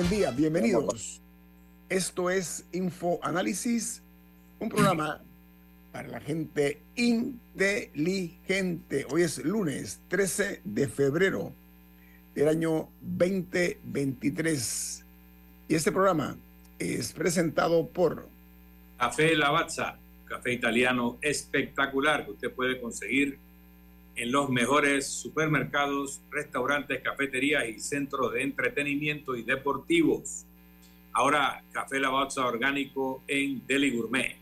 Buen 0.00 0.08
día, 0.08 0.30
bienvenidos. 0.30 1.20
Esto 1.90 2.30
es 2.30 2.64
Info 2.72 3.20
Análisis, 3.22 4.02
un 4.58 4.70
programa 4.70 5.20
para 5.92 6.08
la 6.08 6.20
gente 6.20 6.80
inteligente. 6.96 9.04
Hoy 9.10 9.24
es 9.24 9.44
lunes 9.44 10.00
13 10.08 10.62
de 10.64 10.88
febrero 10.88 11.52
del 12.34 12.48
año 12.48 12.88
2023. 13.02 15.04
Y 15.68 15.74
este 15.74 15.92
programa 15.92 16.38
es 16.78 17.12
presentado 17.12 17.86
por 17.86 18.26
Café 18.96 19.36
Lavazza, 19.36 19.98
café 20.24 20.54
italiano 20.54 21.18
espectacular 21.20 22.24
que 22.24 22.30
usted 22.30 22.50
puede 22.50 22.80
conseguir 22.80 23.38
en 24.16 24.32
los 24.32 24.50
mejores 24.50 25.06
supermercados, 25.06 26.20
restaurantes, 26.30 27.00
cafeterías 27.02 27.68
y 27.68 27.78
centros 27.80 28.32
de 28.32 28.42
entretenimiento 28.42 29.36
y 29.36 29.42
deportivos. 29.42 30.44
Ahora, 31.12 31.62
Café 31.72 31.98
Lavazza 31.98 32.46
orgánico 32.46 33.22
en 33.26 33.66
Deli 33.66 33.96
Gourmet. 33.96 34.36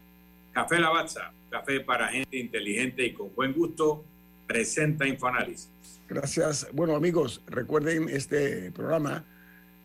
Café 0.53 0.79
Lavazza, 0.79 1.33
café 1.51 1.81
para 1.81 2.09
gente 2.09 2.37
inteligente 2.37 3.07
y 3.07 3.13
con 3.13 3.35
buen 3.35 3.53
gusto, 3.53 4.05
presenta 4.47 5.07
Infoanálisis. 5.07 5.71
Gracias. 6.09 6.69
Bueno, 6.73 6.97
amigos, 6.97 7.43
recuerden 7.47 8.09
este 8.09 8.73
programa 8.73 9.25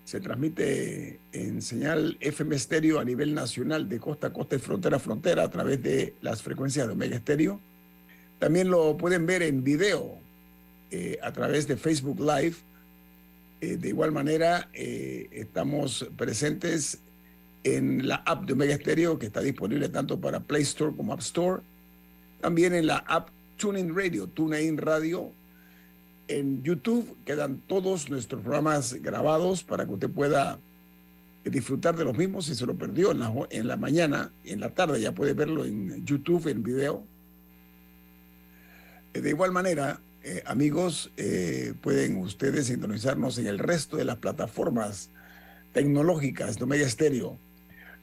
se 0.03 0.19
transmite 0.19 1.19
en 1.31 1.61
señal 1.61 2.17
FM 2.19 2.55
estéreo 2.55 2.99
a 2.99 3.05
nivel 3.05 3.33
nacional 3.33 3.87
de 3.87 3.99
costa 3.99 4.27
a 4.27 4.33
costa 4.33 4.55
y 4.55 4.59
frontera 4.59 4.97
a 4.97 4.99
frontera 4.99 5.43
a 5.43 5.49
través 5.49 5.81
de 5.81 6.15
las 6.21 6.41
frecuencias 6.41 6.87
de 6.87 6.93
Omega 6.93 7.15
Estéreo. 7.15 7.61
También 8.43 8.69
lo 8.69 8.97
pueden 8.97 9.25
ver 9.25 9.41
en 9.41 9.63
video 9.63 10.17
eh, 10.91 11.17
a 11.23 11.31
través 11.31 11.65
de 11.65 11.77
Facebook 11.77 12.19
Live. 12.19 12.57
Eh, 13.61 13.77
de 13.77 13.87
igual 13.87 14.11
manera, 14.11 14.67
eh, 14.73 15.29
estamos 15.31 16.05
presentes 16.17 16.99
en 17.63 18.05
la 18.05 18.15
app 18.15 18.43
de 18.43 18.51
Omega 18.51 18.75
Stereo, 18.75 19.17
que 19.17 19.27
está 19.27 19.39
disponible 19.39 19.87
tanto 19.87 20.19
para 20.19 20.41
Play 20.41 20.63
Store 20.63 20.93
como 20.93 21.13
App 21.13 21.21
Store. 21.21 21.61
También 22.41 22.73
en 22.73 22.85
la 22.85 22.97
app 22.97 23.29
TuneIn 23.55 23.95
Radio, 23.95 24.27
TuneIn 24.27 24.77
Radio. 24.77 25.31
En 26.27 26.63
YouTube 26.63 27.15
quedan 27.23 27.59
todos 27.65 28.09
nuestros 28.09 28.41
programas 28.41 28.95
grabados 28.95 29.63
para 29.63 29.85
que 29.85 29.93
usted 29.93 30.09
pueda 30.09 30.59
disfrutar 31.45 31.95
de 31.95 32.03
los 32.03 32.17
mismos. 32.17 32.47
Si 32.47 32.55
se 32.55 32.65
lo 32.65 32.75
perdió 32.75 33.11
en 33.11 33.19
la, 33.19 33.33
en 33.51 33.69
la 33.69 33.77
mañana, 33.77 34.33
en 34.43 34.59
la 34.59 34.71
tarde, 34.71 34.99
ya 34.99 35.13
puede 35.13 35.31
verlo 35.31 35.63
en 35.63 36.05
YouTube, 36.05 36.45
en 36.49 36.61
video. 36.61 37.05
De 39.13 39.29
igual 39.29 39.51
manera, 39.51 40.01
eh, 40.23 40.41
amigos, 40.45 41.11
eh, 41.17 41.73
pueden 41.81 42.17
ustedes 42.17 42.67
sintonizarnos 42.67 43.37
en 43.37 43.45
el 43.45 43.59
resto 43.59 43.97
de 43.97 44.05
las 44.05 44.17
plataformas 44.17 45.09
tecnológicas 45.71 46.57
de 46.57 46.63
Omega 46.63 46.89
Stereo. 46.89 47.37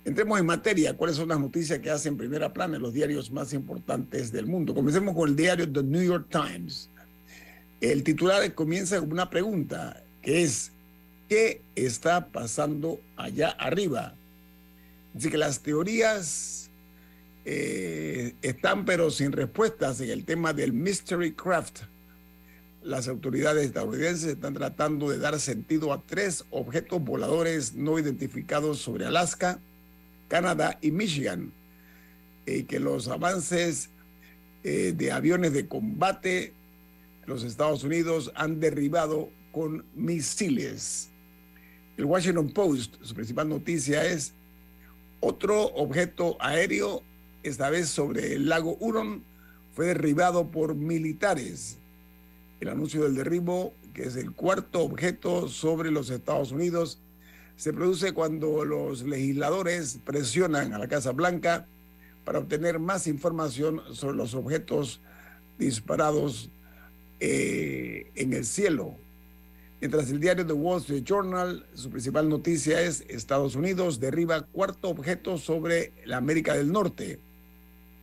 Entremos 0.04 0.38
en 0.38 0.46
materia, 0.46 0.94
cuáles 0.96 1.16
son 1.16 1.28
las 1.28 1.40
noticias 1.40 1.78
que 1.78 1.90
hacen 1.90 2.16
primera 2.16 2.52
plana 2.52 2.76
en 2.76 2.82
los 2.82 2.92
diarios 2.92 3.30
más 3.30 3.52
importantes 3.52 4.32
del 4.32 4.46
mundo. 4.46 4.74
Comencemos 4.74 5.14
con 5.14 5.30
el 5.30 5.36
diario 5.36 5.70
The 5.70 5.82
New 5.82 6.02
York 6.02 6.26
Times. 6.30 6.90
El 7.80 8.02
titular 8.02 8.54
comienza 8.54 9.00
con 9.00 9.10
una 9.12 9.30
pregunta, 9.30 10.02
que 10.22 10.42
es, 10.42 10.72
¿qué 11.28 11.62
está 11.74 12.26
pasando 12.28 13.00
allá 13.16 13.48
arriba? 13.50 14.14
Así 15.16 15.30
que 15.30 15.38
las 15.38 15.60
teorías 15.60 16.59
eh, 17.44 18.34
están 18.42 18.84
pero 18.84 19.10
sin 19.10 19.32
respuestas 19.32 20.00
en 20.00 20.10
el 20.10 20.24
tema 20.24 20.52
del 20.52 20.72
Mystery 20.72 21.32
Craft. 21.32 21.80
Las 22.82 23.08
autoridades 23.08 23.66
estadounidenses 23.66 24.32
están 24.32 24.54
tratando 24.54 25.10
de 25.10 25.18
dar 25.18 25.38
sentido 25.38 25.92
a 25.92 26.02
tres 26.02 26.44
objetos 26.50 27.02
voladores 27.02 27.74
no 27.74 27.98
identificados 27.98 28.78
sobre 28.78 29.06
Alaska, 29.06 29.58
Canadá 30.28 30.78
y 30.80 30.90
Michigan. 30.90 31.52
Y 32.46 32.64
que 32.64 32.80
los 32.80 33.08
avances 33.08 33.90
eh, 34.64 34.92
de 34.96 35.12
aviones 35.12 35.52
de 35.52 35.68
combate 35.68 36.54
los 37.26 37.44
Estados 37.44 37.84
Unidos 37.84 38.32
han 38.34 38.60
derribado 38.60 39.30
con 39.52 39.84
misiles. 39.94 41.10
El 41.96 42.06
Washington 42.06 42.50
Post, 42.50 42.96
su 43.02 43.14
principal 43.14 43.48
noticia 43.48 44.04
es 44.04 44.34
otro 45.20 45.66
objeto 45.74 46.36
aéreo 46.40 47.02
esta 47.42 47.70
vez 47.70 47.88
sobre 47.88 48.34
el 48.34 48.48
lago 48.48 48.76
Huron, 48.80 49.22
fue 49.74 49.86
derribado 49.86 50.50
por 50.50 50.74
militares. 50.74 51.78
El 52.60 52.68
anuncio 52.68 53.04
del 53.04 53.14
derribo, 53.14 53.72
que 53.94 54.02
es 54.02 54.16
el 54.16 54.32
cuarto 54.32 54.80
objeto 54.82 55.48
sobre 55.48 55.90
los 55.90 56.10
Estados 56.10 56.52
Unidos, 56.52 56.98
se 57.56 57.72
produce 57.72 58.12
cuando 58.12 58.64
los 58.64 59.02
legisladores 59.02 59.98
presionan 60.04 60.72
a 60.72 60.78
la 60.78 60.88
Casa 60.88 61.12
Blanca 61.12 61.66
para 62.24 62.38
obtener 62.38 62.78
más 62.78 63.06
información 63.06 63.82
sobre 63.92 64.16
los 64.16 64.34
objetos 64.34 65.00
disparados 65.58 66.50
eh, 67.20 68.10
en 68.14 68.32
el 68.32 68.44
cielo. 68.44 68.96
Mientras 69.80 70.10
el 70.10 70.20
diario 70.20 70.46
The 70.46 70.52
Wall 70.52 70.80
Street 70.80 71.04
Journal, 71.04 71.66
su 71.74 71.90
principal 71.90 72.28
noticia 72.28 72.82
es 72.82 73.02
Estados 73.08 73.56
Unidos 73.56 73.98
derriba 73.98 74.42
cuarto 74.42 74.90
objeto 74.90 75.38
sobre 75.38 75.92
la 76.04 76.18
América 76.18 76.54
del 76.54 76.70
Norte. 76.70 77.18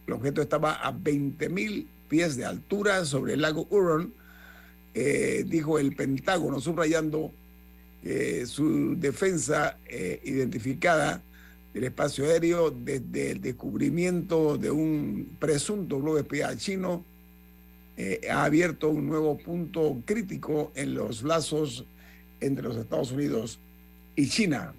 El 0.07 0.13
objeto 0.13 0.41
estaba 0.41 0.73
a 0.73 0.91
20 0.91 1.50
mil 1.50 1.88
pies 2.07 2.38
de 2.38 2.45
altura 2.45 3.03
sobre 3.03 3.34
el 3.34 3.41
lago 3.41 3.68
Huron, 3.69 4.13
eh, 4.94 5.44
dijo 5.45 5.78
el 5.78 5.95
Pentágono, 5.95 6.62
subrayando 6.62 7.31
eh, 8.03 8.46
su 8.47 8.96
defensa 8.97 9.78
eh, 9.85 10.22
identificada 10.23 11.22
del 11.73 11.84
espacio 11.84 12.25
aéreo 12.25 12.72
desde 12.72 13.31
el 13.31 13.41
descubrimiento 13.41 14.57
de 14.57 14.72
un 14.72 15.35
presunto 15.40 16.00
globo 16.00 16.17
espía 16.17 16.56
chino 16.57 17.03
ha 18.29 18.44
abierto 18.44 18.90
un 18.90 19.07
nuevo 19.07 19.40
punto 19.40 20.03
crítico 20.06 20.72
en 20.75 20.94
los 20.94 21.23
lazos 21.23 21.84
entre 22.40 22.64
los 22.64 22.78
Estados 22.78 23.11
Unidos 23.11 23.58
y 24.16 24.29
China. 24.29 24.73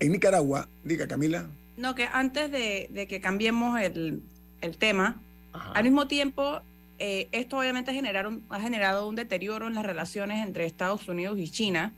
En 0.00 0.10
Nicaragua, 0.10 0.68
diga 0.82 1.06
Camila. 1.06 1.48
No, 1.80 1.94
que 1.94 2.08
antes 2.12 2.50
de, 2.50 2.88
de 2.90 3.06
que 3.06 3.20
cambiemos 3.20 3.80
el, 3.80 4.22
el 4.60 4.76
tema, 4.76 5.20
Ajá. 5.52 5.72
al 5.72 5.84
mismo 5.84 6.06
tiempo, 6.06 6.60
eh, 6.98 7.28
esto 7.32 7.56
obviamente 7.56 7.94
generaron, 7.94 8.42
ha 8.50 8.60
generado 8.60 9.08
un 9.08 9.16
deterioro 9.16 9.66
en 9.66 9.74
las 9.74 9.86
relaciones 9.86 10.46
entre 10.46 10.66
Estados 10.66 11.08
Unidos 11.08 11.38
y 11.38 11.48
China. 11.48 11.94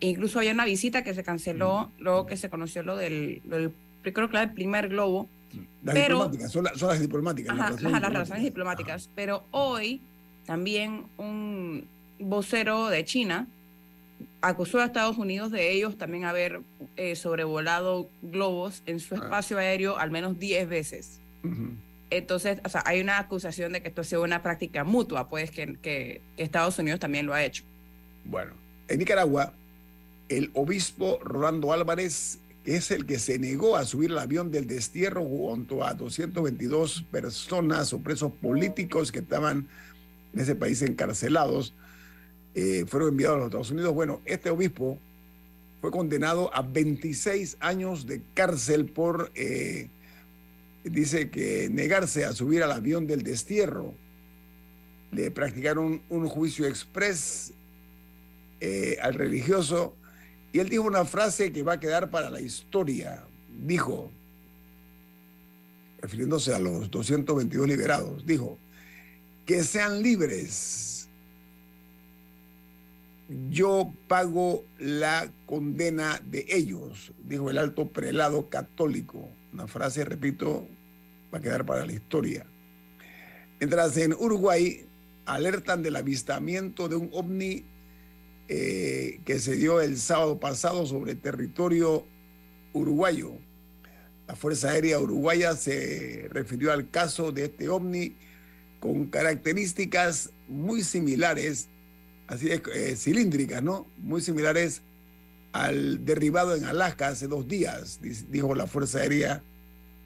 E 0.00 0.08
incluso 0.08 0.38
había 0.38 0.52
una 0.52 0.64
visita 0.64 1.04
que 1.04 1.12
se 1.12 1.22
canceló 1.22 1.92
mm. 1.98 2.02
luego 2.02 2.24
que 2.24 2.38
se 2.38 2.48
conoció 2.48 2.82
lo 2.82 2.96
del, 2.96 3.42
lo 3.44 3.58
del 3.58 3.72
creo 4.00 4.30
que 4.30 4.38
el 4.38 4.52
primer 4.52 4.88
globo. 4.88 5.28
Las 5.82 5.94
pero, 5.94 6.14
diplomáticas, 6.14 6.52
son, 6.52 6.64
la, 6.64 6.74
son, 6.74 6.88
las 6.88 7.00
diplomáticas. 7.00 7.52
Ajá, 7.52 7.70
las, 7.72 7.82
las, 7.82 7.92
las 7.92 8.12
relaciones 8.12 8.44
diplomáticas. 8.44 9.10
Pero 9.14 9.44
hoy 9.50 10.00
también 10.46 11.04
un 11.18 11.86
vocero 12.18 12.88
de 12.88 13.04
China 13.04 13.46
acusó 14.40 14.80
a 14.80 14.84
Estados 14.84 15.18
Unidos 15.18 15.50
de 15.50 15.72
ellos 15.72 15.98
también 15.98 16.24
haber 16.24 16.60
eh, 16.96 17.16
sobrevolado 17.16 18.08
globos 18.22 18.82
en 18.86 19.00
su 19.00 19.14
espacio 19.14 19.58
ah. 19.58 19.60
aéreo 19.60 19.98
al 19.98 20.10
menos 20.10 20.38
10 20.38 20.68
veces. 20.68 21.20
Uh 21.42 21.48
-huh. 21.48 21.76
Entonces, 22.10 22.58
o 22.64 22.68
sea, 22.68 22.82
hay 22.86 23.00
una 23.00 23.18
acusación 23.18 23.72
de 23.72 23.82
que 23.82 23.88
esto 23.88 24.02
sea 24.02 24.18
una 24.20 24.42
práctica 24.42 24.82
mutua, 24.82 25.28
pues, 25.28 25.50
que, 25.50 25.76
que, 25.76 26.20
que, 26.36 26.42
Estados 26.42 26.78
Unidos 26.78 26.98
también 26.98 27.24
lo 27.24 27.34
ha 27.34 27.44
hecho. 27.44 27.62
Bueno, 28.24 28.52
en 28.88 28.98
Nicaragua, 28.98 29.52
el 30.28 30.50
obispo 30.54 31.20
Rolando 31.22 31.72
Álvarez 31.72 32.38
es 32.64 32.90
el 32.90 33.06
que 33.06 33.18
se 33.18 33.38
negó 33.38 33.76
a 33.76 33.84
subir 33.84 34.10
el 34.10 34.18
avión 34.18 34.50
del 34.50 34.66
destierro 34.66 35.24
junto 35.24 35.84
a 35.84 35.94
222 35.94 37.04
personas 37.10 37.92
o 37.92 38.00
presos 38.00 38.32
políticos 38.32 39.12
que 39.12 39.20
estaban 39.20 39.68
en 40.32 40.40
ese 40.40 40.54
país 40.54 40.82
encarcelados, 40.82 41.74
eh, 42.54 42.84
fueron 42.86 43.10
enviados 43.10 43.36
a 43.36 43.38
los 43.38 43.46
Estados 43.46 43.70
Unidos. 43.70 43.94
Bueno, 43.94 44.20
este 44.24 44.50
obispo 44.50 44.98
fue 45.80 45.90
condenado 45.90 46.54
a 46.54 46.62
26 46.62 47.56
años 47.60 48.06
de 48.06 48.22
cárcel 48.34 48.86
por, 48.86 49.30
eh, 49.34 49.88
dice 50.84 51.30
que 51.30 51.68
negarse 51.70 52.24
a 52.24 52.32
subir 52.32 52.62
al 52.62 52.72
avión 52.72 53.06
del 53.06 53.22
destierro. 53.22 53.94
Le 55.12 55.30
practicaron 55.30 56.02
un 56.08 56.28
juicio 56.28 56.66
express 56.66 57.52
eh, 58.60 58.98
al 59.00 59.14
religioso 59.14 59.94
y 60.52 60.58
él 60.58 60.68
dijo 60.68 60.82
una 60.82 61.04
frase 61.04 61.52
que 61.52 61.62
va 61.62 61.74
a 61.74 61.80
quedar 61.80 62.10
para 62.10 62.30
la 62.30 62.40
historia. 62.40 63.24
Dijo, 63.64 64.10
refiriéndose 66.00 66.54
a 66.54 66.58
los 66.58 66.90
222 66.90 67.68
liberados, 67.68 68.26
dijo, 68.26 68.58
que 69.46 69.62
sean 69.64 70.02
libres. 70.02 70.89
Yo 73.48 73.94
pago 74.08 74.64
la 74.78 75.30
condena 75.46 76.20
de 76.26 76.46
ellos, 76.48 77.12
dijo 77.24 77.48
el 77.48 77.58
alto 77.58 77.88
prelado 77.88 78.48
católico. 78.48 79.28
Una 79.52 79.68
frase, 79.68 80.04
repito, 80.04 80.66
va 81.32 81.38
a 81.38 81.40
quedar 81.40 81.64
para 81.64 81.86
la 81.86 81.92
historia. 81.92 82.44
Mientras 83.60 83.96
en 83.98 84.14
Uruguay 84.14 84.84
alertan 85.26 85.82
del 85.82 85.94
avistamiento 85.94 86.88
de 86.88 86.96
un 86.96 87.08
ovni 87.12 87.64
eh, 88.48 89.20
que 89.24 89.38
se 89.38 89.54
dio 89.54 89.80
el 89.80 89.96
sábado 89.98 90.40
pasado 90.40 90.84
sobre 90.86 91.14
territorio 91.14 92.04
uruguayo. 92.72 93.34
La 94.26 94.34
Fuerza 94.34 94.70
Aérea 94.70 94.98
Uruguaya 94.98 95.54
se 95.54 96.26
refirió 96.30 96.72
al 96.72 96.90
caso 96.90 97.30
de 97.30 97.44
este 97.44 97.68
ovni 97.68 98.16
con 98.80 99.06
características 99.06 100.30
muy 100.48 100.82
similares, 100.82 101.68
así 102.30 102.50
es, 102.50 102.62
eh, 102.74 102.96
cilíndricas, 102.96 103.62
¿no? 103.62 103.86
Muy 103.98 104.20
similares 104.20 104.82
al 105.52 106.04
derribado 106.04 106.54
en 106.54 106.64
Alaska 106.64 107.08
hace 107.08 107.26
dos 107.26 107.46
días, 107.48 108.00
dijo 108.30 108.54
la 108.54 108.66
Fuerza 108.66 109.00
Aérea 109.00 109.42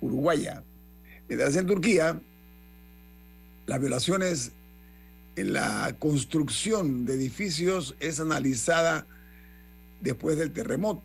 Uruguaya. 0.01 0.65
Mientras 1.29 1.55
en 1.57 1.67
Turquía, 1.67 2.21
las 3.67 3.81
violaciones 3.81 4.53
la 5.37 5.97
construcción 5.99 7.05
de 7.05 7.15
edificios 7.15 7.97
es 7.99 8.21
analizada 8.21 9.07
después 10.01 10.39
del 10.39 10.53
terremoto. 10.53 11.03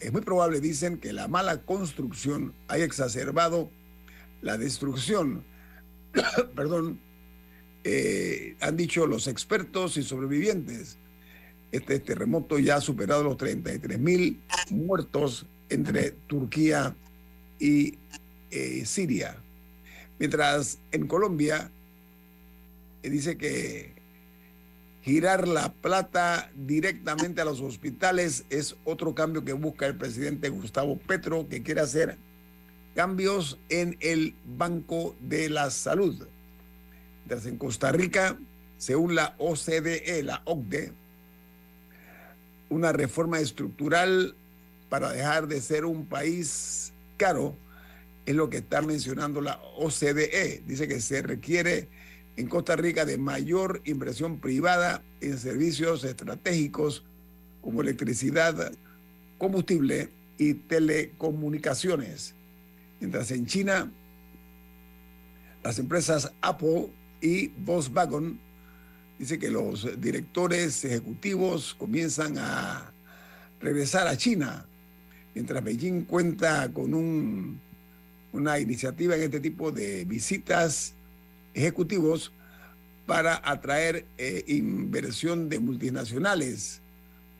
Es 0.00 0.12
muy 0.12 0.22
probable, 0.22 0.60
dicen, 0.60 0.98
que 0.98 1.12
la 1.12 1.28
mala 1.28 1.62
construcción 1.62 2.54
haya 2.68 2.84
exacerbado 2.84 3.70
la 4.42 4.58
destrucción. 4.58 5.44
Perdón, 6.56 7.00
eh, 7.88 8.56
han 8.58 8.76
dicho 8.76 9.06
los 9.06 9.28
expertos 9.28 9.96
y 9.96 10.02
sobrevivientes. 10.02 10.98
Este 11.70 12.00
terremoto 12.00 12.58
ya 12.58 12.76
ha 12.76 12.80
superado 12.80 13.22
los 13.22 13.36
33 13.36 13.96
mil 14.00 14.40
muertos 14.70 15.46
entre 15.68 16.10
Turquía 16.10 16.96
y 17.60 17.96
eh, 18.50 18.82
Siria. 18.84 19.36
Mientras 20.18 20.80
en 20.90 21.06
Colombia 21.06 21.70
dice 23.04 23.38
que 23.38 23.92
girar 25.02 25.46
la 25.46 25.72
plata 25.72 26.50
directamente 26.56 27.40
a 27.40 27.44
los 27.44 27.60
hospitales 27.60 28.46
es 28.50 28.74
otro 28.84 29.14
cambio 29.14 29.44
que 29.44 29.52
busca 29.52 29.86
el 29.86 29.96
presidente 29.96 30.48
Gustavo 30.48 30.98
Petro, 30.98 31.48
que 31.48 31.62
quiere 31.62 31.82
hacer 31.82 32.18
cambios 32.96 33.60
en 33.68 33.96
el 34.00 34.34
Banco 34.44 35.14
de 35.20 35.50
la 35.50 35.70
Salud. 35.70 36.26
Mientras 37.28 37.46
en 37.46 37.58
Costa 37.58 37.90
Rica, 37.90 38.38
según 38.78 39.16
la 39.16 39.34
OCDE, 39.38 40.22
la 40.22 40.42
OCDE, 40.44 40.92
una 42.68 42.92
reforma 42.92 43.40
estructural 43.40 44.36
para 44.88 45.10
dejar 45.10 45.48
de 45.48 45.60
ser 45.60 45.86
un 45.86 46.06
país 46.06 46.92
caro 47.16 47.56
es 48.26 48.36
lo 48.36 48.48
que 48.48 48.58
está 48.58 48.80
mencionando 48.80 49.40
la 49.40 49.60
OCDE. 49.76 50.62
Dice 50.68 50.86
que 50.86 51.00
se 51.00 51.20
requiere 51.20 51.88
en 52.36 52.48
Costa 52.48 52.76
Rica 52.76 53.04
de 53.04 53.18
mayor 53.18 53.82
inversión 53.86 54.38
privada 54.38 55.02
en 55.20 55.36
servicios 55.36 56.04
estratégicos 56.04 57.02
como 57.60 57.80
electricidad, 57.80 58.70
combustible 59.36 60.10
y 60.38 60.54
telecomunicaciones. 60.54 62.36
Mientras 63.00 63.32
en 63.32 63.46
China, 63.46 63.90
las 65.64 65.80
empresas 65.80 66.32
Apple 66.40 66.92
y 67.26 67.52
Volkswagen 67.58 68.38
dice 69.18 69.36
que 69.38 69.50
los 69.50 70.00
directores 70.00 70.84
ejecutivos 70.84 71.74
comienzan 71.74 72.38
a 72.38 72.92
regresar 73.60 74.06
a 74.06 74.16
China, 74.16 74.64
mientras 75.34 75.64
Beijing 75.64 76.02
cuenta 76.02 76.72
con 76.72 76.94
un, 76.94 77.60
una 78.32 78.60
iniciativa 78.60 79.16
en 79.16 79.22
este 79.22 79.40
tipo 79.40 79.72
de 79.72 80.04
visitas 80.04 80.94
ejecutivos 81.52 82.30
para 83.06 83.40
atraer 83.42 84.04
eh, 84.18 84.44
inversión 84.46 85.48
de 85.48 85.58
multinacionales. 85.58 86.80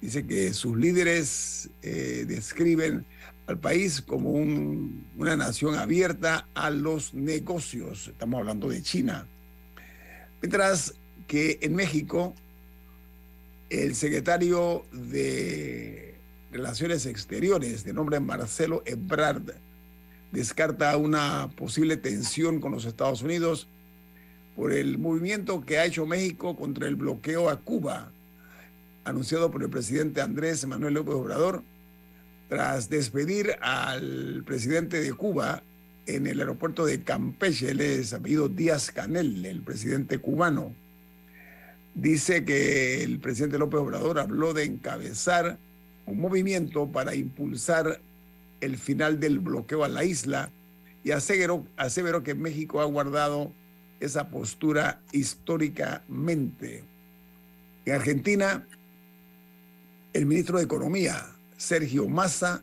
Dice 0.01 0.27
que 0.27 0.53
sus 0.53 0.77
líderes 0.77 1.71
eh, 1.83 2.25
describen 2.27 3.05
al 3.47 3.59
país 3.59 4.03
como 4.03 4.31
una 4.31 5.37
nación 5.37 5.77
abierta 5.77 6.49
a 6.55 6.71
los 6.71 7.15
negocios. 7.15 8.09
Estamos 8.09 8.41
hablando 8.41 8.69
de 8.69 8.83
China. 8.83 9.29
Mientras 10.41 10.95
que 11.27 11.59
en 11.63 11.75
México, 11.75 12.35
el 13.71 13.95
secretario 13.95 14.85
de 14.93 16.15
Relaciones 16.53 17.07
Exteriores, 17.07 17.85
de 17.85 17.93
nombre 17.93 18.21
Marcelo 18.21 18.83
Ebrard, 18.87 19.55
descarta 20.33 20.97
una 20.97 21.49
posible 21.57 21.97
tensión 21.97 22.61
con 22.61 22.73
los 22.73 22.85
Estados 22.85 23.23
Unidos 23.23 23.69
por 24.55 24.73
el 24.73 24.99
movimiento 24.99 25.65
que 25.65 25.79
ha 25.79 25.85
hecho 25.85 26.07
México 26.07 26.57
contra 26.57 26.89
el 26.89 26.97
bloqueo 26.97 27.49
a 27.51 27.61
Cuba, 27.61 28.11
anunciado 29.05 29.51
por 29.51 29.63
el 29.63 29.71
presidente 29.71 30.21
Andrés 30.21 30.67
Manuel 30.67 30.95
López 30.95 31.15
Obrador, 31.15 31.63
tras 32.49 32.89
despedir 32.89 33.57
al 33.61 34.43
presidente 34.47 35.01
de 35.01 35.13
Cuba 35.13 35.63
en 36.07 36.27
el 36.27 36.41
aeropuerto 36.41 36.87
de 36.87 37.03
Campeche, 37.03 37.71
él 37.71 37.81
es 37.81 38.13
apellido 38.13 38.49
Díaz 38.49 38.91
Canel, 38.93 39.45
el 39.45 39.63
presidente 39.63 40.19
cubano. 40.19 40.75
Dice 41.95 42.45
que 42.45 43.03
el 43.03 43.19
presidente 43.19 43.59
López 43.59 43.81
Obrador 43.81 44.19
habló 44.19 44.55
de 44.55 44.65
encabezar 44.65 45.59
un 46.07 46.21
movimiento 46.21 46.91
para 46.93 47.15
impulsar 47.15 48.01
el 48.61 48.77
final 48.79 49.19
del 49.19 49.41
bloqueo 49.41 49.83
a 49.85 49.89
la 49.89 50.05
isla 50.05 50.51
y 51.03 51.11
aseveró, 51.11 51.67
aseveró 51.77 52.23
que 52.23 52.35
México 52.35 52.81
ha 52.81 52.85
guardado 52.85 53.53
esa 54.01 54.29
postura 54.29 55.01
históricamente. 55.13 56.85
En 57.85 57.95
Argentina, 57.95 58.67
el 60.13 60.27
ministro 60.27 60.59
de 60.59 60.65
Economía, 60.65 61.27
Sergio 61.57 62.09
Massa, 62.09 62.63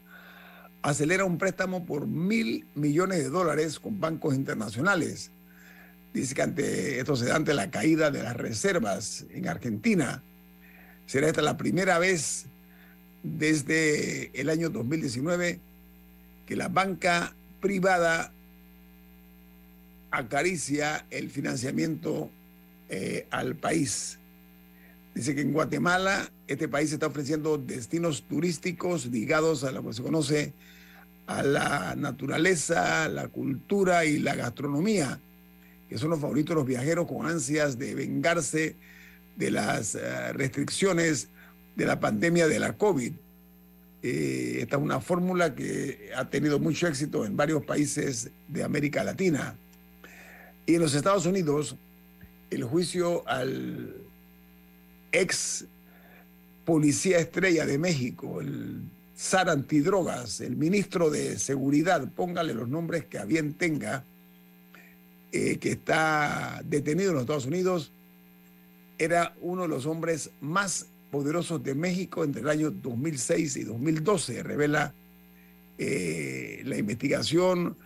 acelera 0.83 1.23
un 1.23 1.37
préstamo 1.37 1.85
por 1.85 2.07
mil 2.07 2.67
millones 2.75 3.19
de 3.19 3.29
dólares 3.29 3.79
con 3.79 3.99
bancos 3.99 4.35
internacionales. 4.35 5.31
Dice 6.13 6.35
que 6.35 6.41
ante 6.43 6.99
esto 6.99 7.15
se 7.15 7.25
da 7.25 7.37
ante 7.37 7.53
la 7.53 7.71
caída 7.71 8.11
de 8.11 8.21
las 8.21 8.35
reservas 8.35 9.25
en 9.31 9.47
Argentina. 9.47 10.21
Será 11.07 11.27
esta 11.27 11.41
la 11.41 11.57
primera 11.57 11.97
vez 11.99 12.45
desde 13.23 14.29
el 14.39 14.49
año 14.49 14.69
2019 14.69 15.59
que 16.45 16.55
la 16.57 16.67
banca 16.67 17.33
privada 17.61 18.33
acaricia 20.11 21.05
el 21.09 21.29
financiamiento 21.29 22.29
eh, 22.89 23.25
al 23.31 23.55
país. 23.55 24.19
Dice 25.15 25.33
que 25.33 25.41
en 25.41 25.53
Guatemala 25.53 26.29
este 26.47 26.67
país 26.67 26.91
está 26.91 27.07
ofreciendo 27.07 27.57
destinos 27.57 28.23
turísticos 28.23 29.05
ligados 29.05 29.63
a 29.63 29.71
lo 29.71 29.83
que 29.83 29.93
se 29.93 30.03
conoce 30.03 30.53
a 31.27 31.43
la 31.43 31.95
naturaleza, 31.95 33.07
la 33.09 33.27
cultura 33.27 34.05
y 34.05 34.19
la 34.19 34.35
gastronomía, 34.35 35.19
que 35.89 35.97
son 35.97 36.09
los 36.09 36.19
favoritos 36.19 36.49
de 36.49 36.55
los 36.55 36.67
viajeros 36.67 37.07
con 37.07 37.25
ansias 37.25 37.77
de 37.77 37.95
vengarse 37.95 38.75
de 39.35 39.51
las 39.51 39.95
eh, 39.95 40.33
restricciones 40.33 41.29
de 41.75 41.85
la 41.85 41.99
pandemia 41.99 42.47
de 42.47 42.59
la 42.59 42.73
COVID. 42.73 43.13
Eh, 44.03 44.57
esta 44.61 44.75
es 44.75 44.81
una 44.81 44.99
fórmula 44.99 45.55
que 45.55 46.11
ha 46.15 46.29
tenido 46.29 46.59
mucho 46.59 46.87
éxito 46.87 47.25
en 47.25 47.37
varios 47.37 47.63
países 47.63 48.29
de 48.47 48.63
América 48.63 49.03
Latina. 49.03 49.55
Y 50.65 50.75
en 50.75 50.81
los 50.81 50.93
Estados 50.93 51.25
Unidos, 51.25 51.77
el 52.49 52.63
juicio 52.63 53.27
al 53.27 53.95
ex 55.11 55.65
policía 56.65 57.19
estrella 57.19 57.65
de 57.65 57.77
México, 57.77 58.41
el 58.41 58.81
zar 59.23 59.49
antidrogas, 59.49 60.41
el 60.41 60.57
ministro 60.57 61.09
de 61.09 61.39
Seguridad, 61.39 62.11
póngale 62.13 62.53
los 62.53 62.67
nombres 62.67 63.05
que 63.05 63.17
a 63.17 63.23
bien 63.23 63.53
tenga, 63.53 64.03
eh, 65.31 65.57
que 65.59 65.71
está 65.71 66.61
detenido 66.65 67.11
en 67.11 67.15
los 67.15 67.23
Estados 67.23 67.45
Unidos, 67.45 67.93
era 68.97 69.33
uno 69.39 69.61
de 69.61 69.69
los 69.69 69.85
hombres 69.85 70.29
más 70.41 70.87
poderosos 71.09 71.63
de 71.63 71.73
México 71.73 72.25
entre 72.25 72.41
el 72.41 72.49
año 72.49 72.69
2006 72.69 73.55
y 73.55 73.63
2012, 73.63 74.43
revela 74.43 74.93
eh, 75.77 76.61
la 76.65 76.77
investigación, 76.77 77.77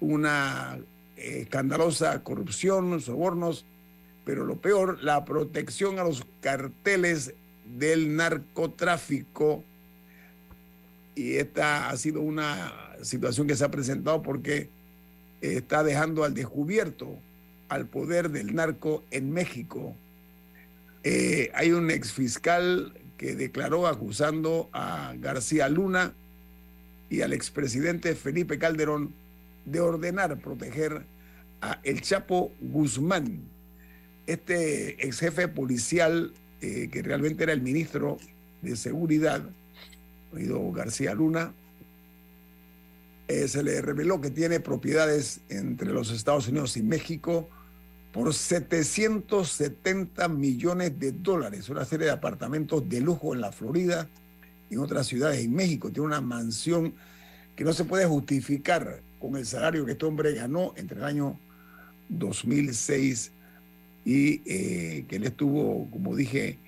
una 0.00 0.78
eh, 1.16 1.40
escandalosa 1.42 2.22
corrupción, 2.22 3.00
sobornos, 3.00 3.64
pero 4.26 4.44
lo 4.44 4.56
peor, 4.56 5.02
la 5.02 5.24
protección 5.24 5.98
a 5.98 6.04
los 6.04 6.26
carteles 6.42 7.32
del 7.64 8.14
narcotráfico. 8.14 9.64
Y 11.14 11.36
esta 11.36 11.88
ha 11.88 11.96
sido 11.96 12.20
una 12.20 12.72
situación 13.02 13.46
que 13.46 13.56
se 13.56 13.64
ha 13.64 13.70
presentado 13.70 14.22
porque 14.22 14.68
está 15.40 15.84
dejando 15.84 16.24
al 16.24 16.34
descubierto 16.34 17.18
al 17.68 17.86
poder 17.86 18.30
del 18.30 18.54
narco 18.54 19.04
en 19.10 19.32
México. 19.32 19.96
Eh, 21.02 21.50
hay 21.54 21.72
un 21.72 21.90
exfiscal 21.90 22.94
que 23.16 23.34
declaró 23.34 23.86
acusando 23.86 24.68
a 24.72 25.14
García 25.18 25.68
Luna 25.68 26.14
y 27.10 27.20
al 27.20 27.32
expresidente 27.32 28.14
Felipe 28.14 28.58
Calderón 28.58 29.12
de 29.64 29.80
ordenar 29.80 30.38
proteger 30.38 31.04
a 31.60 31.80
El 31.82 32.00
Chapo 32.02 32.52
Guzmán, 32.60 33.42
este 34.26 35.06
ex 35.06 35.20
jefe 35.20 35.48
policial 35.48 36.32
eh, 36.60 36.88
que 36.90 37.02
realmente 37.02 37.44
era 37.44 37.52
el 37.52 37.62
ministro 37.62 38.18
de 38.62 38.76
Seguridad, 38.76 39.42
oído 40.34 40.72
García 40.72 41.14
Luna, 41.14 41.52
se 43.26 43.62
le 43.62 43.80
reveló 43.80 44.20
que 44.20 44.30
tiene 44.30 44.60
propiedades 44.60 45.40
entre 45.48 45.92
los 45.92 46.10
Estados 46.10 46.48
Unidos 46.48 46.76
y 46.76 46.82
México 46.82 47.48
por 48.14 48.32
770 48.32 50.28
millones 50.28 50.98
de 51.00 51.10
dólares, 51.10 51.68
una 51.68 51.84
serie 51.84 52.06
de 52.06 52.12
apartamentos 52.12 52.88
de 52.88 53.00
lujo 53.00 53.34
en 53.34 53.40
la 53.40 53.50
Florida 53.50 54.08
y 54.70 54.74
en 54.74 54.80
otras 54.80 55.08
ciudades 55.08 55.44
en 55.44 55.52
México. 55.52 55.90
Tiene 55.90 56.06
una 56.06 56.20
mansión 56.20 56.94
que 57.56 57.64
no 57.64 57.72
se 57.72 57.84
puede 57.84 58.06
justificar 58.06 59.02
con 59.18 59.36
el 59.36 59.44
salario 59.44 59.84
que 59.84 59.92
este 59.92 60.06
hombre 60.06 60.32
ganó 60.32 60.74
entre 60.76 60.98
el 60.98 61.04
año 61.04 61.40
2006 62.08 63.32
y 64.04 64.42
eh, 64.44 65.06
que 65.08 65.16
él 65.16 65.24
estuvo, 65.24 65.90
como 65.90 66.14
dije, 66.14 66.58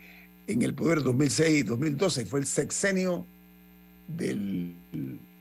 en 0.48 0.62
el 0.62 0.74
poder 0.74 1.04
2006 1.04 1.60
y 1.60 1.62
2012. 1.62 2.26
Fue 2.26 2.40
el 2.40 2.46
sexenio 2.46 3.24
del 4.08 4.76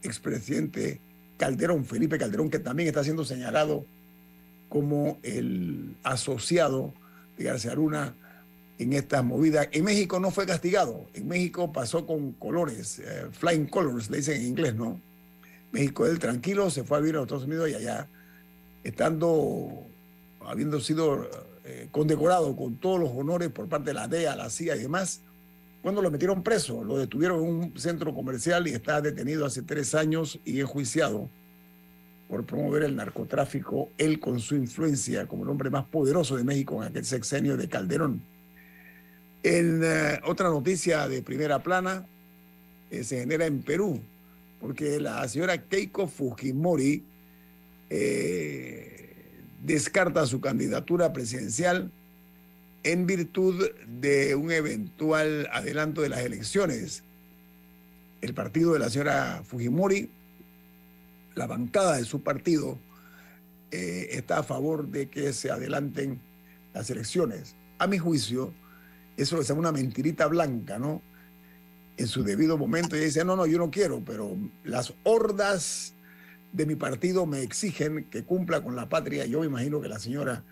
expresidente 0.02 1.00
Calderón, 1.38 1.86
Felipe 1.86 2.18
Calderón, 2.18 2.50
que 2.50 2.60
también 2.60 2.88
está 2.88 3.04
siendo 3.04 3.26
señalado 3.26 3.86
como 4.70 5.20
el 5.24 5.96
asociado 6.04 6.94
de 7.38 7.46
García 7.46 7.76
Luna 7.76 8.16
en 8.78 8.94
esta 8.94 9.22
movida. 9.22 9.68
En 9.72 9.84
México 9.84 10.20
no 10.20 10.32
fue 10.32 10.46
castigado, 10.46 11.08
en 11.14 11.28
México 11.28 11.72
pasó 11.72 12.06
con 12.06 12.34
colores, 12.34 13.00
eh, 13.00 13.28
flying 13.32 13.68
colors, 13.68 14.10
le 14.10 14.18
dicen 14.18 14.42
en 14.42 14.48
inglés, 14.48 14.76
¿no? 14.76 15.00
México 15.72 16.06
él 16.06 16.20
tranquilo, 16.20 16.70
se 16.70 16.84
fue 16.84 16.98
a 16.98 17.02
vivir 17.02 17.18
a 17.18 17.22
Estados 17.22 17.44
Unidos 17.44 17.70
y 17.70 17.76
allá, 17.76 18.08
estando, 18.84 19.86
habiendo 20.46 20.80
sido 20.80 21.30
eh, 21.66 21.88
condecorado 21.92 22.56
con 22.56 22.76
todos 22.78 23.00
los 23.00 23.10
honores 23.12 23.50
por 23.50 23.68
parte 23.68 23.90
de 23.90 23.94
la 23.94 24.08
DEA, 24.08 24.36
la 24.36 24.50
CIA 24.50 24.76
y 24.76 24.80
demás, 24.80 25.22
cuando 25.86 26.02
lo 26.02 26.10
metieron 26.10 26.42
preso, 26.42 26.84
lo 26.84 26.98
detuvieron 26.98 27.44
en 27.44 27.46
un 27.46 27.80
centro 27.80 28.12
comercial 28.12 28.68
y 28.68 28.72
está 28.72 29.02
detenido 29.02 29.46
hace 29.46 29.62
tres 29.62 29.94
años 29.94 30.40
y 30.44 30.60
enjuiciado 30.60 31.30
por 32.28 32.44
promover 32.44 32.82
el 32.82 32.96
narcotráfico, 32.96 33.92
él 34.00 34.20
con 34.20 34.40
su 34.40 34.56
influencia 34.56 35.28
como 35.28 35.44
el 35.44 35.50
hombre 35.52 35.70
más 35.70 35.86
poderoso 35.86 36.38
de 36.38 36.44
México 36.44 36.82
en 36.82 36.90
aquel 36.90 37.06
sexenio 37.06 37.56
de 37.56 37.70
Calderón. 37.70 38.24
En 39.44 39.82
eh, 39.84 40.20
otra 40.26 40.50
noticia 40.50 41.08
de 41.08 41.22
primera 41.22 41.62
plana, 41.62 42.08
eh, 42.90 43.04
se 43.04 43.20
genera 43.20 43.46
en 43.46 43.62
Perú, 43.62 44.02
porque 44.60 45.00
la 45.00 45.28
señora 45.28 45.56
Keiko 45.60 46.08
Fujimori 46.08 47.04
eh, 47.92 49.36
descarta 49.62 50.26
su 50.26 50.42
candidatura 50.42 51.14
presidencial 51.14 51.92
en 52.86 53.08
virtud 53.08 53.72
de 53.88 54.36
un 54.36 54.52
eventual 54.52 55.50
adelanto 55.52 56.02
de 56.02 56.10
las 56.10 56.20
elecciones. 56.20 57.04
El 58.22 58.36
partido 58.36 58.74
de 58.74 58.80
la 58.80 58.92
señora 58.92 59.42
Fujimori, 59.44 60.12
la 61.34 61.48
bancada 61.48 61.98
de 61.98 62.06
su 62.06 62.22
partido, 62.22 62.78
eh, 63.72 64.10
está 64.12 64.38
a 64.38 64.44
favor 64.44 64.88
de 64.88 65.10
que 65.10 65.34
se 65.34 65.50
adelanten 65.50 66.22
las 66.76 66.92
elecciones. 66.92 67.56
A 67.80 67.88
mi 67.88 67.98
juicio, 67.98 68.54
eso 69.18 69.42
es 69.42 69.50
una 69.50 69.72
mentirita 69.72 70.28
blanca, 70.28 70.78
¿no? 70.78 71.02
En 71.98 72.08
su 72.08 72.24
debido 72.24 72.56
momento, 72.56 72.96
ella 72.96 73.06
dice, 73.06 73.26
no, 73.26 73.36
no, 73.36 73.48
yo 73.48 73.58
no 73.58 73.72
quiero, 73.72 74.04
pero 74.06 74.38
las 74.64 74.94
hordas 75.04 75.96
de 76.54 76.68
mi 76.68 76.76
partido 76.76 77.26
me 77.26 77.42
exigen 77.42 78.04
que 78.12 78.24
cumpla 78.24 78.62
con 78.62 78.76
la 78.76 78.90
patria. 78.90 79.26
Yo 79.26 79.40
me 79.40 79.48
imagino 79.48 79.82
que 79.82 79.90
la 79.90 79.98
señora 79.98 80.44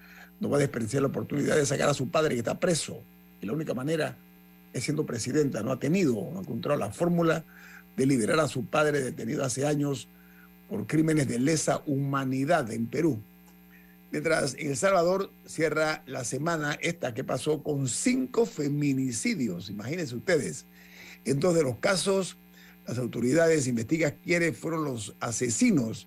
no 0.44 0.50
va 0.50 0.58
a 0.58 0.60
desperdiciar 0.60 1.02
la 1.02 1.08
oportunidad 1.08 1.56
de 1.56 1.66
sacar 1.66 1.88
a 1.88 1.94
su 1.94 2.10
padre 2.10 2.36
que 2.36 2.40
está 2.40 2.60
preso. 2.60 3.02
Y 3.42 3.46
la 3.46 3.54
única 3.54 3.74
manera 3.74 4.18
es 4.74 4.84
siendo 4.84 5.06
presidenta. 5.06 5.64
No 5.64 5.72
ha 5.72 5.80
tenido, 5.80 6.16
no 6.32 6.38
ha 6.38 6.42
encontrado 6.42 6.78
la 6.78 6.92
fórmula 6.92 7.46
de 7.96 8.06
liberar 8.06 8.42
a 8.42 8.50
su 8.50 8.66
padre 8.66 9.02
detenido 9.02 9.46
hace 9.46 9.66
años 9.66 10.10
por 10.68 10.86
crímenes 10.86 11.30
de 11.30 11.40
lesa 11.40 11.82
humanidad 11.86 12.70
en 12.72 12.88
Perú. 12.88 13.22
Mientras 14.12 14.56
en 14.56 14.72
El 14.72 14.76
Salvador 14.76 15.32
cierra 15.46 16.04
la 16.08 16.26
semana 16.26 16.78
esta 16.82 17.14
que 17.14 17.24
pasó 17.24 17.64
con 17.64 17.88
cinco 17.88 18.46
feminicidios, 18.46 19.70
imagínense 19.70 20.14
ustedes. 20.14 20.66
En 21.24 21.40
dos 21.40 21.56
de 21.56 21.64
los 21.64 21.78
casos, 21.78 22.36
las 22.86 22.98
autoridades 22.98 23.66
investigan 23.66 24.18
quiénes 24.22 24.58
fueron 24.58 24.84
los 24.84 25.16
asesinos, 25.22 26.06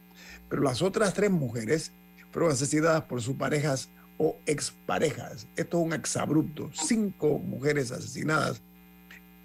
pero 0.51 0.63
las 0.63 0.83
otras 0.83 1.15
tres 1.15 1.31
mujeres 1.31 1.93
fueron 2.33 2.53
asesinadas 2.53 3.05
por 3.05 3.23
sus 3.23 3.37
parejas 3.37 3.89
o 4.19 4.37
exparejas. 4.47 5.47
Esto 5.57 5.79
es 5.81 5.87
un 5.87 5.93
exabrupto. 5.93 6.71
Cinco 6.73 7.39
mujeres 7.39 7.93
asesinadas 7.93 8.63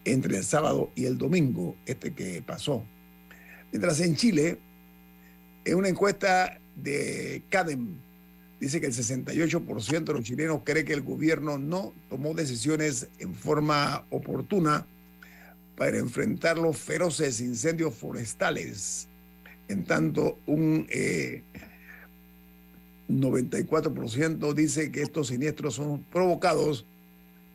entre 0.05 0.37
el 0.37 0.43
sábado 0.43 0.91
y 0.95 1.05
el 1.05 1.17
domingo, 1.17 1.75
este 1.85 2.13
que 2.13 2.41
pasó. 2.41 2.85
Mientras 3.71 3.99
en 4.01 4.15
Chile, 4.15 4.59
en 5.65 5.75
una 5.75 5.89
encuesta 5.89 6.59
de 6.75 7.43
CADEM, 7.49 7.97
dice 8.59 8.79
que 8.79 8.87
el 8.87 8.93
68% 8.93 10.03
de 10.03 10.13
los 10.13 10.23
chilenos 10.23 10.61
cree 10.63 10.85
que 10.85 10.93
el 10.93 11.01
gobierno 11.01 11.57
no 11.57 11.93
tomó 12.09 12.33
decisiones 12.33 13.09
en 13.19 13.33
forma 13.33 14.05
oportuna 14.09 14.85
para 15.75 15.97
enfrentar 15.97 16.57
los 16.57 16.77
feroces 16.77 17.41
incendios 17.41 17.95
forestales. 17.95 19.07
En 19.67 19.83
tanto, 19.83 20.37
un 20.45 20.85
eh, 20.89 21.43
94% 23.19 24.53
dice 24.53 24.91
que 24.91 25.01
estos 25.01 25.27
siniestros 25.27 25.75
son 25.75 26.03
provocados 26.03 26.85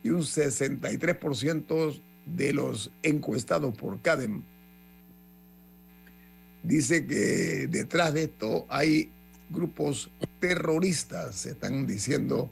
y 0.03 0.09
un 0.09 0.21
63% 0.21 2.01
de 2.25 2.53
los 2.53 2.91
encuestados 3.03 3.75
por 3.77 4.01
CADEM 4.01 4.43
dice 6.67 7.05
que 7.05 7.67
detrás 7.67 8.13
de 8.13 8.23
esto 8.23 8.65
hay 8.69 9.09
grupos 9.49 10.11
terroristas, 10.39 11.35
se 11.35 11.51
están 11.51 11.87
diciendo 11.87 12.51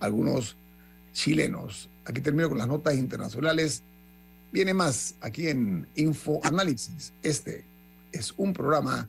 algunos 0.00 0.56
chilenos. 1.12 1.88
Aquí 2.04 2.20
termino 2.20 2.48
con 2.48 2.58
las 2.58 2.68
notas 2.68 2.94
internacionales. 2.94 3.82
Viene 4.52 4.74
más 4.74 5.14
aquí 5.20 5.48
en 5.48 5.86
Info 5.94 6.40
Análisis. 6.44 7.12
Este 7.22 7.64
es 8.12 8.34
un 8.36 8.52
programa 8.52 9.08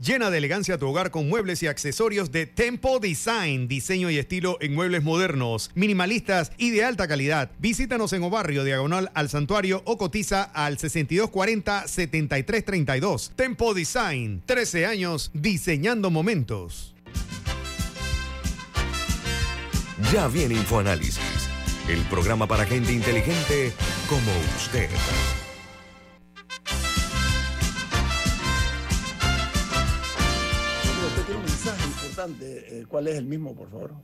Llena 0.00 0.30
de 0.30 0.38
elegancia 0.38 0.78
tu 0.78 0.88
hogar 0.88 1.10
con 1.10 1.28
muebles 1.28 1.62
y 1.62 1.66
accesorios 1.66 2.32
de 2.32 2.46
Tempo 2.46 3.00
Design, 3.00 3.68
diseño 3.68 4.08
y 4.08 4.16
estilo 4.16 4.56
en 4.62 4.74
muebles 4.74 5.02
modernos, 5.02 5.70
minimalistas 5.74 6.52
y 6.56 6.70
de 6.70 6.86
alta 6.86 7.06
calidad. 7.06 7.50
Visítanos 7.58 8.14
en 8.14 8.22
Obarrio, 8.22 8.64
diagonal 8.64 9.10
al 9.12 9.28
santuario 9.28 9.82
o 9.84 9.98
cotiza 9.98 10.42
al 10.42 10.78
6240-7332. 10.78 13.32
Tempo 13.36 13.74
Design, 13.74 14.42
13 14.46 14.86
años 14.86 15.30
diseñando 15.34 16.10
momentos. 16.10 16.94
Ya 20.14 20.28
viene 20.28 20.54
InfoAnálisis, 20.54 21.20
el 21.90 22.00
programa 22.04 22.46
para 22.46 22.64
gente 22.64 22.94
inteligente 22.94 23.74
como 24.08 24.32
usted. 24.56 24.88
Eh, 32.40 32.84
¿Cuál 32.88 33.08
es 33.08 33.16
el 33.16 33.26
mismo, 33.26 33.54
por 33.54 33.70
favor? 33.70 33.94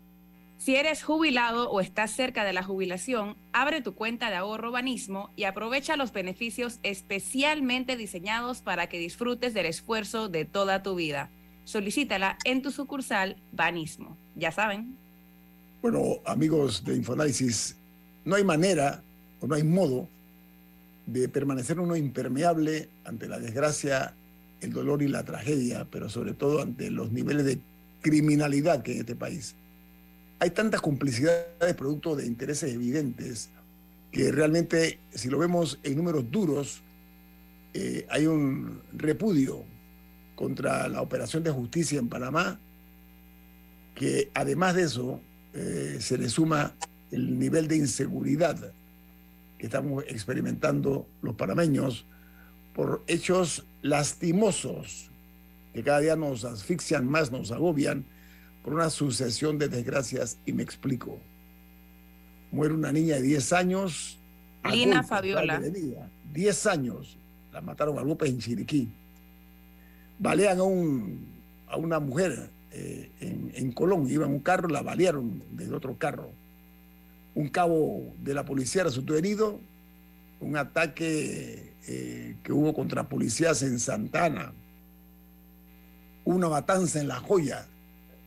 Si 0.58 0.75
eres 0.75 1.02
jubilado 1.02 1.70
o 1.70 1.80
estás 1.80 2.11
cerca 2.12 2.44
de 2.44 2.52
la 2.52 2.62
jubilación, 2.62 3.37
abre 3.52 3.82
tu 3.82 3.94
cuenta 3.94 4.30
de 4.30 4.37
ahorro 4.37 4.73
Banismo 4.73 5.30
y 5.37 5.44
aprovecha 5.44 5.96
los 5.96 6.12
beneficios 6.12 6.80
especialmente 6.82 7.96
diseñados 7.96 8.62
para 8.62 8.88
que 8.88 8.99
disfrutes 8.99 9.52
del 9.52 9.66
esfuerzo 9.66 10.28
de 10.28 10.44
toda 10.44 10.82
tu 10.82 10.94
vida. 10.94 11.30
Solicítala 11.64 12.38
en 12.44 12.62
tu 12.62 12.70
sucursal 12.70 13.37
Banismo. 13.52 14.16
Ya 14.35 14.50
saben. 14.50 14.96
Bueno, 15.82 16.20
amigos 16.25 16.85
de 16.85 16.96
Infoanálisis, 16.96 17.76
no 18.25 18.35
hay 18.35 18.44
manera 18.44 19.02
o 19.40 19.46
no 19.46 19.54
hay 19.54 19.62
modo 19.62 20.08
de 21.06 21.28
permanecer 21.28 21.78
uno 21.78 21.96
impermeable 21.96 22.88
ante 23.04 23.28
la 23.28 23.38
desgracia, 23.38 24.14
el 24.61 24.73
dolor 24.73 25.02
y 25.02 25.08
la 25.08 25.25
tragedia, 25.25 25.87
pero 25.90 26.08
sobre 26.08 26.32
todo 26.32 26.62
ante 26.62 26.90
los 26.90 27.12
niveles 27.12 27.44
de 27.44 27.61
criminalidad 28.06 28.84
que 28.84 28.92
en 28.92 28.98
este 29.00 29.16
país. 29.16 29.56
Hay 30.38 30.50
tantas 30.50 30.80
complicidades 30.80 31.75
producto 31.75 32.14
de 32.14 32.25
intereses 32.25 32.72
evidentes 32.72 33.50
que 34.12 34.30
realmente, 34.30 35.00
si 35.10 35.28
lo 35.28 35.38
vemos 35.38 35.80
en 35.82 35.96
números 35.96 36.30
duros, 36.30 36.84
eh, 37.75 38.06
hay 38.08 38.26
un 38.26 38.80
repudio 38.92 39.64
contra 40.36 40.88
la 40.88 41.02
operación 41.02 41.42
de 41.42 41.50
justicia 41.50 41.98
en 41.98 42.08
Panamá, 42.08 42.60
que 43.96 44.30
además 44.34 44.76
de 44.76 44.82
eso 44.82 45.20
eh, 45.52 45.96
se 45.98 46.16
le 46.16 46.28
suma 46.28 46.76
el 47.10 47.40
nivel 47.40 47.66
de 47.66 47.76
inseguridad 47.76 48.72
que 49.58 49.66
estamos 49.66 50.04
experimentando 50.06 51.08
los 51.22 51.34
panameños 51.34 52.06
por 52.72 53.02
hechos 53.08 53.66
lastimosos 53.82 55.10
que 55.76 55.83
cada 55.83 56.00
día 56.00 56.16
nos 56.16 56.47
asfixian 56.47 57.06
más, 57.06 57.30
nos 57.30 57.52
agobian 57.52 58.06
por 58.64 58.73
una 58.73 58.88
sucesión 58.88 59.58
de 59.58 59.69
desgracias 59.69 60.39
y 60.47 60.54
me 60.54 60.62
explico. 60.62 61.21
Muere 62.50 62.73
una 62.73 62.91
niña 62.93 63.17
de 63.17 63.23
10 63.23 63.52
años. 63.52 64.19
Lina 64.73 65.02
Fabiola. 65.02 65.60
de 65.60 65.71
vida. 65.71 66.10
10 66.32 66.67
años. 66.67 67.19
La 67.52 67.60
mataron 67.60 67.99
a 67.99 68.02
golpes 68.02 68.30
en 68.30 68.39
Chiriquí. 68.39 68.89
Balean 70.19 70.60
a, 70.60 70.62
un, 70.62 71.43
a 71.69 71.76
una 71.76 72.00
mujer 72.00 72.49
eh, 72.73 73.10
en, 73.21 73.52
en 73.54 73.73
Colón. 73.73 74.08
Iba 74.10 74.25
en 74.25 74.32
un 74.32 74.41
carro, 74.41 74.69
la 74.69 74.80
balearon 74.80 75.43
desde 75.50 75.75
otro 75.75 75.99
carro. 75.99 76.30
Un 77.34 77.49
cabo 77.50 78.15
de 78.19 78.32
la 78.32 78.47
policía 78.47 78.84
resultó 78.84 79.15
herido. 79.15 79.60
Un 80.41 80.56
ataque 80.56 81.75
eh, 81.86 82.36
que 82.43 82.52
hubo 82.52 82.73
contra 82.73 83.10
policías 83.10 83.62
en 83.62 83.78
Santana. 83.78 84.54
Una 86.26 86.49
matanza 86.49 87.00
en 87.00 87.08
La 87.08 87.21
Joya 87.21 87.67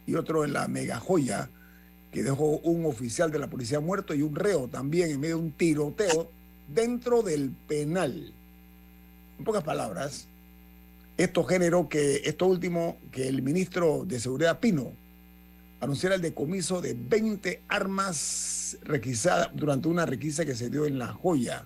y 0.08 0.16
otro 0.16 0.44
en 0.44 0.54
la 0.54 0.68
Mega 0.68 1.00
Joya, 1.00 1.50
que 2.12 2.24
dejó 2.24 2.58
un 2.60 2.86
oficial 2.86 3.32
de 3.32 3.38
la 3.38 3.48
policía 3.48 3.80
muerto 3.80 4.16
y 4.16 4.24
un 4.24 4.36
reo 4.36 4.68
también 4.68 5.12
en 5.12 5.20
medio 5.20 5.38
de 5.38 5.44
un 5.44 5.52
tiroteo 5.52 6.32
dentro 6.68 7.22
del 7.22 7.52
penal. 7.68 8.34
En 9.38 9.46
pocas 9.46 9.64
palabras, 9.64 10.28
esto 11.18 11.44
generó 11.44 11.90
que, 11.90 12.22
esto 12.26 12.48
último, 12.48 12.98
que 13.12 13.28
el 13.28 13.42
ministro 13.42 14.06
de 14.06 14.20
Seguridad 14.20 14.60
Pino 14.60 14.94
anunciara 15.80 16.16
el 16.16 16.22
decomiso 16.22 16.82
de 16.82 16.94
20 16.94 17.64
armas 17.68 18.78
requisadas 18.82 19.50
durante 19.54 19.88
una 19.88 20.06
requisa 20.06 20.46
que 20.46 20.56
se 20.56 20.70
dio 20.70 20.86
en 20.86 20.98
La 20.98 21.08
Joya. 21.08 21.66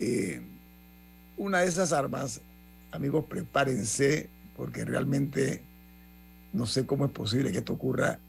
Eh, 0.00 0.42
una 1.36 1.60
de 1.60 1.68
esas 1.68 1.92
armas, 1.92 2.40
amigos, 2.90 3.24
prepárense, 3.26 4.28
porque 4.60 4.84
realmente 4.84 5.62
no 6.52 6.66
sé 6.66 6.84
cómo 6.84 7.06
es 7.06 7.12
posible 7.12 7.50
que 7.50 7.56
esto 7.56 7.72
ocurra. 7.72 8.20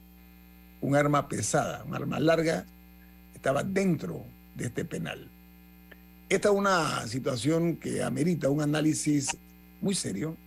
Un 0.80 0.96
arma 0.96 1.28
pesada, 1.28 1.84
un 1.84 1.94
arma 1.94 2.22
larga, 2.22 2.66
estaba 3.36 3.64
dentro 3.66 4.24
de 4.56 4.68
este 4.68 4.86
penal. 4.86 5.30
Esta 6.30 6.48
es 6.48 6.56
una 6.56 7.06
situación 7.06 7.76
que 7.76 8.02
amerita 8.02 8.50
un 8.50 8.62
análisis 8.62 9.36
muy 9.82 9.94
serio 9.94 10.38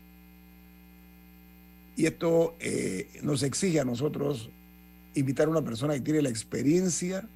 y 1.96 2.06
esto 2.06 2.56
eh, 2.60 3.20
nos 3.22 3.42
exige 3.42 3.78
a 3.78 3.84
nosotros 3.84 4.48
invitar 5.14 5.48
a 5.48 5.50
una 5.50 5.62
persona 5.62 5.92
que 5.92 6.00
tiene 6.00 6.22
la 6.22 6.30
experiencia 6.30 7.28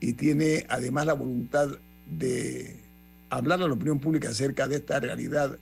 y 0.00 0.14
tiene 0.14 0.64
además 0.70 1.04
la 1.04 1.12
voluntad 1.12 1.68
de 2.06 2.82
hablar 3.28 3.60
a 3.62 3.68
la 3.68 3.74
opinión 3.74 4.00
pública 4.00 4.30
acerca 4.30 4.66
de 4.66 4.76
esta 4.76 4.98
realidad 4.98 5.58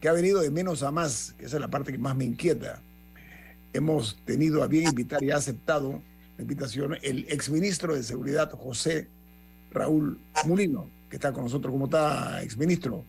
que 0.00 0.08
ha 0.08 0.12
venido 0.12 0.40
de 0.40 0.50
menos 0.50 0.82
a 0.82 0.90
más, 0.90 1.34
que 1.38 1.46
esa 1.46 1.56
es 1.56 1.60
la 1.60 1.68
parte 1.68 1.92
que 1.92 1.98
más 1.98 2.16
me 2.16 2.24
inquieta. 2.24 2.82
Hemos 3.72 4.16
tenido 4.24 4.62
a 4.62 4.66
bien 4.66 4.88
invitar 4.88 5.22
y 5.22 5.30
ha 5.30 5.36
aceptado 5.36 6.02
la 6.36 6.42
invitación 6.42 6.96
el 7.02 7.26
exministro 7.28 7.94
de 7.94 8.02
Seguridad, 8.02 8.50
José 8.50 9.08
Raúl 9.70 10.18
Mulino, 10.44 10.88
que 11.08 11.16
está 11.16 11.32
con 11.32 11.44
nosotros. 11.44 11.72
¿Cómo 11.72 11.86
está, 11.86 12.42
exministro? 12.42 13.04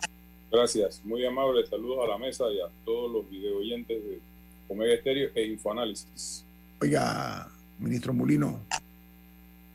Gracias, 0.52 1.02
muy 1.04 1.26
amable. 1.26 1.66
Saludos 1.66 2.00
a 2.06 2.12
la 2.12 2.18
mesa 2.18 2.46
y 2.50 2.60
a 2.60 2.70
todos 2.86 3.12
los 3.12 3.30
video 3.30 3.58
oyentes 3.58 4.04
de 4.04 4.20
Omega 4.70 4.94
Estéreo 4.94 5.30
e 5.36 5.46
Infoanálisis. 5.46 6.46
Oiga, 6.80 7.50
ministro 7.80 8.14
Mulino, 8.14 8.62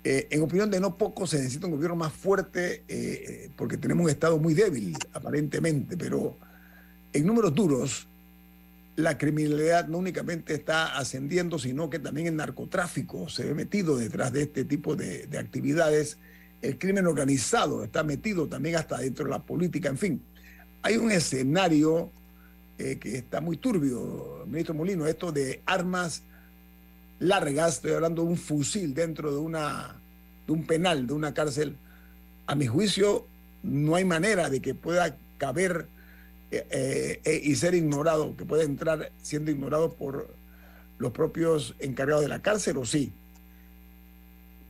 eh, 0.05 0.29
en 0.31 0.43
opinión 0.43 0.71
de 0.71 0.81
no 0.81 0.97
pocos 0.97 1.31
se 1.31 1.39
necesita 1.39 1.67
un 1.67 1.73
gobierno 1.73 1.97
más 1.97 2.13
fuerte 2.13 2.83
eh, 2.89 3.51
porque 3.57 3.77
tenemos 3.77 4.05
un 4.05 4.11
Estado 4.11 4.39
muy 4.39 4.55
débil, 4.55 4.97
aparentemente, 5.13 5.97
pero 5.97 6.37
en 7.13 7.27
números 7.27 7.55
duros, 7.55 8.07
la 8.97 9.17
criminalidad 9.17 9.89
no 9.89 9.99
únicamente 9.99 10.55
está 10.55 10.97
ascendiendo, 10.99 11.59
sino 11.59 11.89
que 11.89 11.99
también 11.99 12.27
el 12.27 12.37
narcotráfico 12.37 13.29
se 13.29 13.45
ve 13.45 13.55
metido 13.55 13.97
detrás 13.97 14.33
de 14.33 14.43
este 14.43 14.65
tipo 14.65 14.97
de, 14.97 15.27
de 15.27 15.39
actividades. 15.39 16.19
El 16.61 16.79
crimen 16.79 17.07
organizado 17.07 17.83
está 17.83 18.05
metido 18.05 18.47
también 18.47 18.77
hasta 18.77 18.99
dentro 18.99 19.25
de 19.25 19.31
la 19.31 19.43
política, 19.43 19.89
en 19.89 19.99
fin. 19.99 20.23
Hay 20.83 20.97
un 20.97 21.11
escenario 21.11 22.11
eh, 22.79 22.99
que 22.99 23.19
está 23.19 23.41
muy 23.41 23.59
turbio, 23.59 24.45
ministro 24.47 24.75
Molino, 24.75 25.07
esto 25.07 25.31
de 25.31 25.63
armas 25.67 26.23
largas, 27.21 27.75
estoy 27.77 27.93
hablando 27.93 28.23
de 28.23 28.29
un 28.29 28.37
fusil 28.37 28.95
dentro 28.95 29.31
de, 29.31 29.39
una, 29.39 29.95
de 30.47 30.53
un 30.53 30.67
penal, 30.67 31.07
de 31.07 31.13
una 31.13 31.33
cárcel. 31.33 31.77
A 32.47 32.55
mi 32.57 32.67
juicio, 32.67 33.27
no 33.63 33.95
hay 33.95 34.05
manera 34.05 34.51
de 34.51 34.61
que 34.61 34.75
pueda 34.75 35.17
caber 35.39 35.87
eh, 36.53 37.21
eh, 37.25 37.41
y 37.43 37.55
ser 37.55 37.75
ignorado, 37.75 38.37
que 38.37 38.45
pueda 38.45 38.63
entrar 38.63 39.11
siendo 39.23 39.51
ignorado 39.51 39.95
por 39.95 40.35
los 40.99 41.13
propios 41.13 41.75
encargados 41.79 42.23
de 42.23 42.29
la 42.29 42.43
cárcel, 42.43 42.77
¿o 42.77 42.85
sí? 42.85 43.11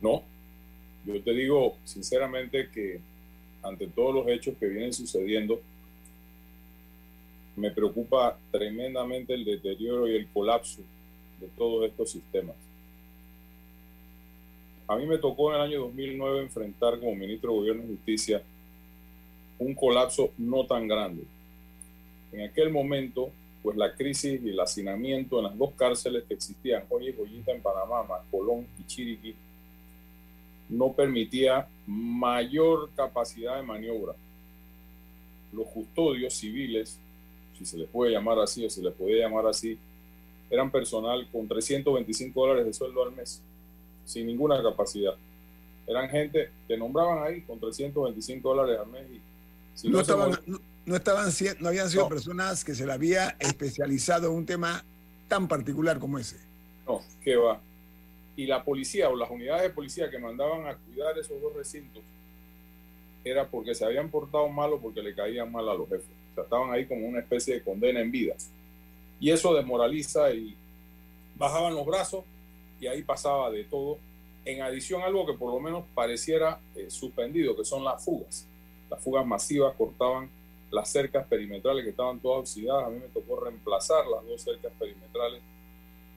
No, 0.01 0.23
yo 1.05 1.21
te 1.21 1.33
digo 1.33 1.77
sinceramente 1.83 2.69
que 2.73 3.01
ante 3.61 3.87
todos 3.87 4.15
los 4.15 4.27
hechos 4.27 4.55
que 4.57 4.67
vienen 4.67 4.93
sucediendo, 4.93 5.61
me 7.55 7.71
preocupa 7.71 8.37
tremendamente 8.51 9.33
el 9.33 9.45
deterioro 9.45 10.07
y 10.07 10.15
el 10.15 10.27
colapso 10.27 10.81
de 11.39 11.47
todos 11.57 11.85
estos 11.85 12.11
sistemas. 12.11 12.55
A 14.87 14.95
mí 14.95 15.05
me 15.05 15.17
tocó 15.17 15.49
en 15.49 15.55
el 15.55 15.61
año 15.61 15.79
2009 15.81 16.41
enfrentar 16.41 16.99
como 16.99 17.15
ministro 17.15 17.51
de 17.51 17.57
Gobierno 17.57 17.83
y 17.83 17.95
Justicia 17.95 18.41
un 19.59 19.75
colapso 19.75 20.31
no 20.37 20.65
tan 20.65 20.87
grande. 20.87 21.23
En 22.33 22.41
aquel 22.41 22.69
momento 22.71 23.31
pues 23.63 23.77
la 23.77 23.95
crisis 23.95 24.41
y 24.43 24.49
el 24.49 24.59
hacinamiento 24.59 25.37
en 25.37 25.45
las 25.45 25.57
dos 25.57 25.71
cárceles 25.75 26.25
que 26.25 26.33
existían, 26.33 26.83
hoy 26.89 27.07
y 27.07 27.13
Joyita 27.13 27.53
en 27.53 27.61
Panamá, 27.61 28.05
Colón 28.29 28.67
y 28.77 28.83
Chiriquí, 28.85 29.33
no 30.67 30.91
permitía 30.91 31.67
mayor 31.87 32.89
capacidad 32.93 33.55
de 33.55 33.63
maniobra. 33.63 34.13
Los 35.53 35.67
custodios 35.67 36.33
civiles, 36.33 36.99
si 37.57 37.65
se 37.65 37.77
les 37.77 37.87
puede 37.87 38.11
llamar 38.11 38.39
así 38.39 38.65
o 38.65 38.69
se 38.69 38.81
les 38.81 38.93
puede 38.93 39.19
llamar 39.19 39.47
así, 39.47 39.77
eran 40.49 40.69
personal 40.69 41.25
con 41.31 41.47
325 41.47 42.41
dólares 42.41 42.65
de 42.65 42.73
sueldo 42.73 43.03
al 43.03 43.13
mes, 43.13 43.41
sin 44.03 44.27
ninguna 44.27 44.61
capacidad. 44.61 45.15
Eran 45.87 46.09
gente 46.09 46.49
que 46.67 46.77
nombraban 46.77 47.23
ahí 47.23 47.41
con 47.41 47.59
325 47.59 48.49
dólares 48.49 48.77
al 48.77 48.87
mes. 48.87 49.03
Y 49.83 49.89
no, 49.89 50.01
estaban, 50.01 50.31
no, 50.45 50.59
estaban, 50.87 51.31
no 51.59 51.69
habían 51.69 51.89
sido 51.89 52.09
personas 52.09 52.63
que 52.63 52.75
se 52.75 52.85
le 52.85 52.93
había 52.93 53.35
especializado 53.39 54.27
en 54.27 54.33
un 54.33 54.45
tema 54.45 54.83
tan 55.27 55.47
particular 55.47 55.99
como 55.99 56.19
ese. 56.19 56.37
No, 56.85 57.01
que 57.23 57.35
va 57.35 57.59
y 58.35 58.45
la 58.45 58.63
policía 58.63 59.09
o 59.09 59.15
las 59.15 59.29
unidades 59.29 59.63
de 59.63 59.69
policía 59.69 60.09
que 60.09 60.17
mandaban 60.17 60.67
a 60.67 60.75
cuidar 60.75 61.17
esos 61.17 61.39
dos 61.41 61.53
recintos 61.53 62.01
era 63.23 63.47
porque 63.47 63.75
se 63.75 63.85
habían 63.85 64.09
portado 64.09 64.49
mal 64.49 64.73
o 64.73 64.79
porque 64.79 65.01
le 65.01 65.15
caían 65.15 65.51
mal 65.51 65.69
a 65.69 65.73
los 65.73 65.87
jefes. 65.87 66.09
O 66.31 66.35
sea, 66.35 66.43
estaban 66.43 66.71
ahí 66.73 66.85
como 66.85 67.07
una 67.07 67.19
especie 67.19 67.53
de 67.53 67.63
condena 67.63 68.01
en 68.01 68.11
vida. 68.11 68.35
Y 69.19 69.29
eso 69.29 69.53
desmoraliza 69.53 70.31
y 70.31 70.57
bajaban 71.37 71.73
los 71.73 71.85
brazos 71.85 72.25
y 72.81 72.87
ahí 72.87 73.01
pasaba 73.03 73.49
de 73.49 73.63
todo. 73.63 73.97
En 74.43 74.61
adición, 74.61 75.03
algo 75.03 75.25
que 75.25 75.33
por 75.33 75.53
lo 75.53 75.59
menos 75.61 75.85
pareciera 75.93 76.59
eh, 76.75 76.89
suspendido, 76.89 77.55
que 77.55 77.63
son 77.63 77.83
las 77.85 78.03
fugas. 78.03 78.45
Las 78.89 79.01
fugas 79.01 79.25
masivas 79.25 79.73
cortaban 79.77 80.29
las 80.73 80.89
cercas 80.89 81.25
perimetrales 81.27 81.85
que 81.85 81.91
estaban 81.91 82.19
todas 82.19 82.41
oxidadas. 82.41 82.87
A 82.87 82.89
mí 82.89 82.99
me 82.99 83.07
tocó 83.07 83.39
reemplazar 83.39 84.05
las 84.07 84.25
dos 84.25 84.41
cercas 84.41 84.73
perimetrales 84.77 85.41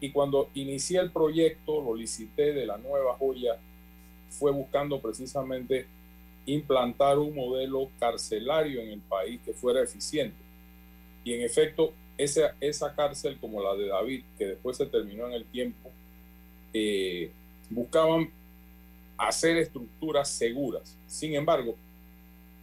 y 0.01 0.11
cuando 0.11 0.51
inicié 0.55 1.01
el 1.01 1.11
proyecto, 1.11 1.83
lo 1.83 1.95
licité 1.95 2.53
de 2.53 2.67
la 2.67 2.77
nueva 2.77 3.15
joya, 3.15 3.59
fue 4.29 4.51
buscando 4.51 5.01
precisamente 5.01 5.87
implantar 6.45 7.19
un 7.19 7.35
modelo 7.35 7.91
carcelario 7.99 8.81
en 8.81 8.91
el 8.91 9.01
país 9.01 9.41
que 9.45 9.53
fuera 9.53 9.83
eficiente. 9.83 10.37
Y 11.25 11.33
en 11.33 11.43
efecto, 11.43 11.95
esa, 12.19 12.55
esa 12.61 12.95
cárcel 12.95 13.39
como 13.41 13.63
la 13.63 13.75
de 13.75 13.89
David, 13.89 14.25
que 14.39 14.47
después 14.47 14.77
se 14.77 14.87
terminó 14.87 15.27
en 15.27 15.33
el 15.33 15.45
tiempo, 15.47 15.91
eh, 16.73 17.33
buscaban 17.71 18.31
hacer 19.17 19.57
estructuras 19.57 20.29
seguras. 20.29 20.97
Sin 21.07 21.35
embargo, 21.35 21.75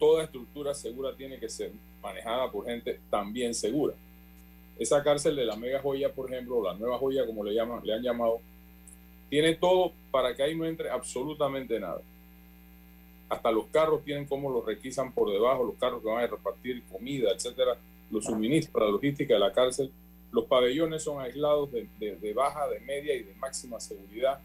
toda 0.04 0.26
estructura 0.26 0.74
segura 0.74 1.16
tiene 1.16 1.40
que 1.40 1.48
ser 1.48 1.72
manejada 2.02 2.52
por 2.52 2.66
gente 2.66 3.00
también 3.10 3.54
segura. 3.54 3.94
Esa 4.78 5.02
cárcel 5.02 5.34
de 5.34 5.46
la 5.46 5.56
mega 5.56 5.80
joya, 5.80 6.12
por 6.12 6.30
ejemplo, 6.30 6.62
la 6.62 6.74
nueva 6.74 6.98
joya, 6.98 7.26
como 7.26 7.42
le, 7.42 7.54
llaman, 7.54 7.90
han 7.90 8.04
llamado, 8.04 8.42
tiene 9.30 9.56
todo 9.56 9.94
para 10.12 10.36
que 10.36 10.44
ahí 10.44 10.58
no 10.58 10.66
entre 10.66 10.90
absolutamente 10.90 11.80
nada. 11.80 12.02
Hasta 13.30 13.50
los 13.50 13.68
carros 13.68 14.04
tienen 14.04 14.26
como 14.26 14.52
los 14.52 14.66
requisan 14.66 15.14
por 15.14 15.32
debajo, 15.32 15.64
los 15.64 15.76
carros 15.76 16.02
que 16.02 16.10
van 16.10 16.22
a 16.22 16.28
repartir 16.28 16.84
comida, 16.92 17.32
etcétera, 17.32 17.78
los 18.12 18.26
suministros, 18.26 18.84
la 18.84 18.92
logística 18.92 19.36
de 19.36 19.40
la 19.40 19.54
cárcel. 19.54 19.90
Los 20.34 20.44
pabellones 20.48 21.02
son 21.02 21.22
aislados 21.22 21.72
de 21.72 22.34
baja, 22.36 22.68
de 22.68 22.82
media 22.82 23.16
y 23.16 23.24
de 23.24 23.34
máxima 23.36 23.80
seguridad, 23.80 24.42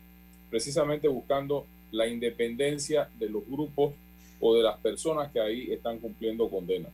precisamente 0.51 1.09
buscando 1.09 1.67
la 1.91 2.07
independencia 2.07 3.11
de 3.19 3.29
los 3.29 3.45
grupos 3.45 3.95
o 4.41 4.55
de 4.55 4.63
las 4.63 4.79
personas 4.79 5.31
que 5.33 5.41
ahí 5.41 5.73
están 5.73 5.99
cumpliendo 5.99 6.49
condena. 6.49 6.89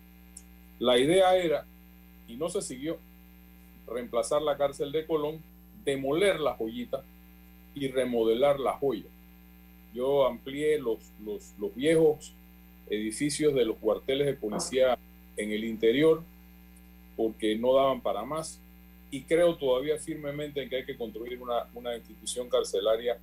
La 0.78 0.98
idea 0.98 1.37
era, 1.37 1.66
y 2.26 2.37
no 2.37 2.48
se 2.48 2.62
siguió, 2.62 2.98
reemplazar 3.87 4.42
la 4.42 4.57
cárcel 4.57 4.92
de 4.92 5.07
Colón, 5.07 5.42
demoler 5.85 6.40
la 6.40 6.54
joyita 6.54 7.04
y 7.74 7.88
remodelar 7.88 8.59
la 8.59 8.72
joya. 8.72 9.07
Yo 9.92 10.26
amplié 10.26 10.78
los, 10.78 10.98
los, 11.24 11.74
viejos 11.74 12.33
edificios 12.88 13.54
de 13.54 13.64
los 13.64 13.76
cuarteles 13.76 14.26
de 14.26 14.35
policía 14.35 14.98
en 15.37 15.52
el 15.52 15.64
interior 15.64 16.22
porque 17.16 17.57
no 17.57 17.74
daban 17.74 18.00
para 18.00 18.24
más 18.24 18.61
y 19.11 19.22
creo 19.22 19.57
todavía 19.57 19.96
firmemente 19.98 20.62
en 20.62 20.68
que 20.68 20.76
hay 20.76 20.85
que 20.85 20.96
construir 20.96 21.40
una, 21.40 21.66
una 21.74 21.96
institución 21.96 22.48
carcelaria 22.48 23.18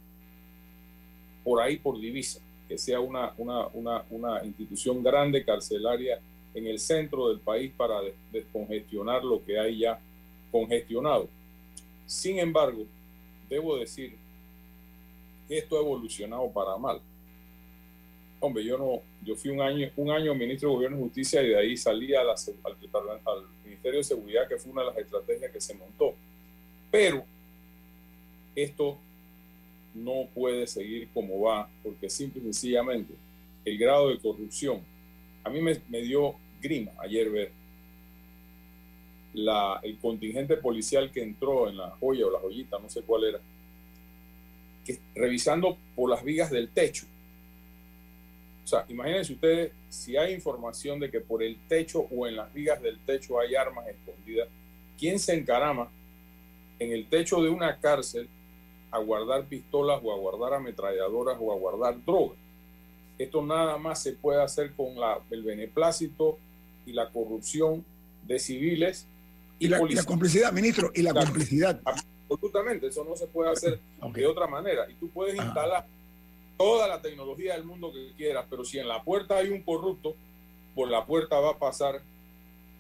por 1.43 1.62
ahí 1.62 1.77
por 1.77 1.99
divisa, 1.99 2.39
que 2.71 2.77
sea 2.77 3.01
una, 3.01 3.34
una, 3.38 3.67
una, 3.73 4.05
una, 4.10 4.45
institución 4.45 5.03
grande 5.03 5.43
carcelaria 5.43 6.21
en 6.53 6.67
el 6.67 6.79
centro 6.79 7.27
del 7.27 7.41
país 7.41 7.69
para 7.75 7.95
descongestionar 8.31 9.25
lo 9.25 9.43
que 9.43 9.60
hay 9.60 9.79
ya 9.79 9.99
congestionado. 10.53 11.27
Sin 12.05 12.39
embargo, 12.39 12.86
debo 13.49 13.75
decir 13.75 14.15
que 15.49 15.57
esto 15.57 15.75
ha 15.75 15.81
evolucionado 15.81 16.49
para 16.49 16.77
mal. 16.77 17.01
Hombre, 18.39 18.63
yo 18.63 18.77
no, 18.77 19.01
yo 19.21 19.36
fui 19.36 19.51
un 19.51 19.60
año, 19.60 19.91
un 19.97 20.10
año 20.10 20.34
ministro 20.34 20.69
de 20.69 20.75
Gobierno 20.75 20.97
y 20.97 21.01
Justicia 21.01 21.43
y 21.43 21.49
de 21.49 21.57
ahí 21.57 21.75
salí 21.75 22.15
al, 22.15 22.29
al 22.29 23.43
Ministerio 23.65 23.97
de 23.97 24.03
Seguridad, 24.05 24.47
que 24.47 24.55
fue 24.55 24.71
una 24.71 24.84
de 24.84 24.88
las 24.88 24.97
estrategias 24.97 25.51
que 25.51 25.60
se 25.60 25.73
montó. 25.73 26.15
Pero 26.89 27.25
esto 28.55 28.97
no 29.93 30.27
puede 30.34 30.67
seguir 30.67 31.10
como 31.13 31.41
va, 31.41 31.69
porque 31.84 32.10
simple 32.10 32.41
y 32.41 32.43
sencillamente 32.45 33.13
el 33.65 33.77
grado 33.77 34.10
de 34.10 34.19
corrupción, 34.19 34.82
a 35.43 35.49
mí 35.49 35.62
me, 35.62 36.01
dio 36.01 36.36
grima 36.62 36.91
ayer 36.99 37.30
ver 37.30 37.51
el 39.84 39.97
contingente 39.99 40.58
policial 40.58 41.12
que 41.12 41.21
entró 41.21 41.69
en 41.69 41.77
la 41.77 41.91
joya 41.91 42.25
o 42.25 42.32
la 42.32 42.39
joyita, 42.39 42.80
no 42.80 42.89
sé 42.89 43.01
cuál 43.01 43.25
era, 43.25 43.39
que 44.86 44.99
revisando 45.15 45.77
por 45.95 46.10
las 46.10 46.23
vigas 46.23 46.51
del 46.51 46.69
techo. 46.69 47.06
O 48.63 48.67
sea, 48.67 48.86
imagínense 48.89 49.34
ustedes 49.34 49.71
si 49.89 50.17
hay 50.17 50.34
información 50.34 50.99
de 50.99 51.10
que 51.10 51.19
por 51.19 51.43
el 51.43 51.58
techo 51.67 52.08
o 52.12 52.27
en 52.27 52.36
las 52.36 52.54
vigas 52.54 52.82
del 52.82 52.99
techo 52.99 53.39
hay 53.39 53.56
armas 53.56 53.88
escondidas, 53.88 54.47
¿quién 54.97 55.19
se 55.19 55.34
encarama 55.34 55.89
en 56.80 56.91
el 56.91 57.08
techo 57.08 57.41
de 57.41 57.49
una 57.49 57.80
cárcel 57.80 58.27
a 58.91 58.99
guardar 58.99 59.45
pistolas 59.45 59.99
o 60.04 60.13
a 60.13 60.17
guardar 60.17 60.54
ametralladoras 60.54 61.38
o 61.39 61.51
a 61.51 61.56
guardar 61.56 62.04
drogas? 62.06 62.38
Esto 63.17 63.41
nada 63.41 63.77
más 63.77 64.01
se 64.01 64.13
puede 64.13 64.41
hacer 64.41 64.73
con 64.73 64.99
la, 64.99 65.19
el 65.30 65.43
beneplácito 65.43 66.38
y 66.86 66.93
la 66.93 67.10
corrupción 67.10 67.86
de 68.27 68.39
civiles 68.39 69.08
y, 69.60 69.67
la, 69.67 69.77
complicidad, 70.04 70.51
ministro, 70.51 70.91
y 70.95 71.04
la, 71.04 71.13
complicidad. 71.13 71.80
Absolutamente, 71.86 72.88
eso 72.88 73.04
no 73.04 73.15
se 73.15 73.27
puede 73.27 73.51
hacer 73.51 73.80
de 74.13 74.25
otra 74.25 74.47
manera. 74.47 74.89
Y 74.89 74.95
tú 74.95 75.08
puedes 75.10 75.36
instalar 75.36 75.86
toda 76.58 76.88
la 76.88 76.99
tecnología 76.99 77.54
del 77.54 77.63
mundo 77.63 77.93
que 77.93 78.12
quieras, 78.17 78.45
pero 78.49 78.65
si 78.65 78.80
en 78.80 78.88
la 78.88 79.04
puerta 79.04 79.38
hay 79.38 79.49
un 79.49 79.62
corrupto, 79.62 80.15
por 80.73 80.89
la 80.89 81.06
puerta 81.06 81.39
va 81.39 81.51
a 81.51 81.60
pasar 81.60 82.01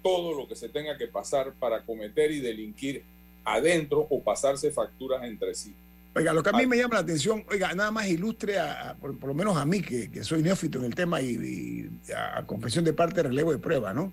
todo 0.01 0.33
lo 0.33 0.47
que 0.47 0.55
se 0.55 0.69
tenga 0.69 0.97
que 0.97 1.07
pasar 1.07 1.53
para 1.53 1.83
cometer 1.85 2.31
y 2.31 2.39
delinquir 2.39 3.03
adentro 3.43 4.07
o 4.09 4.21
pasarse 4.23 4.71
facturas 4.71 5.23
entre 5.23 5.53
sí. 5.53 5.75
Oiga, 6.13 6.33
lo 6.33 6.43
que 6.43 6.49
a 6.49 6.53
mí 6.53 6.67
me 6.67 6.77
llama 6.77 6.95
la 6.95 7.01
atención, 7.01 7.45
oiga, 7.49 7.73
nada 7.73 7.89
más 7.89 8.07
ilustre, 8.07 8.59
a, 8.59 8.97
por, 8.99 9.23
lo 9.23 9.33
menos 9.33 9.55
a 9.55 9.65
mí, 9.65 9.81
que, 9.81 10.11
que 10.11 10.23
soy 10.23 10.43
neófito 10.43 10.79
en 10.79 10.85
el 10.85 10.95
tema 10.95 11.21
y, 11.21 11.29
y, 11.29 12.13
a 12.13 12.45
confesión 12.45 12.83
de 12.83 12.91
parte, 12.91 13.23
relevo 13.23 13.51
de 13.51 13.59
prueba, 13.59 13.93
¿no? 13.93 14.11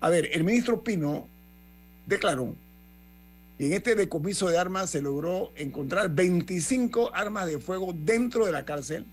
A 0.00 0.10
ver, 0.10 0.28
el 0.32 0.44
ministro 0.44 0.82
Pino 0.84 1.28
declaró 2.06 2.54
y 3.58 3.66
en 3.66 3.72
este 3.74 3.94
decomiso 3.94 4.48
de 4.48 4.58
armas 4.58 4.90
se 4.90 5.00
logró 5.00 5.52
encontrar 5.56 6.10
25 6.10 7.14
armas 7.14 7.46
de 7.46 7.58
fuego 7.58 7.94
dentro 7.94 8.46
de 8.46 8.52
la 8.52 8.64
cárcel, 8.64 9.06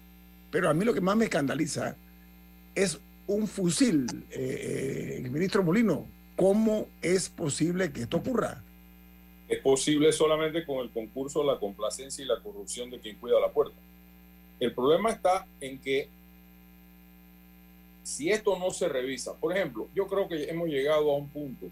pero 0.50 0.70
a 0.70 0.74
mí 0.74 0.84
lo 0.84 0.94
que 0.94 1.02
más 1.02 1.16
me 1.16 1.26
escandaliza 1.26 1.96
es 2.74 3.00
un 3.28 3.48
fusil. 3.48 4.08
Eh, 4.32 5.16
eh, 5.20 5.22
el 5.24 5.32
ministro 5.32 5.64
Molino, 5.64 6.08
¿cómo 6.36 6.88
es 7.02 7.30
posible 7.30 7.92
que 7.92 8.02
esto 8.02 8.18
ocurra? 8.18 8.64
Es 9.52 9.60
posible 9.60 10.14
solamente 10.14 10.66
con 10.66 10.78
el 10.78 10.90
concurso, 10.92 11.44
la 11.44 11.60
complacencia 11.60 12.24
y 12.24 12.28
la 12.28 12.40
corrupción 12.40 12.90
de 12.90 13.02
quien 13.02 13.18
cuida 13.18 13.38
la 13.38 13.50
puerta. 13.50 13.76
El 14.62 14.74
problema 14.74 15.10
está 15.10 15.46
en 15.60 15.78
que 15.78 16.08
si 18.02 18.30
esto 18.32 18.58
no 18.58 18.72
se 18.72 18.88
revisa, 18.88 19.36
por 19.36 19.52
ejemplo, 19.52 19.90
yo 19.94 20.08
creo 20.08 20.30
que 20.30 20.46
hemos 20.46 20.70
llegado 20.70 21.12
a 21.12 21.18
un 21.18 21.28
punto 21.28 21.66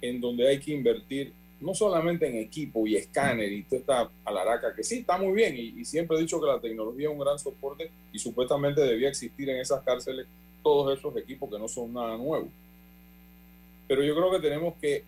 en 0.00 0.22
donde 0.22 0.48
hay 0.48 0.58
que 0.58 0.72
invertir 0.72 1.34
no 1.60 1.74
solamente 1.74 2.28
en 2.28 2.38
equipo 2.38 2.86
y 2.86 2.96
escáner 2.96 3.52
y 3.52 3.64
toda 3.64 3.80
esta 3.80 4.10
alaraca, 4.24 4.74
que 4.74 4.82
sí, 4.82 5.00
está 5.00 5.18
muy 5.18 5.34
bien 5.34 5.54
y, 5.54 5.84
siempre 5.84 6.16
he 6.16 6.20
dicho 6.20 6.40
que 6.40 6.46
la 6.46 6.60
tecnología 6.60 7.08
es 7.08 7.12
un 7.12 7.18
gran 7.18 7.38
soporte 7.38 7.90
y 8.10 8.18
supuestamente 8.18 8.80
debía 8.80 9.10
existir 9.10 9.50
en 9.50 9.58
esas 9.58 9.82
cárceles 9.82 10.26
todos 10.62 10.98
esos 10.98 11.14
equipos 11.18 11.50
que 11.50 11.58
no 11.58 11.68
son 11.68 11.92
nada 11.92 12.16
nuevo. 12.16 12.48
Pero 13.86 14.02
yo 14.02 14.14
creo 14.14 14.30
que 14.30 14.40
tenemos 14.40 14.74
que 14.80 15.04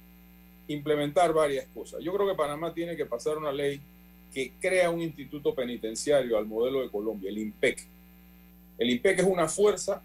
implementar 0.69 1.33
varias 1.33 1.67
cosas. 1.75 2.01
Yo 2.03 2.13
creo 2.15 2.29
que 2.29 2.35
Panamá 2.35 2.73
tiene 2.73 2.97
que 2.97 3.07
pasar 3.07 3.39
una 3.39 3.53
ley 3.53 3.81
que 4.33 4.53
crea 4.61 4.91
un 4.91 5.01
instituto 5.01 5.55
penitenciario 5.55 6.37
al 6.37 6.47
modelo 6.47 6.83
de 6.83 6.91
Colombia, 6.91 7.31
el 7.31 7.39
IMPEC. 7.39 7.87
El 8.79 8.91
IMPEC 8.91 9.21
es 9.21 9.27
una 9.27 9.49
fuerza 9.49 10.03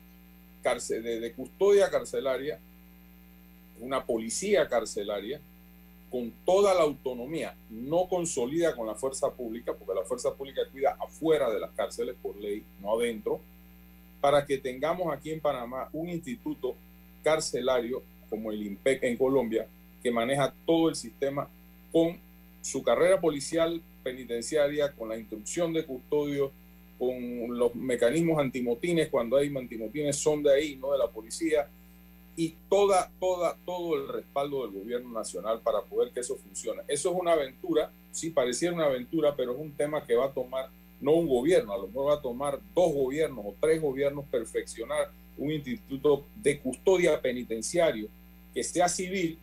de, 0.64 1.34
custodia 1.36 1.90
carcelaria 1.90 2.58
una 3.80 4.06
policía 4.06 4.68
carcelaria 4.70 5.42
con 6.10 6.32
toda 6.46 6.74
la 6.74 6.82
autonomía, 6.82 7.56
no 7.70 8.08
consolida 8.08 8.76
con 8.76 8.88
la 8.88 8.96
fuerza 8.96 9.32
pública, 9.32 9.74
porque 9.74 10.00
la 10.00 10.06
fuerza 10.06 10.34
pública 10.34 10.62
cuida 10.72 10.96
afuera 11.00 11.50
de 11.50 11.60
las 11.60 11.72
cárceles 11.72 12.16
por 12.22 12.38
ley, 12.38 12.64
no 12.80 12.94
adentro, 12.94 13.42
para 14.22 14.46
que 14.46 14.58
tengamos 14.58 15.12
aquí 15.12 15.32
en 15.32 15.42
Panamá 15.42 15.90
un 15.92 16.10
instituto 16.10 16.76
carcelario 17.24 18.04
como 18.30 18.52
el 18.52 18.66
IMPEC 18.66 19.04
en 19.04 19.18
Colombia, 19.18 19.68
que 20.04 20.12
maneja 20.12 20.54
todo 20.66 20.90
el 20.90 20.96
sistema 20.96 21.50
con 21.92 22.20
su 22.62 22.84
carrera 22.84 23.20
policial 23.20 23.82
penitenciaria, 24.04 24.92
con 24.92 25.10
la 25.10 25.18
instrucción 25.18 25.74
de 25.74 25.86
custodio, 25.86 26.52
con 27.00 27.58
los 27.58 27.74
mecanismos 27.76 28.40
antimotines, 28.40 29.10
cuando 29.10 29.38
hay 29.38 29.56
antimotines 29.56 30.16
son 30.16 30.44
de 30.44 30.54
ahí, 30.54 30.76
no 30.76 30.92
de 30.92 31.00
la 31.00 31.08
policía, 31.08 31.68
y 32.36 32.56
toda, 32.70 33.12
toda, 33.20 33.56
todo 33.66 33.96
el 33.96 34.08
respaldo 34.08 34.64
del 34.64 34.80
gobierno 34.80 35.12
nacional 35.12 35.62
para 35.62 35.82
poder 35.82 36.12
que 36.12 36.22
eso 36.22 36.36
funcione. 36.36 36.82
Eso 36.88 37.12
es 37.12 37.20
una 37.20 37.34
aventura, 37.34 37.92
sí 38.12 38.32
pareciera 38.32 38.74
una 38.74 38.86
aventura, 38.86 39.36
pero 39.36 39.54
es 39.54 39.60
un 39.60 39.72
tema 39.74 40.06
que 40.06 40.16
va 40.16 40.26
a 40.26 40.34
tomar 40.34 40.70
no 41.00 41.12
un 41.12 41.28
gobierno, 41.28 41.74
a 41.74 41.78
lo 41.78 41.88
mejor 41.88 42.10
va 42.10 42.14
a 42.16 42.22
tomar 42.22 42.60
dos 42.74 42.94
gobiernos 42.94 43.46
o 43.46 43.56
tres 43.60 43.82
gobiernos 43.82 44.26
perfeccionar 44.26 45.12
un 45.38 45.52
instituto 45.52 46.26
de 46.36 46.60
custodia 46.60 47.22
penitenciario 47.22 48.08
que 48.54 48.64
sea 48.64 48.88
civil, 48.88 49.38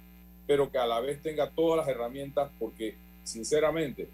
pero 0.51 0.69
que 0.69 0.79
a 0.79 0.85
la 0.89 0.99
vez 0.99 1.23
tenga 1.23 1.49
todas 1.49 1.77
las 1.87 1.87
herramientas, 1.95 2.51
porque 2.59 2.97
sinceramente, 3.23 4.09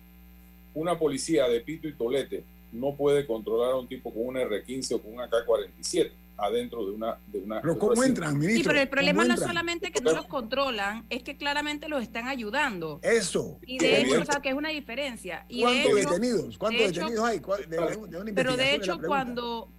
una 0.74 0.98
policía 0.98 1.48
de 1.48 1.62
pito 1.62 1.88
y 1.88 1.94
tolete 1.94 2.44
no 2.72 2.94
puede 2.94 3.26
controlar 3.26 3.72
a 3.72 3.76
un 3.76 3.88
tipo 3.88 4.12
con 4.12 4.26
un 4.26 4.34
R15 4.34 4.96
o 4.96 5.00
con 5.00 5.14
un 5.14 5.20
AK-47 5.20 6.10
adentro 6.36 6.84
de 6.84 6.92
una... 6.92 7.16
De 7.32 7.38
una 7.38 7.62
pero 7.62 7.78
¿cómo 7.78 8.04
entran, 8.04 8.38
ministro? 8.38 8.64
Sí, 8.64 8.68
pero 8.68 8.80
el 8.82 8.88
problema 8.90 9.24
no 9.24 9.32
es 9.32 9.40
solamente 9.40 9.90
que 9.90 10.02
no 10.02 10.12
los 10.12 10.26
controlan, 10.26 11.06
es 11.08 11.22
que 11.22 11.38
claramente 11.38 11.88
los 11.88 12.02
están 12.02 12.28
ayudando. 12.28 13.00
Eso. 13.02 13.58
Y 13.66 13.78
de 13.78 14.02
hecho, 14.02 14.20
o 14.20 14.24
sea, 14.26 14.42
que 14.42 14.50
es 14.50 14.54
una 14.54 14.68
diferencia. 14.68 15.46
Y 15.48 15.62
¿Cuántos 15.62 15.94
de 15.94 16.00
hecho, 16.02 16.10
detenidos? 16.10 16.58
¿Cuántos 16.58 16.80
de 16.82 16.86
hecho, 16.88 17.00
detenidos 17.00 17.24
hay? 17.30 17.40
¿Cuál- 17.40 17.62
de- 17.70 17.76
de- 17.78 18.08
de 18.08 18.16
una 18.20 18.32
Pero 18.34 18.56
de 18.58 18.74
hecho, 18.74 18.98
cuando 19.00 19.70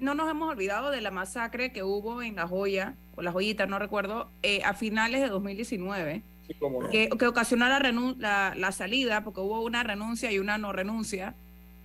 no 0.00 0.14
nos 0.14 0.30
hemos 0.30 0.50
olvidado 0.50 0.90
de 0.90 1.00
la 1.00 1.10
masacre 1.10 1.72
que 1.72 1.82
hubo 1.82 2.22
en 2.22 2.36
La 2.36 2.46
Joya, 2.46 2.94
o 3.16 3.22
La 3.22 3.32
Joyita, 3.32 3.66
no 3.66 3.78
recuerdo, 3.78 4.30
eh, 4.42 4.62
a 4.64 4.74
finales 4.74 5.20
de 5.20 5.28
2019, 5.28 6.22
Sí, 6.46 6.54
cómo 6.58 6.82
no. 6.82 6.90
que, 6.90 7.08
que 7.10 7.26
ocasionó 7.26 7.68
la, 7.68 7.78
la, 8.18 8.54
la 8.56 8.72
salida, 8.72 9.22
porque 9.22 9.40
hubo 9.40 9.60
una 9.62 9.82
renuncia 9.82 10.32
y 10.32 10.38
una 10.38 10.58
no 10.58 10.72
renuncia, 10.72 11.34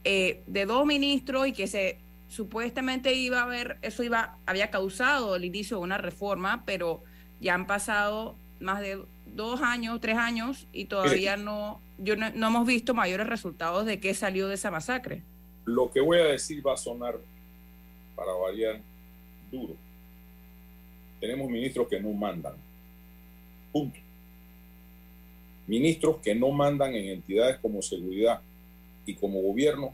eh, 0.04 0.44
de 0.48 0.66
dos 0.66 0.86
ministros 0.86 1.48
y 1.48 1.52
que 1.54 1.68
se 1.68 2.00
supuestamente 2.28 3.14
iba 3.14 3.40
a 3.40 3.44
haber, 3.44 3.78
eso 3.82 4.04
iba, 4.04 4.38
había 4.46 4.70
causado 4.72 5.36
el 5.36 5.46
inicio 5.46 5.78
de 5.78 5.84
una 5.84 5.98
reforma, 5.98 6.64
pero 6.66 7.04
ya 7.40 7.54
han 7.54 7.68
pasado 7.68 8.36
más 8.60 8.82
de 8.82 9.04
dos 9.26 9.62
años, 9.62 10.00
tres 10.02 10.18
años 10.18 10.68
y 10.72 10.86
todavía 10.86 11.38
no, 11.38 11.82
yo 11.98 12.16
no, 12.16 12.30
no 12.32 12.48
hemos 12.48 12.66
visto 12.68 12.94
mayores 12.94 13.28
resultados 13.28 13.86
de 13.86 14.00
qué 14.00 14.14
salió 14.14 14.48
de 14.48 14.56
esa 14.56 14.72
masacre. 14.72 15.24
Lo 15.66 15.92
que 15.92 16.02
voy 16.02 16.20
a 16.20 16.26
decir 16.26 16.66
va 16.66 16.74
a 16.74 16.78
sonar, 16.78 17.20
para 18.16 18.32
variar, 18.34 18.82
duro. 19.52 19.76
Tenemos 21.20 21.50
ministros 21.50 21.88
que 21.88 22.00
no 22.00 22.12
mandan. 22.12 22.54
Punto. 23.72 24.00
Ministros 25.68 26.18
que 26.18 26.36
no 26.36 26.52
mandan 26.52 26.94
en 26.96 27.10
entidades 27.10 27.58
como 27.58 27.82
seguridad 27.82 28.42
y 29.06 29.16
como 29.16 29.42
gobierno, 29.42 29.94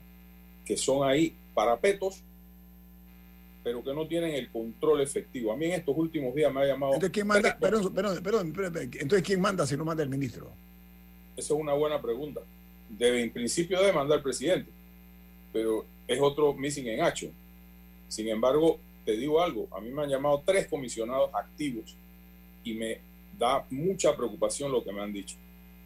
que 0.65 0.77
son 0.77 1.07
ahí 1.07 1.35
parapetos, 1.53 2.21
pero 3.63 3.83
que 3.83 3.93
no 3.93 4.07
tienen 4.07 4.33
el 4.35 4.49
control 4.49 5.01
efectivo. 5.01 5.51
A 5.51 5.57
mí 5.57 5.65
en 5.65 5.73
estos 5.73 5.95
últimos 5.95 6.33
días 6.33 6.51
me 6.53 6.61
ha 6.61 6.65
llamado... 6.65 6.93
Entonces, 6.93 7.13
¿quién 7.13 7.27
manda? 7.27 7.57
Perdón, 7.57 7.93
perdón, 7.93 8.23
perdón, 8.23 8.53
perdón, 8.53 8.91
Entonces, 8.99 9.21
¿quién 9.23 9.39
manda 9.39 9.65
si 9.65 9.77
no 9.77 9.85
manda 9.85 10.03
el 10.03 10.09
ministro? 10.09 10.51
Esa 11.37 11.53
es 11.53 11.59
una 11.59 11.73
buena 11.73 12.01
pregunta. 12.01 12.41
Debe, 12.89 13.21
en 13.21 13.31
principio 13.31 13.79
debe 13.79 13.93
mandar 13.93 14.17
el 14.17 14.23
presidente, 14.23 14.69
pero 15.53 15.85
es 16.07 16.19
otro 16.19 16.53
missing 16.53 16.87
en 16.87 17.01
action. 17.01 17.31
Sin 18.11 18.27
embargo, 18.27 18.77
te 19.05 19.15
digo 19.15 19.41
algo, 19.41 19.69
a 19.71 19.79
mí 19.79 19.89
me 19.89 20.03
han 20.03 20.09
llamado 20.09 20.43
tres 20.45 20.67
comisionados 20.67 21.29
activos 21.33 21.95
y 22.61 22.73
me 22.73 22.99
da 23.39 23.65
mucha 23.69 24.17
preocupación 24.17 24.69
lo 24.69 24.83
que 24.83 24.91
me 24.91 25.01
han 25.01 25.13
dicho. 25.13 25.37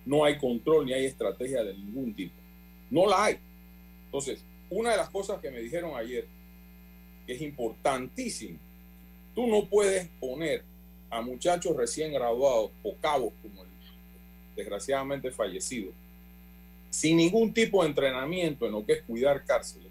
No 0.07 0.25
hay 0.25 0.39
control 0.39 0.87
ni 0.87 0.93
hay 0.93 1.05
estrategia 1.05 1.63
de 1.63 1.75
ningún 1.75 2.15
tipo. 2.15 2.33
No 2.89 3.05
la 3.05 3.25
hay. 3.25 3.37
Entonces, 4.05 4.43
una 4.71 4.89
de 4.89 4.97
las 4.97 5.09
cosas 5.11 5.39
que 5.39 5.51
me 5.51 5.59
dijeron 5.59 5.95
ayer, 5.95 6.27
que 7.27 7.33
es 7.33 7.41
importantísimo, 7.41 8.57
tú 9.35 9.45
no 9.45 9.69
puedes 9.69 10.07
poner 10.19 10.63
a 11.11 11.21
muchachos 11.21 11.77
recién 11.77 12.11
graduados 12.11 12.71
o 12.81 12.95
cabos 12.95 13.33
como 13.43 13.61
el 13.61 13.69
desgraciadamente 14.55 15.29
fallecido, 15.29 15.91
sin 16.89 17.17
ningún 17.17 17.53
tipo 17.53 17.83
de 17.83 17.89
entrenamiento 17.89 18.65
en 18.65 18.71
lo 18.71 18.83
que 18.83 18.93
es 18.93 19.03
cuidar 19.03 19.45
cárceles, 19.45 19.84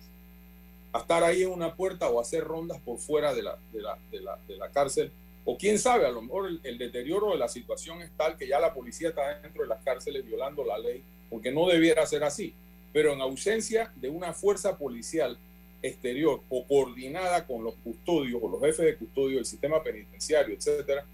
a 0.95 0.99
estar 1.01 1.25
ahí 1.25 1.43
en 1.43 1.51
una 1.51 1.75
puerta 1.75 2.09
o 2.09 2.21
hacer 2.21 2.45
rondas 2.45 2.81
por 2.81 2.99
fuera 2.99 3.35
de 3.35 3.43
la, 3.43 3.59
de 3.73 3.83
la, 3.83 3.99
de 4.13 4.21
la, 4.21 4.39
de 4.47 4.57
la 4.57 4.71
cárcel. 4.71 5.11
O 5.45 5.59
quién 5.59 5.77
sabe, 5.79 6.07
a 6.07 6.11
lo 6.11 6.23
mejor 6.23 6.47
el, 6.47 6.61
el 6.63 6.79
deterioro 6.79 7.33
de 7.33 7.37
la 7.37 7.49
situación 7.49 8.01
es 8.01 8.13
tal 8.17 8.39
que 8.39 8.47
ya 8.47 8.61
la 8.61 8.73
policía 8.73 9.09
está 9.09 9.41
dentro 9.41 9.63
de 9.63 9.69
las 9.69 9.83
cárceles 9.83 10.25
violando 10.25 10.65
la 10.65 10.79
ley, 10.79 11.03
porque 11.29 11.51
no 11.51 11.67
debiera 11.67 12.07
ser 12.07 12.23
así. 12.23 12.55
Pero 12.93 13.13
en 13.13 13.21
ausencia 13.21 13.93
de 13.97 14.09
una 14.09 14.33
fuerza 14.33 14.79
policial 14.79 15.37
exterior 15.83 16.41
o 16.49 16.65
coordinada 16.65 17.45
con 17.45 17.65
los 17.65 17.75
custodios 17.83 18.41
o 18.41 18.49
los 18.49 18.61
jefes 18.61 18.87
de 18.87 18.97
custodio 18.97 19.37
del 19.39 19.47
sistema 19.47 19.83
penitenciario, 19.83 20.55
etcétera, 20.55 21.05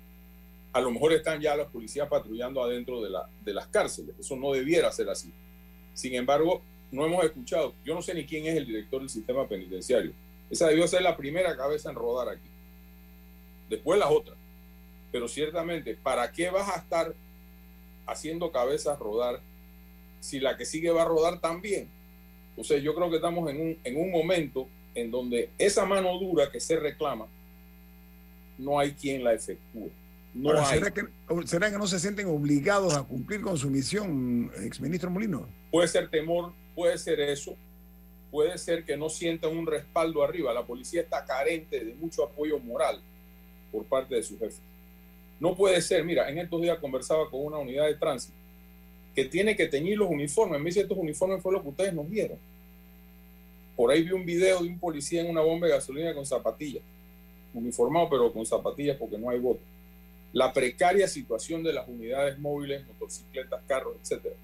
a 0.74 0.80
lo 0.82 0.90
mejor 0.90 1.14
están 1.14 1.40
ya 1.40 1.56
los 1.56 1.68
policías 1.68 2.06
patrullando 2.06 2.62
adentro 2.62 3.00
de, 3.00 3.08
la, 3.08 3.26
de 3.42 3.54
las 3.54 3.66
cárceles. 3.68 4.14
Eso 4.20 4.36
no 4.36 4.52
debiera 4.52 4.92
ser 4.92 5.08
así. 5.08 5.32
Sin 5.94 6.14
embargo, 6.14 6.60
no 6.90 7.06
hemos 7.06 7.24
escuchado, 7.24 7.74
yo 7.84 7.94
no 7.94 8.02
sé 8.02 8.14
ni 8.14 8.24
quién 8.24 8.46
es 8.46 8.56
el 8.56 8.66
director 8.66 9.00
del 9.00 9.10
sistema 9.10 9.46
penitenciario. 9.46 10.12
Esa 10.50 10.66
debió 10.66 10.86
ser 10.88 11.02
la 11.02 11.16
primera 11.16 11.56
cabeza 11.56 11.90
en 11.90 11.96
rodar 11.96 12.28
aquí. 12.28 12.48
Después 13.68 13.98
las 13.98 14.10
otras. 14.10 14.36
Pero 15.12 15.28
ciertamente, 15.28 15.94
¿para 15.94 16.30
qué 16.32 16.50
vas 16.50 16.68
a 16.68 16.80
estar 16.80 17.14
haciendo 18.06 18.50
cabezas 18.50 18.98
rodar 18.98 19.40
si 20.20 20.40
la 20.40 20.56
que 20.56 20.64
sigue 20.64 20.90
va 20.90 21.02
a 21.02 21.06
rodar 21.06 21.40
también? 21.40 21.88
O 22.56 22.64
sea, 22.64 22.78
yo 22.78 22.94
creo 22.94 23.10
que 23.10 23.16
estamos 23.16 23.48
en 23.50 23.60
un, 23.60 23.78
en 23.84 23.96
un 23.96 24.10
momento 24.10 24.68
en 24.94 25.10
donde 25.10 25.50
esa 25.58 25.84
mano 25.86 26.18
dura 26.18 26.50
que 26.50 26.60
se 26.60 26.76
reclama, 26.76 27.26
no 28.58 28.78
hay 28.78 28.92
quien 28.92 29.24
la 29.24 29.32
efectúe. 29.32 29.90
No 30.34 30.50
Ahora. 30.50 30.64
¿será, 30.66 30.90
que, 30.90 31.02
¿Será 31.46 31.70
que 31.70 31.78
no 31.78 31.86
se 31.86 31.98
sienten 31.98 32.26
obligados 32.28 32.94
a 32.94 33.02
cumplir 33.02 33.40
con 33.40 33.56
su 33.56 33.70
misión, 33.70 34.50
exministro 34.62 35.10
Molino? 35.10 35.46
Puede 35.70 35.88
ser 35.88 36.08
temor, 36.08 36.52
puede 36.74 36.98
ser 36.98 37.20
eso, 37.20 37.56
puede 38.30 38.56
ser 38.58 38.84
que 38.84 38.96
no 38.96 39.08
sientan 39.08 39.56
un 39.56 39.66
respaldo 39.66 40.22
arriba. 40.22 40.52
La 40.52 40.64
policía 40.64 41.02
está 41.02 41.24
carente 41.24 41.84
de 41.84 41.94
mucho 41.94 42.24
apoyo 42.24 42.58
moral 42.58 43.00
por 43.72 43.84
parte 43.84 44.14
de 44.14 44.22
sus 44.22 44.38
jefes. 44.38 44.60
No 45.38 45.54
puede 45.54 45.80
ser, 45.80 46.04
mira, 46.04 46.28
en 46.28 46.38
estos 46.38 46.60
días 46.60 46.78
conversaba 46.78 47.28
con 47.30 47.44
una 47.44 47.58
unidad 47.58 47.86
de 47.86 47.94
tránsito 47.94 48.34
que 49.14 49.24
tiene 49.24 49.56
que 49.56 49.66
teñir 49.66 49.98
los 49.98 50.08
uniformes. 50.08 50.60
Me 50.60 50.66
dice, 50.66 50.80
estos 50.80 50.98
uniformes 50.98 51.42
fue 51.42 51.52
lo 51.52 51.62
que 51.62 51.68
ustedes 51.68 51.94
nos 51.94 52.08
vieron. 52.08 52.38
Por 53.74 53.90
ahí 53.90 54.02
vi 54.02 54.12
un 54.12 54.24
video 54.24 54.60
de 54.60 54.68
un 54.68 54.78
policía 54.78 55.22
en 55.22 55.30
una 55.30 55.40
bomba 55.40 55.66
de 55.66 55.72
gasolina 55.72 56.14
con 56.14 56.26
zapatillas, 56.26 56.82
uniformado 57.54 58.08
pero 58.10 58.32
con 58.32 58.44
zapatillas 58.44 58.96
porque 58.98 59.18
no 59.18 59.30
hay 59.30 59.38
voto. 59.38 59.60
La 60.32 60.52
precaria 60.52 61.08
situación 61.08 61.62
de 61.64 61.72
las 61.72 61.88
unidades 61.88 62.38
móviles, 62.38 62.86
motocicletas, 62.86 63.62
carros, 63.66 63.96
etcétera 64.02 64.36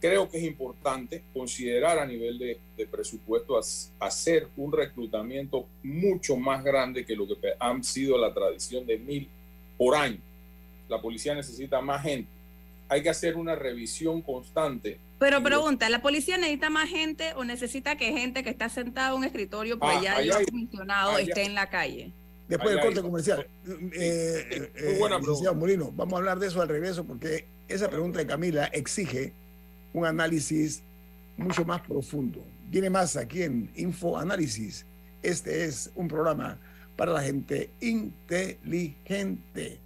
creo 0.00 0.28
que 0.30 0.38
es 0.38 0.44
importante 0.44 1.22
considerar 1.32 1.98
a 1.98 2.06
nivel 2.06 2.38
de, 2.38 2.58
de 2.76 2.86
presupuesto 2.86 3.58
as, 3.58 3.92
hacer 4.00 4.48
un 4.56 4.72
reclutamiento 4.72 5.66
mucho 5.82 6.36
más 6.36 6.62
grande 6.64 7.04
que 7.04 7.16
lo 7.16 7.26
que 7.26 7.34
han 7.58 7.82
sido 7.84 8.18
la 8.18 8.32
tradición 8.32 8.86
de 8.86 8.98
mil 8.98 9.28
por 9.76 9.94
año. 9.96 10.18
La 10.88 11.00
policía 11.00 11.34
necesita 11.34 11.80
más 11.80 12.02
gente. 12.02 12.28
Hay 12.88 13.02
que 13.02 13.10
hacer 13.10 13.36
una 13.36 13.54
revisión 13.54 14.22
constante. 14.22 14.98
Pero 15.18 15.42
pregunta, 15.42 15.88
¿la 15.90 16.00
policía 16.00 16.38
necesita 16.38 16.70
más 16.70 16.88
gente 16.88 17.32
o 17.36 17.44
necesita 17.44 17.96
que 17.96 18.12
gente 18.12 18.42
que 18.42 18.50
está 18.50 18.68
sentada 18.68 19.10
en 19.10 19.16
un 19.16 19.24
escritorio 19.24 19.78
por 19.78 19.88
Ah, 19.90 19.98
allá 19.98 20.22
y 20.22 20.30
ahí 20.30 21.28
esté 21.28 21.42
en 21.42 21.54
la 21.54 21.68
calle? 21.68 22.12
Después 22.48 22.70
del 22.70 22.78
hay- 22.78 22.84
corte 22.86 23.02
comercial. 23.02 23.46
Eh, 23.92 24.70
eh, 24.74 24.84
Muy 24.90 24.98
buena 24.98 25.18
licenciado 25.18 25.54
Molino, 25.54 25.92
vamos 25.94 26.14
a 26.14 26.16
hablar 26.18 26.38
de 26.38 26.46
eso 26.46 26.62
al 26.62 26.68
regreso 26.68 27.04
porque 27.04 27.44
esa 27.68 27.90
pregunta 27.90 28.20
de 28.20 28.26
Camila 28.26 28.66
exige 28.72 29.32
un 29.92 30.06
análisis 30.06 30.82
mucho 31.36 31.64
más 31.64 31.80
profundo. 31.82 32.44
Viene 32.70 32.90
más 32.90 33.16
aquí 33.16 33.42
en 33.42 33.70
Info 33.76 34.18
Análisis. 34.18 34.84
Este 35.22 35.64
es 35.64 35.90
un 35.94 36.08
programa 36.08 36.58
para 36.96 37.12
la 37.12 37.22
gente 37.22 37.70
inteligente. 37.80 39.80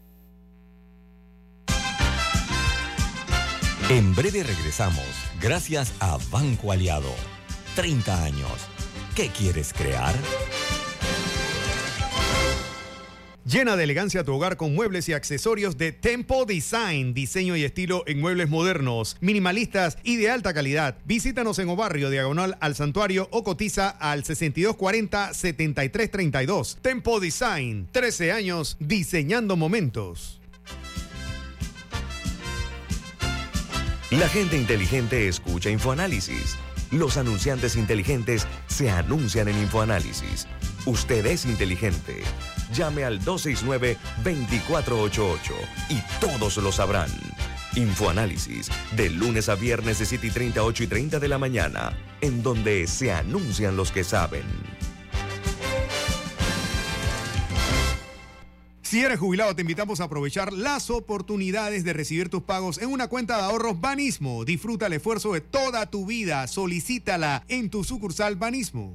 En 3.89 4.15
breve 4.15 4.43
regresamos, 4.43 5.05
gracias 5.41 5.93
a 6.01 6.19
Banco 6.31 6.73
Aliado. 6.73 7.15
30 7.77 8.25
años. 8.25 8.53
¿Qué 9.15 9.29
quieres 9.29 9.75
crear? 9.75 10.15
Llena 13.45 13.77
de 13.77 13.83
elegancia 13.83 14.23
tu 14.23 14.35
hogar 14.35 14.57
con 14.57 14.73
muebles 14.73 15.09
y 15.09 15.15
accesorios 15.15 15.77
de 15.77 15.91
Tempo 15.91 16.45
Design, 16.45 17.13
diseño 17.13 17.57
y 17.57 17.65
estilo 17.65 18.05
en 18.07 18.21
muebles 18.21 18.49
modernos, 18.49 19.17
minimalistas 19.21 19.99
y 20.05 20.15
de 20.15 20.31
alta 20.31 20.55
calidad. 20.55 20.97
Visítanos 21.07 21.59
en 21.59 21.69
Obarrio, 21.69 22.09
diagonal 22.09 22.57
al 22.61 22.77
santuario 22.77 23.27
o 23.33 23.43
cotiza 23.43 23.89
al 23.89 24.23
6240-7332. 24.23 26.77
Tempo 26.77 27.19
Design, 27.19 27.89
13 27.91 28.31
años 28.31 28.77
diseñando 28.79 29.57
momentos. 29.57 30.41
La 34.13 34.29
gente 34.29 34.57
inteligente 34.57 35.27
escucha 35.27 35.69
InfoAnálisis. 35.69 36.57
Los 36.93 37.17
anunciantes 37.17 37.75
inteligentes 37.75 38.47
se 38.69 38.89
anuncian 38.89 39.49
en 39.49 39.59
InfoAnálisis. 39.59 40.47
Usted 40.87 41.27
es 41.27 41.45
inteligente. 41.45 42.23
Llame 42.73 43.05
al 43.05 43.21
269-2488 43.21 45.53
y 45.91 46.01
todos 46.21 46.57
lo 46.57 46.73
sabrán. 46.73 47.11
Infoanálisis, 47.77 48.71
de 48.97 49.11
lunes 49.11 49.49
a 49.49 49.55
viernes 49.55 49.99
de 49.99 50.07
7 50.07 50.27
y 50.27 50.31
30, 50.31 50.63
8 50.63 50.85
y 50.85 50.87
30 50.87 51.21
de 51.21 51.29
la 51.29 51.39
mañana, 51.39 51.93
en 52.21 52.43
donde 52.43 52.87
se 52.87 53.13
anuncian 53.13 53.77
los 53.77 53.93
que 53.93 54.05
saben. 54.05 54.45
Si 58.93 59.01
eres 59.01 59.19
jubilado, 59.19 59.57
te 59.57 59.63
invitamos 59.63 60.03
a 60.03 60.05
aprovechar 60.05 60.53
las 60.53 60.91
oportunidades 60.91 61.83
de 61.83 61.95
recibir 61.95 62.29
tus 62.29 62.43
pagos 62.43 62.77
en 62.77 62.91
una 62.91 63.09
cuenta 63.09 63.39
de 63.39 63.45
ahorros 63.45 63.81
Banismo. 63.81 64.45
Disfruta 64.45 64.87
el 64.87 64.93
esfuerzo 64.93 65.33
de 65.33 65.41
toda 65.41 65.87
tu 65.87 66.05
vida. 66.05 66.47
Solicítala 66.47 67.43
en 67.49 67.71
tu 67.71 67.85
sucursal 67.85 68.37
Banismo. 68.37 68.95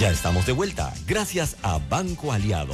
Ya 0.00 0.10
estamos 0.10 0.46
de 0.46 0.52
vuelta, 0.52 0.94
gracias 1.06 1.58
a 1.62 1.76
Banco 1.76 2.32
Aliado. 2.32 2.72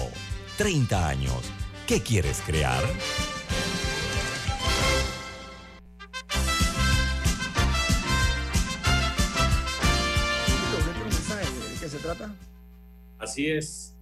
30 0.58 1.08
años. 1.08 1.52
¿Qué 1.84 2.00
quieres 2.00 2.40
crear? 2.46 2.84
¿De 2.84 2.94
qué 11.80 11.88
se 11.88 11.98
trata? 11.98 12.32
Así 13.18 13.50
es. 13.50 13.96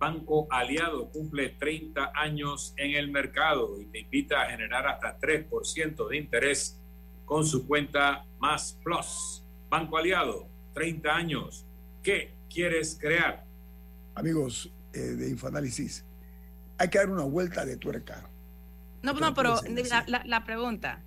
Banco 0.00 0.48
Aliado 0.50 1.08
cumple 1.12 1.50
30 1.50 2.10
años 2.16 2.74
en 2.78 2.96
el 2.96 3.12
mercado 3.12 3.80
y 3.80 3.84
te 3.84 4.00
invita 4.00 4.42
a 4.42 4.50
generar 4.50 4.88
hasta 4.88 5.20
3% 5.20 6.08
de 6.08 6.16
interés 6.16 6.82
con 7.24 7.46
su 7.46 7.64
cuenta 7.64 8.26
Más 8.40 8.76
Plus. 8.82 9.44
Banco 9.68 9.98
Aliado, 9.98 10.48
30 10.74 11.14
años. 11.14 11.64
¿Qué 12.02 12.35
quieres 12.56 12.96
crear? 12.98 13.44
Amigos 14.14 14.72
eh, 14.94 14.98
de 14.98 15.28
Infoanálisis, 15.28 16.04
hay 16.78 16.88
que 16.88 16.98
dar 16.98 17.10
una 17.10 17.24
vuelta 17.24 17.64
de 17.66 17.76
tuerca. 17.76 18.28
No, 19.02 19.12
no, 19.12 19.34
pero 19.34 19.60
la, 19.90 20.04
la- 20.08 20.24
la 20.24 20.44
pregunta, 20.44 21.02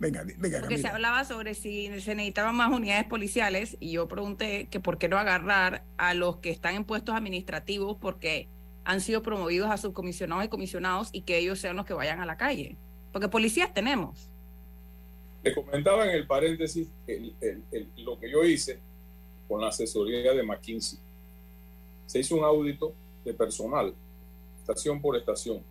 Venga, 0.00 0.22
venga, 0.38 0.60
porque 0.60 0.78
se 0.78 0.86
hablaba 0.86 1.24
sobre 1.24 1.54
si 1.54 1.88
se 2.00 2.14
necesitaban 2.14 2.54
más 2.54 2.70
unidades 2.72 3.04
policiales 3.04 3.76
y 3.80 3.90
yo 3.92 4.06
pregunté 4.06 4.68
que 4.70 4.78
por 4.78 4.96
qué 4.96 5.08
no 5.08 5.18
agarrar 5.18 5.82
a 5.96 6.14
los 6.14 6.36
que 6.36 6.50
están 6.50 6.76
en 6.76 6.84
puestos 6.84 7.16
administrativos 7.16 7.96
porque 8.00 8.48
han 8.84 9.00
sido 9.00 9.22
promovidos 9.24 9.68
a 9.70 9.76
subcomisionados 9.76 10.44
y 10.44 10.48
comisionados 10.48 11.08
y 11.12 11.22
que 11.22 11.36
ellos 11.38 11.58
sean 11.58 11.74
los 11.76 11.84
que 11.84 11.94
vayan 11.94 12.20
a 12.20 12.26
la 12.26 12.36
calle. 12.36 12.76
Porque 13.12 13.28
policías 13.28 13.74
tenemos. 13.74 14.30
Le 15.42 15.52
comentaba 15.54 16.04
en 16.04 16.10
el 16.10 16.26
paréntesis 16.28 16.88
el- 17.08 17.34
el- 17.40 17.64
el- 17.72 17.88
lo 18.04 18.18
que 18.20 18.30
yo 18.30 18.44
hice 18.44 18.78
con 19.48 19.60
la 19.60 19.68
asesoría 19.68 20.32
de 20.32 20.42
McKinsey. 20.42 20.98
Se 22.06 22.20
hizo 22.20 22.36
un 22.36 22.44
audito 22.44 22.92
de 23.24 23.34
personal, 23.34 23.92
estación 24.60 25.00
por 25.00 25.16
estación, 25.16 25.62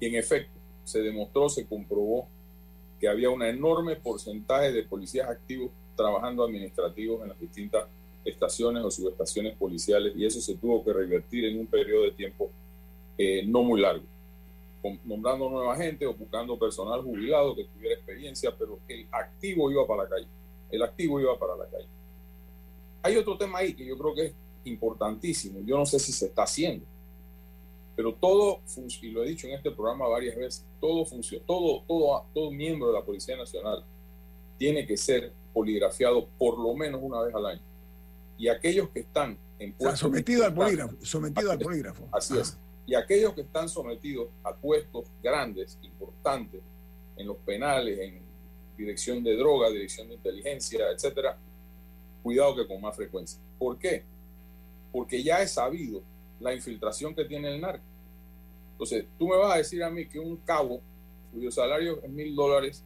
y 0.00 0.06
en 0.06 0.16
efecto 0.16 0.52
se 0.84 1.00
demostró, 1.00 1.48
se 1.48 1.66
comprobó 1.66 2.26
que 3.00 3.08
había 3.08 3.30
un 3.30 3.42
enorme 3.42 3.96
porcentaje 3.96 4.72
de 4.72 4.82
policías 4.82 5.28
activos 5.28 5.70
trabajando 5.96 6.44
administrativos 6.44 7.22
en 7.22 7.28
las 7.28 7.40
distintas 7.40 7.84
estaciones 8.24 8.82
o 8.82 8.90
subestaciones 8.90 9.56
policiales, 9.56 10.14
y 10.16 10.24
eso 10.24 10.40
se 10.40 10.54
tuvo 10.54 10.84
que 10.84 10.92
revertir 10.92 11.44
en 11.44 11.60
un 11.60 11.66
periodo 11.66 12.04
de 12.04 12.12
tiempo 12.12 12.50
eh, 13.16 13.44
no 13.46 13.62
muy 13.62 13.80
largo 13.80 14.04
nombrando 15.04 15.48
nueva 15.48 15.76
gente 15.76 16.06
o 16.06 16.14
buscando 16.14 16.58
personal 16.58 17.02
jubilado 17.02 17.54
que 17.54 17.64
tuviera 17.64 17.94
experiencia, 17.94 18.54
pero 18.56 18.78
el 18.88 19.06
activo 19.10 19.70
iba 19.70 19.86
para 19.86 20.04
la 20.04 20.08
calle. 20.08 20.26
El 20.70 20.82
activo 20.82 21.20
iba 21.20 21.38
para 21.38 21.56
la 21.56 21.66
calle. 21.66 21.86
Hay 23.04 23.18
otro 23.18 23.36
tema 23.36 23.58
ahí 23.58 23.74
que 23.74 23.84
yo 23.84 23.98
creo 23.98 24.14
que 24.14 24.24
es 24.24 24.34
importantísimo. 24.64 25.60
Yo 25.60 25.76
no 25.76 25.84
sé 25.84 25.98
si 25.98 26.10
se 26.10 26.24
está 26.24 26.44
haciendo, 26.44 26.86
pero 27.94 28.14
todo, 28.14 28.62
y 29.02 29.10
lo 29.10 29.22
he 29.22 29.28
dicho 29.28 29.46
en 29.46 29.52
este 29.52 29.70
programa 29.70 30.08
varias 30.08 30.34
veces, 30.34 30.64
todo 30.80 31.04
funciona, 31.04 31.44
todo, 31.46 31.82
todo, 31.86 32.24
todo 32.32 32.50
miembro 32.50 32.88
de 32.88 32.94
la 32.94 33.04
Policía 33.04 33.36
Nacional 33.36 33.84
tiene 34.56 34.86
que 34.86 34.96
ser 34.96 35.34
poligrafiado 35.52 36.26
por 36.38 36.58
lo 36.58 36.74
menos 36.74 36.98
una 37.02 37.20
vez 37.20 37.34
al 37.34 37.44
año. 37.44 37.60
Y 38.38 38.48
aquellos 38.48 38.88
que 38.88 39.00
están 39.00 39.36
en 39.58 39.72
O 39.72 39.72
sea, 39.72 39.76
puestos 39.78 40.00
sometido 40.00 40.46
al 40.46 40.54
polígrafo. 40.54 40.96
Sometido 41.02 41.52
al 41.52 41.58
polígrafo. 41.58 42.08
Así 42.10 42.38
es. 42.38 42.58
Y 42.86 42.94
aquellos 42.94 43.34
que 43.34 43.42
están 43.42 43.68
sometidos 43.68 44.28
a 44.42 44.54
puestos 44.54 45.04
grandes, 45.22 45.78
importantes, 45.82 46.62
en 47.18 47.26
los 47.26 47.36
penales, 47.36 47.98
en 47.98 48.22
dirección 48.78 49.22
de 49.22 49.36
droga, 49.36 49.68
dirección 49.68 50.08
de 50.08 50.14
inteligencia, 50.14 50.90
etcétera, 50.90 51.38
cuidado 52.24 52.56
que 52.56 52.66
con 52.66 52.80
más 52.80 52.96
frecuencia. 52.96 53.38
¿Por 53.58 53.78
qué? 53.78 54.02
Porque 54.90 55.22
ya 55.22 55.42
es 55.42 55.52
sabido 55.52 56.02
la 56.40 56.54
infiltración 56.54 57.14
que 57.14 57.26
tiene 57.26 57.54
el 57.54 57.60
narco. 57.60 57.84
Entonces, 58.72 59.04
tú 59.18 59.28
me 59.28 59.36
vas 59.36 59.54
a 59.54 59.58
decir 59.58 59.84
a 59.84 59.90
mí 59.90 60.06
que 60.06 60.18
un 60.18 60.38
cabo 60.38 60.80
cuyo 61.32 61.50
salario 61.50 62.02
es 62.02 62.10
mil 62.10 62.34
dólares 62.34 62.82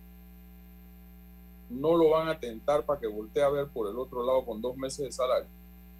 no 1.70 1.96
lo 1.96 2.10
van 2.10 2.28
a 2.28 2.38
tentar 2.38 2.84
para 2.84 2.98
que 2.98 3.06
voltee 3.06 3.42
a 3.42 3.48
ver 3.48 3.68
por 3.68 3.88
el 3.88 3.98
otro 3.98 4.24
lado 4.24 4.44
con 4.44 4.60
dos 4.60 4.76
meses 4.76 5.04
de 5.04 5.12
salario 5.12 5.48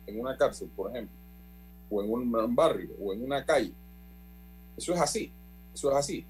en 0.06 0.18
una 0.18 0.36
cárcel, 0.36 0.70
por 0.74 0.90
ejemplo, 0.90 1.14
o 1.90 2.02
en 2.02 2.10
un 2.10 2.56
barrio, 2.56 2.90
o 3.00 3.12
en 3.12 3.22
una 3.22 3.44
calle. 3.44 3.72
Eso 4.76 4.94
es 4.94 5.00
así, 5.00 5.30
eso 5.74 5.90
es 5.90 5.96
así. 5.96 6.24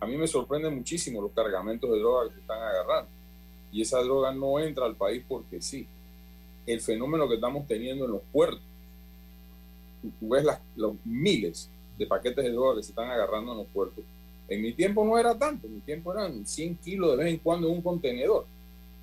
A 0.00 0.06
mí 0.06 0.16
me 0.16 0.26
sorprende 0.26 0.68
muchísimo 0.68 1.22
los 1.22 1.32
cargamentos 1.32 1.90
de 1.90 1.98
droga 1.98 2.32
que 2.32 2.40
están 2.40 2.60
agarrando. 2.60 3.10
Y 3.70 3.82
esa 3.82 4.02
droga 4.02 4.32
no 4.32 4.58
entra 4.58 4.86
al 4.86 4.96
país 4.96 5.24
porque 5.26 5.62
sí. 5.62 5.86
El 6.66 6.80
fenómeno 6.80 7.28
que 7.28 7.36
estamos 7.36 7.66
teniendo 7.66 8.04
en 8.04 8.12
los 8.12 8.22
puertos, 8.32 8.60
tú 10.20 10.28
ves 10.28 10.44
las, 10.44 10.60
los 10.76 10.94
miles 11.04 11.70
de 11.96 12.06
paquetes 12.06 12.44
de 12.44 12.50
droga 12.50 12.76
que 12.76 12.82
se 12.82 12.90
están 12.90 13.10
agarrando 13.10 13.52
en 13.52 13.58
los 13.58 13.66
puertos. 13.68 14.04
En 14.48 14.62
mi 14.62 14.72
tiempo 14.72 15.04
no 15.04 15.18
era 15.18 15.36
tanto, 15.38 15.66
en 15.66 15.74
mi 15.74 15.80
tiempo 15.80 16.12
eran 16.12 16.46
100 16.46 16.76
kilos 16.76 17.10
de 17.12 17.24
vez 17.24 17.32
en 17.32 17.38
cuando 17.38 17.68
en 17.68 17.74
un 17.74 17.82
contenedor. 17.82 18.46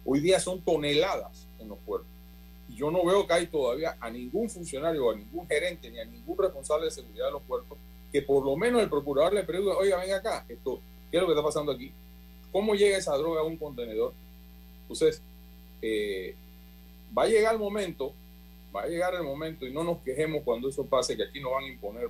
Hoy 0.06 0.20
día 0.20 0.40
son 0.40 0.62
toneladas 0.62 1.48
en 1.60 1.70
los 1.70 1.78
puertos. 1.80 2.10
Y 2.70 2.76
yo 2.76 2.92
no 2.92 3.06
veo 3.06 3.26
que 3.26 3.34
hay 3.34 3.48
todavía 3.48 3.98
a 4.00 4.10
ningún 4.10 4.50
funcionario, 4.50 5.12
a 5.12 5.16
ningún 5.16 5.48
gerente, 5.48 5.90
ni 5.90 6.00
a 6.00 6.06
ningún 6.06 6.38
responsable 6.38 6.86
de 6.86 6.92
seguridad 6.92 7.26
de 7.26 7.32
los 7.32 7.42
puertos 7.44 7.78
que 8.14 8.22
por 8.22 8.46
lo 8.46 8.56
menos 8.56 8.84
el 8.84 8.90
procurador 8.90 9.34
le 9.34 9.44
pregunte, 9.44 9.76
oiga, 9.76 9.98
venga 9.98 10.18
acá, 10.18 10.46
esto, 10.48 10.80
¿qué 11.10 11.18
es 11.18 11.22
lo 11.22 11.28
que 11.28 11.34
está 11.34 11.44
pasando 11.44 11.72
aquí? 11.72 11.92
¿Cómo 12.52 12.76
llega 12.76 12.96
esa 12.96 13.18
droga 13.18 13.42
a 13.42 13.44
un 13.44 13.58
contenedor? 13.58 14.14
Entonces, 14.84 15.20
eh, 15.82 16.36
va 17.18 17.24
a 17.24 17.28
llegar 17.28 17.54
el 17.54 17.60
momento, 17.60 18.14
va 18.76 18.84
a 18.84 18.88
llegar 18.88 19.14
el 19.16 19.24
momento 19.24 19.66
y 19.66 19.74
no 19.74 19.84
nos 19.84 20.00
quejemos 20.00 20.42
cuando 20.44 20.70
eso 20.70 20.86
pase, 20.86 21.16
que 21.16 21.24
aquí 21.24 21.40
nos 21.40 21.52
van 21.52 21.66
a 21.66 21.68
imponer 21.68 22.10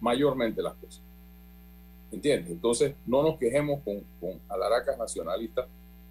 mayormente 0.00 0.62
las 0.62 0.74
cosas. 0.74 1.02
¿Entiendes? 2.12 2.50
Entonces, 2.50 2.94
no 3.06 3.22
nos 3.22 3.38
quejemos 3.38 3.80
con, 3.84 4.02
con 4.20 4.40
alaracas 4.48 4.98
nacionalistas 4.98 5.68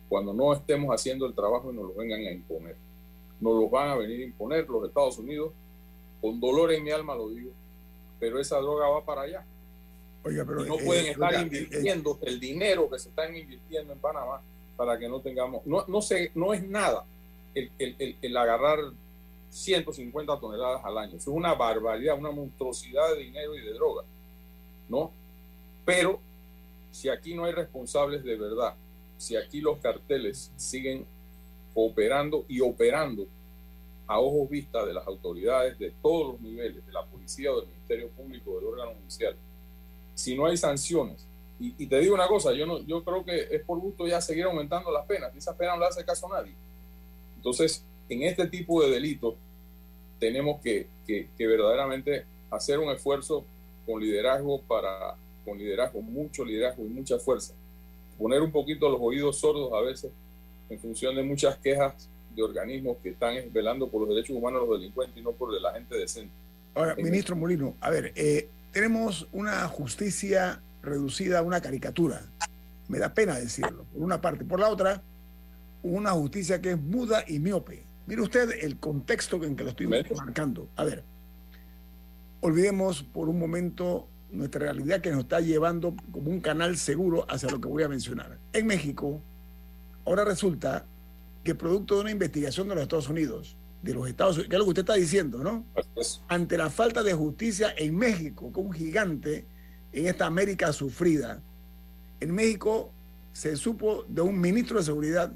cuando 0.08 0.34
no 0.34 0.54
estemos 0.54 0.94
haciendo 0.94 1.26
el 1.26 1.34
trabajo 1.34 1.72
y 1.72 1.76
nos 1.76 1.86
lo 1.86 1.94
vengan 1.94 2.22
a 2.22 2.32
imponer. 2.32 2.76
Nos 3.42 3.54
lo 3.54 3.70
van 3.70 3.90
a 3.90 3.96
venir 3.96 4.22
a 4.22 4.24
imponer 4.24 4.68
los 4.68 4.88
Estados 4.88 5.18
Unidos, 5.18 5.52
con 6.22 6.40
dolor 6.40 6.72
en 6.72 6.84
mi 6.84 6.92
alma 6.92 7.16
lo 7.16 7.30
digo, 7.30 7.52
pero 8.20 8.40
esa 8.40 8.58
droga 8.60 8.88
va 8.90 9.06
para 9.06 9.22
allá. 9.22 9.46
Oiga, 10.24 10.44
pero, 10.46 10.66
y 10.66 10.68
no 10.68 10.76
eh, 10.76 10.86
pueden 10.86 11.06
estar 11.08 11.30
oiga, 11.30 11.42
eh, 11.42 11.44
invirtiendo 11.44 12.20
el 12.24 12.40
dinero 12.40 12.90
que 12.90 13.00
se 13.00 13.10
están 13.10 13.36
invirtiendo 13.36 13.94
en 13.94 14.00
Panamá 14.00 14.42
para 14.76 14.98
que 14.98 15.08
no 15.08 15.22
tengamos, 15.22 15.66
no, 15.66 15.86
no 15.88 16.02
sé, 16.02 16.32
no 16.36 16.54
es 16.54 16.66
nada 16.68 17.06
el, 17.54 17.72
el, 17.78 18.18
el, 18.22 18.38
agarrar 18.38 18.80
150 19.50 20.40
toneladas 20.40 20.84
al 20.84 20.98
año. 20.98 21.18
Es 21.18 21.28
una 21.28 21.54
barbaridad, 21.54 22.18
una 22.18 22.32
monstruosidad 22.32 23.16
de 23.16 23.24
dinero 23.24 23.56
y 23.56 23.62
de 23.62 23.74
droga, 23.74 24.04
¿no? 24.88 25.12
Pero 25.86 26.20
si 26.92 27.10
aquí 27.10 27.34
no 27.34 27.46
hay 27.46 27.54
responsables 27.54 28.24
de 28.24 28.36
verdad, 28.36 28.76
si 29.18 29.36
aquí 29.36 29.62
los 29.62 29.80
carteles 29.80 30.52
siguen 30.56 31.06
operando 31.74 32.46
y 32.48 32.62
operando 32.62 33.28
a 34.08 34.20
ojos 34.20 34.50
vista 34.50 34.86
de 34.86 34.94
las 34.94 35.06
autoridades 35.06 35.78
de 35.78 35.92
todos 36.02 36.34
los 36.34 36.42
niveles, 36.42 36.86
de 36.86 36.92
la 36.92 37.06
policía 37.06 37.52
del 37.52 37.68
Ministerio 37.68 38.10
Público, 38.10 38.56
del 38.56 38.66
órgano 38.66 38.94
judicial, 39.00 39.36
si 40.16 40.36
no 40.36 40.46
hay 40.46 40.58
sanciones, 40.58 41.26
y, 41.62 41.88
te 41.88 42.00
digo 42.00 42.16
una 42.16 42.28
cosa, 42.28 42.54
yo, 42.54 42.66
no, 42.66 42.80
yo 42.80 43.04
creo 43.04 43.26
que 43.26 43.48
es 43.52 43.62
por 43.64 43.78
gusto 43.80 44.08
ya 44.08 44.22
seguir 44.22 44.46
aumentando 44.46 44.90
las 44.92 45.06
penas, 45.06 45.36
esas 45.36 45.56
penas 45.58 45.76
no 45.76 45.82
le 45.82 45.88
hace 45.88 46.06
caso 46.06 46.28
nadie. 46.30 46.54
Entonces, 47.40 47.84
en 48.10 48.24
este 48.24 48.48
tipo 48.48 48.84
de 48.84 48.92
delitos, 48.92 49.36
tenemos 50.20 50.60
que, 50.62 50.88
que, 51.08 51.30
que 51.38 51.48
verdaderamente 51.48 52.26
hacer 52.52 52.80
un 52.80 52.92
esfuerzo 52.92 53.46
con 53.86 54.02
liderazgo 54.02 54.62
para, 54.64 55.16
con 55.46 55.58
liderazgo, 55.58 56.02
mucho 56.02 56.44
liderazgo 56.44 56.84
y 56.84 56.90
mucha 56.90 57.18
fuerza. 57.18 57.54
Poner 58.18 58.42
un 58.42 58.52
poquito 58.52 58.90
los 58.90 59.00
oídos 59.02 59.38
sordos 59.40 59.72
a 59.72 59.80
veces 59.80 60.12
en 60.70 60.80
función 60.80 61.16
de 61.16 61.24
muchas 61.24 61.56
quejas 61.58 62.10
de 62.36 62.44
organismos 62.44 62.98
que 63.02 63.10
están 63.10 63.36
velando 63.54 63.88
por 63.88 64.02
los 64.02 64.10
derechos 64.10 64.36
humanos 64.36 64.62
de 64.62 64.68
los 64.68 64.80
delincuentes 64.80 65.18
y 65.18 65.22
no 65.22 65.32
por 65.32 65.54
la 65.60 65.72
gente 65.74 65.96
decente. 65.96 66.34
Ahora, 66.76 66.96
ministro 66.96 67.38
Molino, 67.38 67.76
a 67.80 67.90
ver, 67.90 68.12
eh, 68.16 68.50
tenemos 68.74 69.28
una 69.32 69.66
justicia 69.70 70.62
reducida 70.84 71.40
a 71.40 71.42
una 71.42 71.62
caricatura. 71.62 72.22
Me 72.90 73.00
da 73.00 73.14
pena 73.14 73.40
decirlo, 73.40 73.86
por 73.94 74.04
una 74.04 74.20
parte. 74.20 74.44
Por 74.44 74.60
la 74.60 74.70
otra, 74.70 75.02
una 75.84 76.12
justicia 76.12 76.62
que 76.62 76.72
es 76.72 76.82
muda 76.82 77.24
y 77.28 77.40
miope. 77.40 77.86
Mire 78.08 78.22
usted 78.22 78.50
el 78.62 78.78
contexto 78.78 79.44
en 79.44 79.56
que 79.56 79.64
lo 79.64 79.70
estoy 79.70 79.88
marcando. 79.88 80.68
A 80.76 80.84
ver, 80.84 81.04
olvidemos 82.42 83.04
por 83.04 83.30
un 83.30 83.40
momento 83.40 84.08
nuestra 84.32 84.62
realidad 84.62 85.02
que 85.02 85.12
nos 85.12 85.22
está 85.22 85.40
llevando 85.40 85.96
como 86.12 86.30
un 86.30 86.40
canal 86.40 86.78
seguro 86.78 87.26
hacia 87.30 87.50
lo 87.50 87.60
que 87.60 87.68
voy 87.68 87.84
a 87.84 87.90
mencionar. 87.90 88.40
En 88.54 88.68
México, 88.68 89.22
ahora 90.06 90.24
resulta 90.24 90.86
que 91.44 91.56
producto 91.56 91.96
de 91.96 92.02
una 92.02 92.12
investigación 92.12 92.68
de 92.68 92.76
los 92.76 92.84
Estados 92.84 93.10
Unidos, 93.10 93.58
de 93.82 93.94
los 93.94 94.08
Estados 94.08 94.36
Unidos, 94.36 94.50
que 94.50 94.56
es 94.56 94.60
lo 94.60 94.66
que 94.66 94.70
usted 94.70 94.82
está 94.82 94.96
diciendo, 94.96 95.44
¿no? 95.44 95.66
Ante 96.28 96.58
la 96.58 96.70
falta 96.70 97.04
de 97.04 97.14
justicia 97.14 97.74
en 97.78 97.96
México, 97.96 98.52
que 98.52 98.60
un 98.60 98.72
gigante 98.72 99.46
en 99.92 100.08
esta 100.08 100.26
América 100.26 100.74
sufrida, 100.74 101.42
en 102.20 102.34
México 102.34 102.92
se 103.32 103.56
supo 103.56 104.04
de 104.08 104.22
un 104.22 104.40
ministro 104.40 104.78
de 104.78 104.84
Seguridad 104.84 105.32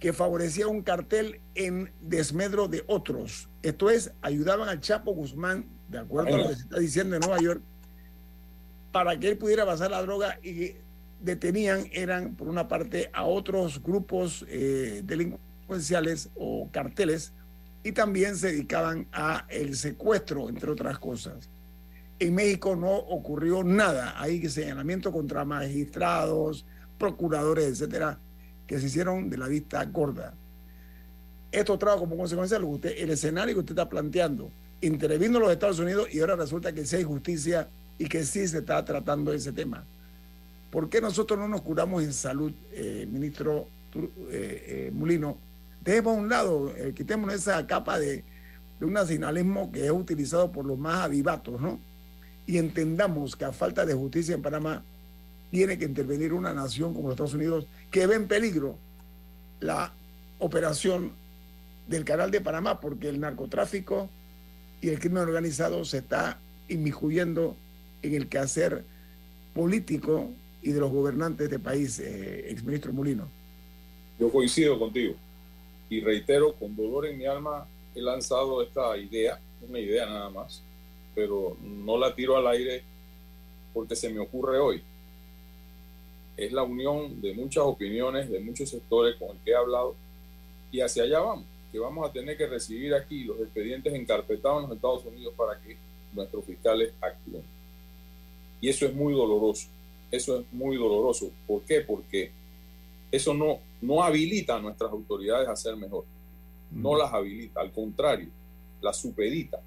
que 0.00 0.14
favorecía 0.14 0.66
un 0.66 0.82
cartel 0.82 1.42
en 1.54 1.92
desmedro 2.00 2.68
de 2.68 2.82
otros. 2.86 3.50
Esto 3.62 3.90
es, 3.90 4.12
ayudaban 4.22 4.68
al 4.70 4.80
Chapo 4.80 5.12
Guzmán, 5.12 5.66
de 5.88 5.98
acuerdo 5.98 6.34
a 6.34 6.38
lo 6.38 6.48
que 6.48 6.54
se 6.54 6.62
está 6.62 6.78
diciendo 6.78 7.16
en 7.16 7.20
Nueva 7.20 7.38
York, 7.40 7.62
para 8.90 9.20
que 9.20 9.28
él 9.28 9.36
pudiera 9.36 9.66
pasar 9.66 9.90
la 9.90 10.00
droga 10.00 10.40
y 10.42 10.76
detenían 11.20 11.84
eran, 11.92 12.34
por 12.34 12.48
una 12.48 12.66
parte, 12.66 13.10
a 13.12 13.24
otros 13.24 13.82
grupos 13.82 14.44
eh, 14.48 15.02
delincuenciales 15.04 16.30
o 16.34 16.70
carteles 16.72 17.34
y 17.84 17.92
también 17.92 18.36
se 18.36 18.52
dedicaban 18.52 19.06
a 19.12 19.44
el 19.50 19.76
secuestro, 19.76 20.48
entre 20.48 20.70
otras 20.70 20.98
cosas. 20.98 21.50
En 22.18 22.34
México 22.34 22.74
no 22.74 22.90
ocurrió 22.90 23.62
nada. 23.64 24.14
Hay 24.20 24.46
señalamiento 24.48 25.12
contra 25.12 25.44
magistrados, 25.44 26.66
procuradores, 26.98 27.66
etcétera, 27.66 28.18
que 28.70 28.78
se 28.78 28.86
hicieron 28.86 29.28
de 29.28 29.36
la 29.36 29.48
vista 29.48 29.84
gorda. 29.86 30.32
Esto 31.50 31.76
trajo 31.76 31.98
como 31.98 32.16
consecuencia 32.16 32.56
lo 32.56 32.68
que 32.68 32.74
usted, 32.74 32.94
el 32.98 33.10
escenario 33.10 33.52
que 33.54 33.58
usted 33.58 33.72
está 33.72 33.88
planteando. 33.88 34.48
Intervino 34.80 35.40
los 35.40 35.50
Estados 35.50 35.80
Unidos 35.80 36.06
y 36.12 36.20
ahora 36.20 36.36
resulta 36.36 36.72
que 36.72 36.86
sí 36.86 36.94
hay 36.94 37.02
justicia 37.02 37.68
y 37.98 38.06
que 38.06 38.22
sí 38.22 38.46
se 38.46 38.58
está 38.58 38.84
tratando 38.84 39.32
ese 39.32 39.50
tema. 39.50 39.84
¿Por 40.70 40.88
qué 40.88 41.00
nosotros 41.00 41.36
no 41.36 41.48
nos 41.48 41.62
curamos 41.62 42.04
en 42.04 42.12
salud, 42.12 42.52
eh, 42.70 43.08
ministro 43.10 43.66
eh, 43.92 44.06
eh, 44.30 44.90
Mulino? 44.94 45.36
Dejemos 45.80 46.16
a 46.16 46.20
un 46.20 46.28
lado, 46.28 46.72
quitemos 46.94 47.34
esa 47.34 47.66
capa 47.66 47.98
de, 47.98 48.22
un 48.80 48.92
nacionalismo 48.92 49.72
que 49.72 49.84
es 49.84 49.90
utilizado 49.90 50.52
por 50.52 50.64
los 50.64 50.78
más 50.78 50.98
avivatos, 51.06 51.60
¿no? 51.60 51.80
Y 52.46 52.58
entendamos 52.58 53.34
que 53.34 53.46
a 53.46 53.52
falta 53.52 53.84
de 53.84 53.94
justicia 53.94 54.36
en 54.36 54.42
Panamá 54.42 54.84
tiene 55.50 55.76
que 55.76 55.86
intervenir 55.86 56.32
una 56.32 56.54
nación 56.54 56.94
como 56.94 57.08
los 57.08 57.14
Estados 57.14 57.34
Unidos 57.34 57.66
que 57.90 58.06
ve 58.06 58.14
en 58.14 58.28
peligro 58.28 58.78
la 59.60 59.92
operación 60.38 61.12
del 61.86 62.04
canal 62.04 62.30
de 62.30 62.40
Panamá 62.40 62.80
porque 62.80 63.08
el 63.08 63.20
narcotráfico 63.20 64.08
y 64.80 64.88
el 64.88 64.98
crimen 64.98 65.22
organizado 65.22 65.84
se 65.84 65.98
está 65.98 66.38
inmiscuyendo 66.68 67.56
en 68.02 68.14
el 68.14 68.28
quehacer 68.28 68.84
político 69.54 70.30
y 70.62 70.72
de 70.72 70.80
los 70.80 70.90
gobernantes 70.90 71.50
de 71.50 71.58
país, 71.58 71.98
eh, 71.98 72.50
exministro 72.50 72.92
Molino. 72.92 73.28
Yo 74.18 74.30
coincido 74.30 74.78
contigo 74.78 75.14
y 75.88 76.00
reitero, 76.00 76.52
con 76.54 76.76
dolor 76.76 77.06
en 77.06 77.18
mi 77.18 77.26
alma, 77.26 77.66
he 77.94 78.00
lanzado 78.00 78.62
esta 78.62 78.96
idea, 78.96 79.40
una 79.68 79.78
idea 79.78 80.06
nada 80.06 80.30
más, 80.30 80.62
pero 81.14 81.56
no 81.60 81.98
la 81.98 82.14
tiro 82.14 82.36
al 82.36 82.46
aire 82.46 82.84
porque 83.72 83.96
se 83.96 84.08
me 84.08 84.20
ocurre 84.20 84.58
hoy. 84.58 84.82
Es 86.40 86.52
la 86.52 86.62
unión 86.62 87.20
de 87.20 87.34
muchas 87.34 87.64
opiniones, 87.64 88.30
de 88.30 88.40
muchos 88.40 88.70
sectores 88.70 89.16
con 89.16 89.30
el 89.30 89.36
que 89.44 89.50
he 89.50 89.54
hablado 89.54 89.94
y 90.72 90.80
hacia 90.80 91.02
allá 91.02 91.20
vamos, 91.20 91.44
que 91.70 91.78
vamos 91.78 92.08
a 92.08 92.12
tener 92.12 92.36
que 92.36 92.46
recibir 92.46 92.94
aquí 92.94 93.24
los 93.24 93.38
expedientes 93.40 93.92
encarpetados 93.92 94.62
en 94.62 94.68
los 94.70 94.76
Estados 94.76 95.04
Unidos 95.04 95.34
para 95.36 95.60
que 95.60 95.76
nuestros 96.14 96.44
fiscales 96.44 96.92
actúen. 97.00 97.42
Y 98.60 98.70
eso 98.70 98.86
es 98.86 98.94
muy 98.94 99.12
doloroso. 99.12 99.68
Eso 100.10 100.40
es 100.40 100.46
muy 100.52 100.76
doloroso. 100.76 101.30
¿Por 101.46 101.62
qué? 101.62 101.82
Porque 101.82 102.30
eso 103.12 103.34
no, 103.34 103.58
no 103.80 104.02
habilita 104.02 104.56
a 104.56 104.60
nuestras 104.60 104.90
autoridades 104.90 105.46
a 105.46 105.56
ser 105.56 105.76
mejor. 105.76 106.04
No 106.70 106.96
las 106.96 107.12
habilita, 107.12 107.60
al 107.60 107.72
contrario, 107.72 108.28
las 108.80 108.96
supedita, 108.96 109.60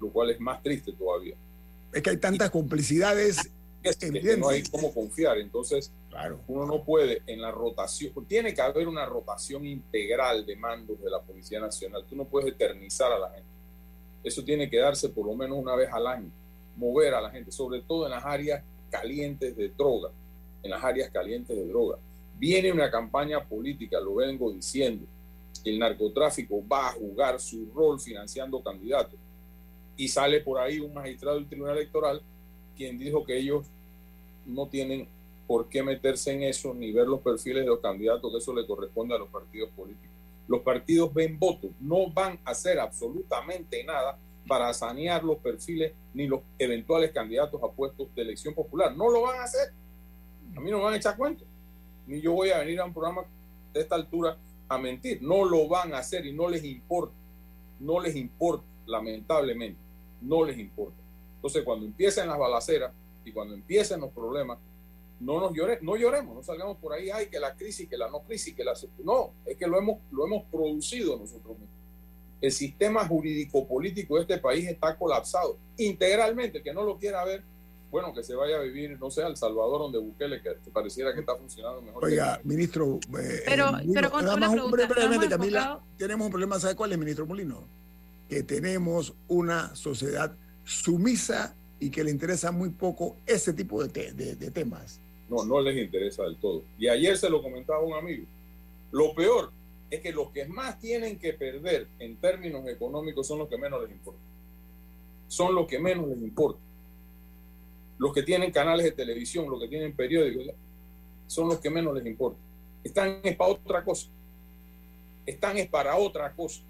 lo 0.00 0.10
cual 0.10 0.30
es 0.30 0.40
más 0.40 0.62
triste 0.62 0.92
todavía. 0.92 1.34
Es 1.92 2.02
que 2.02 2.10
hay 2.10 2.16
tantas 2.18 2.50
complicidades. 2.50 3.50
Es 3.84 3.96
que 3.98 4.36
no 4.38 4.48
hay 4.48 4.62
cómo 4.62 4.92
confiar. 4.92 5.38
Entonces, 5.38 5.92
claro. 6.08 6.40
uno 6.48 6.66
no 6.66 6.82
puede 6.82 7.22
en 7.26 7.42
la 7.42 7.50
rotación, 7.52 8.12
tiene 8.26 8.54
que 8.54 8.62
haber 8.62 8.88
una 8.88 9.04
rotación 9.04 9.66
integral 9.66 10.46
de 10.46 10.56
mandos 10.56 11.00
de 11.00 11.10
la 11.10 11.20
Policía 11.20 11.60
Nacional. 11.60 12.04
Tú 12.08 12.16
no 12.16 12.24
puedes 12.24 12.52
eternizar 12.52 13.12
a 13.12 13.18
la 13.18 13.30
gente. 13.30 13.48
Eso 14.24 14.42
tiene 14.42 14.70
que 14.70 14.78
darse 14.78 15.10
por 15.10 15.26
lo 15.26 15.34
menos 15.34 15.58
una 15.58 15.76
vez 15.76 15.90
al 15.92 16.06
año 16.06 16.30
mover 16.76 17.14
a 17.14 17.20
la 17.20 17.30
gente, 17.30 17.52
sobre 17.52 17.82
todo 17.82 18.06
en 18.06 18.12
las 18.12 18.24
áreas 18.24 18.62
calientes 18.90 19.56
de 19.56 19.68
droga, 19.68 20.10
en 20.62 20.70
las 20.70 20.82
áreas 20.82 21.10
calientes 21.10 21.56
de 21.56 21.66
droga. 21.66 21.98
Viene 22.36 22.72
una 22.72 22.90
campaña 22.90 23.44
política, 23.44 24.00
lo 24.00 24.16
vengo 24.16 24.52
diciendo, 24.52 25.06
el 25.64 25.78
narcotráfico 25.78 26.62
va 26.66 26.88
a 26.88 26.92
jugar 26.92 27.40
su 27.40 27.70
rol 27.72 28.00
financiando 28.00 28.62
candidatos. 28.62 29.18
Y 29.96 30.08
sale 30.08 30.40
por 30.40 30.58
ahí 30.58 30.80
un 30.80 30.92
magistrado 30.92 31.36
del 31.36 31.46
Tribunal 31.46 31.76
Electoral 31.76 32.20
quien 32.76 32.98
dijo 32.98 33.24
que 33.24 33.38
ellos 33.38 33.66
no 34.46 34.68
tienen 34.68 35.08
por 35.46 35.68
qué 35.68 35.82
meterse 35.82 36.32
en 36.32 36.42
eso 36.42 36.74
ni 36.74 36.92
ver 36.92 37.06
los 37.06 37.20
perfiles 37.20 37.62
de 37.62 37.68
los 37.68 37.80
candidatos, 37.80 38.30
que 38.30 38.38
eso 38.38 38.54
le 38.54 38.66
corresponde 38.66 39.14
a 39.14 39.18
los 39.18 39.28
partidos 39.28 39.70
políticos. 39.70 40.10
Los 40.46 40.60
partidos 40.60 41.12
ven 41.12 41.38
votos, 41.38 41.70
no 41.80 42.10
van 42.10 42.38
a 42.44 42.50
hacer 42.50 42.78
absolutamente 42.78 43.82
nada 43.84 44.18
para 44.46 44.72
sanear 44.74 45.24
los 45.24 45.38
perfiles 45.38 45.92
ni 46.12 46.26
los 46.26 46.40
eventuales 46.58 47.12
candidatos 47.12 47.62
a 47.62 47.68
puestos 47.68 48.14
de 48.14 48.22
elección 48.22 48.54
popular. 48.54 48.94
No 48.94 49.10
lo 49.10 49.22
van 49.22 49.40
a 49.40 49.44
hacer. 49.44 49.72
A 50.54 50.60
mí 50.60 50.70
no 50.70 50.78
me 50.78 50.84
van 50.84 50.94
a 50.94 50.96
echar 50.96 51.16
cuenta. 51.16 51.44
Ni 52.06 52.20
yo 52.20 52.32
voy 52.32 52.50
a 52.50 52.58
venir 52.58 52.80
a 52.80 52.84
un 52.84 52.92
programa 52.92 53.24
de 53.72 53.80
esta 53.80 53.94
altura 53.94 54.36
a 54.68 54.78
mentir. 54.78 55.22
No 55.22 55.44
lo 55.44 55.66
van 55.66 55.94
a 55.94 55.98
hacer 55.98 56.26
y 56.26 56.32
no 56.32 56.48
les 56.48 56.62
importa. 56.64 57.14
No 57.80 58.00
les 58.00 58.14
importa, 58.14 58.64
lamentablemente. 58.86 59.80
No 60.20 60.44
les 60.44 60.58
importa. 60.58 60.96
Entonces, 61.36 61.64
cuando 61.64 61.86
empiecen 61.86 62.28
las 62.28 62.38
balaceras 62.38 62.92
y 63.24 63.32
cuando 63.32 63.54
empiecen 63.54 64.00
los 64.00 64.10
problemas, 64.10 64.58
no 65.20 65.40
nos 65.40 65.54
llore, 65.54 65.78
no 65.80 65.96
lloremos, 65.96 66.34
no 66.34 66.42
salgamos 66.42 66.76
por 66.78 66.92
ahí, 66.92 67.10
ay, 67.10 67.26
que 67.26 67.38
la 67.38 67.54
crisis, 67.54 67.88
que 67.88 67.96
la 67.96 68.10
no 68.10 68.20
crisis, 68.20 68.54
que 68.54 68.64
la... 68.64 68.74
No, 69.02 69.32
es 69.46 69.56
que 69.56 69.66
lo 69.66 69.78
hemos, 69.78 69.98
lo 70.10 70.26
hemos 70.26 70.44
producido 70.44 71.16
nosotros 71.16 71.58
mismos 71.58 71.84
el 72.44 72.52
sistema 72.52 73.06
jurídico-político 73.06 74.16
de 74.16 74.22
este 74.22 74.38
país 74.38 74.68
está 74.68 74.96
colapsado 74.96 75.56
integralmente. 75.78 76.62
Que 76.62 76.74
no 76.74 76.84
lo 76.84 76.98
quiera 76.98 77.24
ver, 77.24 77.42
bueno, 77.90 78.12
que 78.12 78.22
se 78.22 78.34
vaya 78.34 78.56
a 78.56 78.60
vivir, 78.60 78.98
no 79.00 79.10
sé, 79.10 79.22
al 79.22 79.36
Salvador, 79.36 79.78
donde 79.80 79.98
Bukele, 79.98 80.42
que 80.42 80.50
pareciera 80.70 81.14
que 81.14 81.20
está 81.20 81.36
funcionando 81.36 81.80
mejor. 81.80 82.04
Oiga, 82.04 82.40
ministro. 82.44 82.98
Eh, 83.18 83.42
pero, 83.46 83.72
pero 83.92 84.10
con 84.10 84.28
una 84.28 84.50
pregunta, 84.50 85.28
Camila, 85.28 85.80
tenemos 85.96 86.26
un 86.26 86.30
problema, 86.30 86.60
¿sabe 86.60 86.74
cuál 86.74 86.92
es, 86.92 86.98
ministro 86.98 87.26
Molino? 87.26 87.66
Que 88.28 88.42
tenemos 88.42 89.14
una 89.28 89.74
sociedad 89.74 90.36
sumisa 90.64 91.56
y 91.84 91.90
que 91.90 92.02
le 92.02 92.10
interesa 92.10 92.50
muy 92.50 92.70
poco 92.70 93.18
ese 93.26 93.52
tipo 93.52 93.84
de, 93.86 94.50
temas. 94.54 95.02
No, 95.28 95.44
no 95.44 95.60
les 95.60 95.76
interesa 95.76 96.22
del 96.22 96.36
todo. 96.36 96.62
Y 96.78 96.88
ayer 96.88 97.18
se 97.18 97.28
lo 97.28 97.42
comentaba 97.42 97.80
un 97.80 97.92
amigo. 97.92 98.24
Lo 98.90 99.14
peor 99.14 99.52
es 99.90 100.00
que 100.00 100.10
los 100.10 100.30
que 100.30 100.46
más 100.46 100.80
tienen 100.80 101.18
que 101.18 101.34
perder 101.34 101.86
en 101.98 102.16
términos 102.16 102.66
económicos 102.68 103.26
son 103.26 103.40
los 103.40 103.50
que 103.50 103.58
menos 103.58 103.82
les 103.82 103.90
importa. 103.90 104.20
Son 105.28 105.54
los 105.54 105.66
que 105.66 105.78
menos 105.78 106.08
les 106.08 106.16
importa. 106.16 106.58
Los 107.98 108.14
que 108.14 108.22
tienen 108.22 108.50
canales 108.50 108.86
de 108.86 108.92
televisión, 108.92 109.50
los 109.50 109.60
que 109.60 109.68
tienen 109.68 109.94
periódicos, 109.94 110.54
son 111.26 111.48
los 111.48 111.58
que 111.58 111.68
menos 111.68 111.94
les 111.94 112.06
importa. 112.06 112.38
Están 112.82 113.20
es 113.22 113.36
para 113.36 113.50
otra 113.50 113.84
cosa. 113.84 114.08
Están 115.26 115.58
es 115.58 115.68
para 115.68 115.96
otra 115.96 116.32
cosa. 116.32 116.62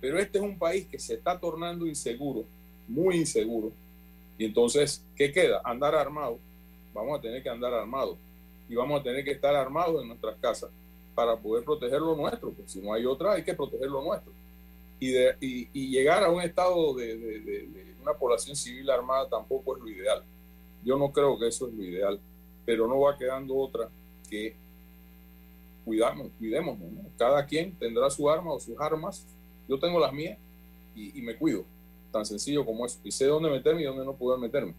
Pero 0.00 0.18
este 0.18 0.38
es 0.38 0.44
un 0.44 0.58
país 0.58 0.88
que 0.88 0.98
se 0.98 1.14
está 1.14 1.38
tornando 1.38 1.86
inseguro, 1.86 2.44
muy 2.88 3.18
inseguro. 3.18 3.70
Y 4.38 4.44
entonces, 4.44 5.04
¿qué 5.16 5.32
queda? 5.32 5.60
Andar 5.64 5.94
armado. 5.94 6.38
Vamos 6.94 7.18
a 7.18 7.22
tener 7.22 7.42
que 7.42 7.48
andar 7.48 7.72
armados. 7.72 8.16
Y 8.68 8.74
vamos 8.74 9.00
a 9.00 9.02
tener 9.02 9.24
que 9.24 9.32
estar 9.32 9.54
armados 9.54 10.02
en 10.02 10.08
nuestras 10.08 10.36
casas 10.36 10.70
para 11.14 11.36
poder 11.36 11.64
proteger 11.64 12.00
lo 12.00 12.16
nuestro. 12.16 12.50
Porque 12.50 12.70
si 12.70 12.80
no 12.80 12.92
hay 12.92 13.04
otra, 13.04 13.32
hay 13.32 13.44
que 13.44 13.54
proteger 13.54 13.88
lo 13.88 14.02
nuestro. 14.02 14.32
Y, 14.98 15.10
de, 15.10 15.36
y, 15.40 15.88
llegar 15.90 16.22
a 16.22 16.30
un 16.30 16.40
estado 16.40 16.94
de, 16.94 17.16
de, 17.16 17.40
de 17.40 17.94
una 18.00 18.14
población 18.14 18.54
civil 18.54 18.88
armada 18.88 19.28
tampoco 19.28 19.76
es 19.76 19.82
lo 19.82 19.88
ideal. 19.88 20.22
Yo 20.84 20.96
no 20.96 21.10
creo 21.12 21.38
que 21.38 21.48
eso 21.48 21.68
es 21.68 21.74
lo 21.74 21.82
ideal 21.82 22.20
pero 22.64 22.86
no 22.86 23.00
va 23.00 23.16
quedando 23.16 23.56
otra 23.56 23.88
que 24.28 24.54
cuidamos, 25.84 26.28
cuidémonos. 26.38 26.88
Cada 27.18 27.44
quien 27.46 27.72
tendrá 27.72 28.08
su 28.10 28.30
arma 28.30 28.52
o 28.52 28.60
sus 28.60 28.78
armas. 28.80 29.26
Yo 29.68 29.78
tengo 29.78 29.98
las 29.98 30.12
mías 30.12 30.38
y, 30.94 31.20
me 31.22 31.36
cuido, 31.36 31.64
tan 32.12 32.24
sencillo 32.24 32.64
como 32.64 32.86
eso. 32.86 33.00
Y 33.02 33.10
sé 33.10 33.26
dónde 33.26 33.50
meterme 33.50 33.82
y 33.82 33.84
dónde 33.84 34.04
no 34.04 34.14
poder 34.14 34.38
meterme. 34.38 34.74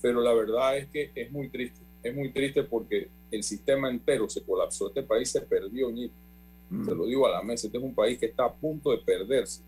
Pero 0.00 0.20
la 0.20 0.32
verdad 0.32 0.76
es 0.76 0.88
que 0.88 1.12
es 1.14 1.30
muy 1.30 1.48
triste. 1.48 1.80
Es 2.02 2.14
muy 2.14 2.32
triste 2.32 2.64
porque 2.64 3.08
el 3.30 3.42
sistema 3.44 3.88
entero 3.88 4.28
se 4.28 4.42
colapsó. 4.42 4.88
Este 4.88 5.02
país 5.02 5.30
se 5.30 5.42
perdió, 5.42 5.90
mm. 5.90 6.84
Se 6.84 6.94
lo 6.94 7.06
digo 7.06 7.26
a 7.26 7.30
la 7.30 7.42
mesa. 7.42 7.66
Este 7.68 7.78
es 7.78 7.84
un 7.84 7.94
país 7.94 8.18
que 8.18 8.26
está 8.26 8.46
a 8.46 8.52
punto 8.52 8.90
de 8.90 8.98
perderse. 8.98 9.62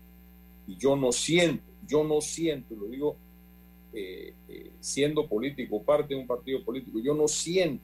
Y 0.67 0.75
yo 0.75 0.95
no 0.95 1.11
siento, 1.11 1.63
yo 1.87 2.03
no 2.03 2.19
siento, 2.19 2.75
lo 2.75 2.87
digo 2.87 3.15
eh, 3.93 4.33
eh, 4.49 4.71
siendo 4.79 5.27
político, 5.27 5.81
parte 5.81 6.13
de 6.13 6.19
un 6.19 6.27
partido 6.27 6.63
político, 6.65 6.99
yo 6.99 7.13
no 7.13 7.27
siento 7.27 7.83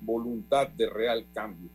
voluntad 0.00 0.68
de 0.68 0.90
real 0.90 1.24
cambio. 1.32 1.70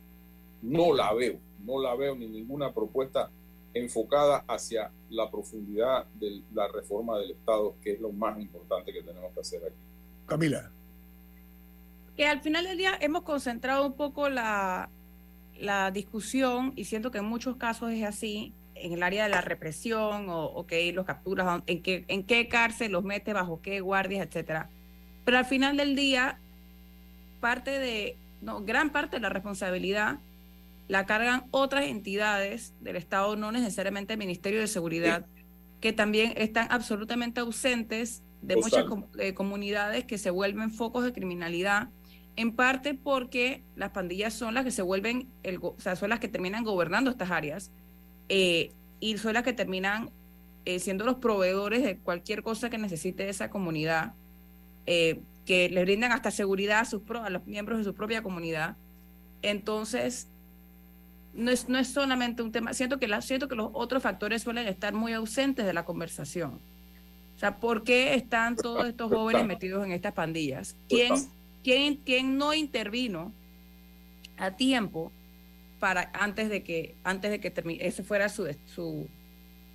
No 0.62 0.94
la 0.94 1.12
veo, 1.12 1.36
no 1.64 1.82
la 1.82 1.96
veo 1.96 2.14
ni 2.14 2.28
ninguna 2.28 2.72
propuesta 2.72 3.30
enfocada 3.74 4.44
hacia 4.48 4.90
la 5.10 5.30
profundidad 5.30 6.06
de 6.14 6.42
la 6.52 6.68
reforma 6.68 7.18
del 7.18 7.32
Estado, 7.32 7.76
que 7.82 7.92
es 7.92 8.00
lo 8.00 8.12
más 8.12 8.38
importante 8.40 8.92
que 8.92 9.02
tenemos 9.02 9.32
que 9.32 9.40
hacer 9.40 9.62
aquí. 9.64 9.82
Camila. 10.26 10.70
Que 12.16 12.26
al 12.26 12.40
final 12.40 12.64
del 12.64 12.76
día 12.78 12.98
hemos 13.00 13.22
concentrado 13.22 13.86
un 13.86 13.94
poco 13.94 14.28
la, 14.28 14.88
la 15.58 15.90
discusión, 15.90 16.72
y 16.76 16.84
siento 16.84 17.10
que 17.10 17.18
en 17.18 17.24
muchos 17.24 17.56
casos 17.56 17.92
es 17.92 18.04
así, 18.04 18.52
en 18.74 18.92
el 18.92 19.02
área 19.02 19.24
de 19.24 19.30
la 19.30 19.40
represión 19.40 20.28
o, 20.30 20.44
o 20.46 20.66
que 20.66 20.92
los 20.92 21.04
capturas, 21.04 21.62
en 21.66 21.82
qué, 21.82 22.04
en 22.08 22.24
qué 22.24 22.48
cárcel 22.48 22.92
los 22.92 23.04
mete, 23.04 23.32
bajo 23.32 23.60
qué 23.60 23.80
guardias, 23.80 24.26
etcétera. 24.26 24.70
Pero 25.24 25.38
al 25.38 25.44
final 25.44 25.76
del 25.76 25.94
día, 25.94 26.38
parte 27.40 27.78
de, 27.78 28.16
no, 28.40 28.62
gran 28.64 28.90
parte 28.90 29.16
de 29.16 29.20
la 29.20 29.28
responsabilidad 29.28 30.18
la 30.90 31.06
cargan 31.06 31.44
otras 31.52 31.84
entidades 31.84 32.74
del 32.80 32.96
Estado, 32.96 33.36
no 33.36 33.52
necesariamente 33.52 34.14
el 34.14 34.18
Ministerio 34.18 34.58
de 34.58 34.66
Seguridad, 34.66 35.24
que 35.80 35.92
también 35.92 36.32
están 36.36 36.66
absolutamente 36.68 37.38
ausentes 37.38 38.24
de 38.42 38.56
muchas 38.56 38.86
comunidades 39.36 40.04
que 40.04 40.18
se 40.18 40.30
vuelven 40.30 40.72
focos 40.72 41.04
de 41.04 41.12
criminalidad, 41.12 41.90
en 42.34 42.56
parte 42.56 42.94
porque 42.94 43.62
las 43.76 43.90
pandillas 43.90 44.34
son 44.34 44.52
las 44.52 44.64
que 44.64 44.72
se 44.72 44.82
vuelven, 44.82 45.28
el, 45.44 45.58
o 45.62 45.76
sea, 45.78 45.94
son 45.94 46.10
las 46.10 46.18
que 46.18 46.26
terminan 46.26 46.64
gobernando 46.64 47.08
estas 47.08 47.30
áreas 47.30 47.70
eh, 48.28 48.72
y 48.98 49.16
son 49.18 49.34
las 49.34 49.44
que 49.44 49.52
terminan 49.52 50.10
eh, 50.64 50.80
siendo 50.80 51.04
los 51.04 51.18
proveedores 51.18 51.84
de 51.84 51.98
cualquier 51.98 52.42
cosa 52.42 52.68
que 52.68 52.78
necesite 52.78 53.28
esa 53.28 53.48
comunidad, 53.48 54.14
eh, 54.86 55.20
que 55.46 55.68
les 55.68 55.84
brindan 55.84 56.10
hasta 56.10 56.32
seguridad 56.32 56.80
a, 56.80 56.84
sus 56.84 57.02
a 57.10 57.30
los 57.30 57.46
miembros 57.46 57.78
de 57.78 57.84
su 57.84 57.94
propia 57.94 58.24
comunidad. 58.24 58.76
Entonces, 59.42 60.29
no 61.34 61.50
es, 61.50 61.68
no 61.68 61.78
es 61.78 61.88
solamente 61.88 62.42
un 62.42 62.52
tema, 62.52 62.74
siento 62.74 62.98
que, 62.98 63.08
la, 63.08 63.22
siento 63.22 63.48
que 63.48 63.54
los 63.54 63.70
otros 63.72 64.02
factores 64.02 64.42
suelen 64.42 64.66
estar 64.66 64.92
muy 64.94 65.12
ausentes 65.12 65.64
de 65.64 65.72
la 65.72 65.84
conversación. 65.84 66.60
O 67.36 67.38
sea, 67.38 67.56
¿por 67.58 67.84
qué 67.84 68.14
están 68.14 68.56
todos 68.56 68.86
estos 68.86 69.10
jóvenes 69.10 69.46
metidos 69.46 69.84
en 69.84 69.92
estas 69.92 70.12
pandillas? 70.12 70.76
¿Quién, 70.88 71.14
quién, 71.64 71.96
quién 71.96 72.36
no 72.36 72.52
intervino 72.52 73.32
a 74.36 74.50
tiempo 74.52 75.12
para 75.78 76.10
antes 76.12 76.50
de 76.50 76.62
que 76.62 76.94
antes 77.02 77.30
de 77.30 77.40
que 77.40 77.50
termine, 77.50 77.86
ese 77.86 78.02
fuera 78.02 78.28
su, 78.28 78.46
su, 78.74 79.08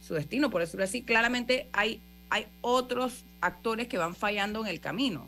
su 0.01 0.13
destino, 0.13 0.49
por 0.49 0.61
decirlo 0.61 0.83
así. 0.83 1.01
Claramente 1.01 1.67
hay, 1.73 1.99
hay 2.29 2.45
otros 2.61 3.25
actores 3.41 3.87
que 3.87 3.97
van 3.97 4.15
fallando 4.15 4.61
en 4.61 4.67
el 4.67 4.79
camino. 4.79 5.27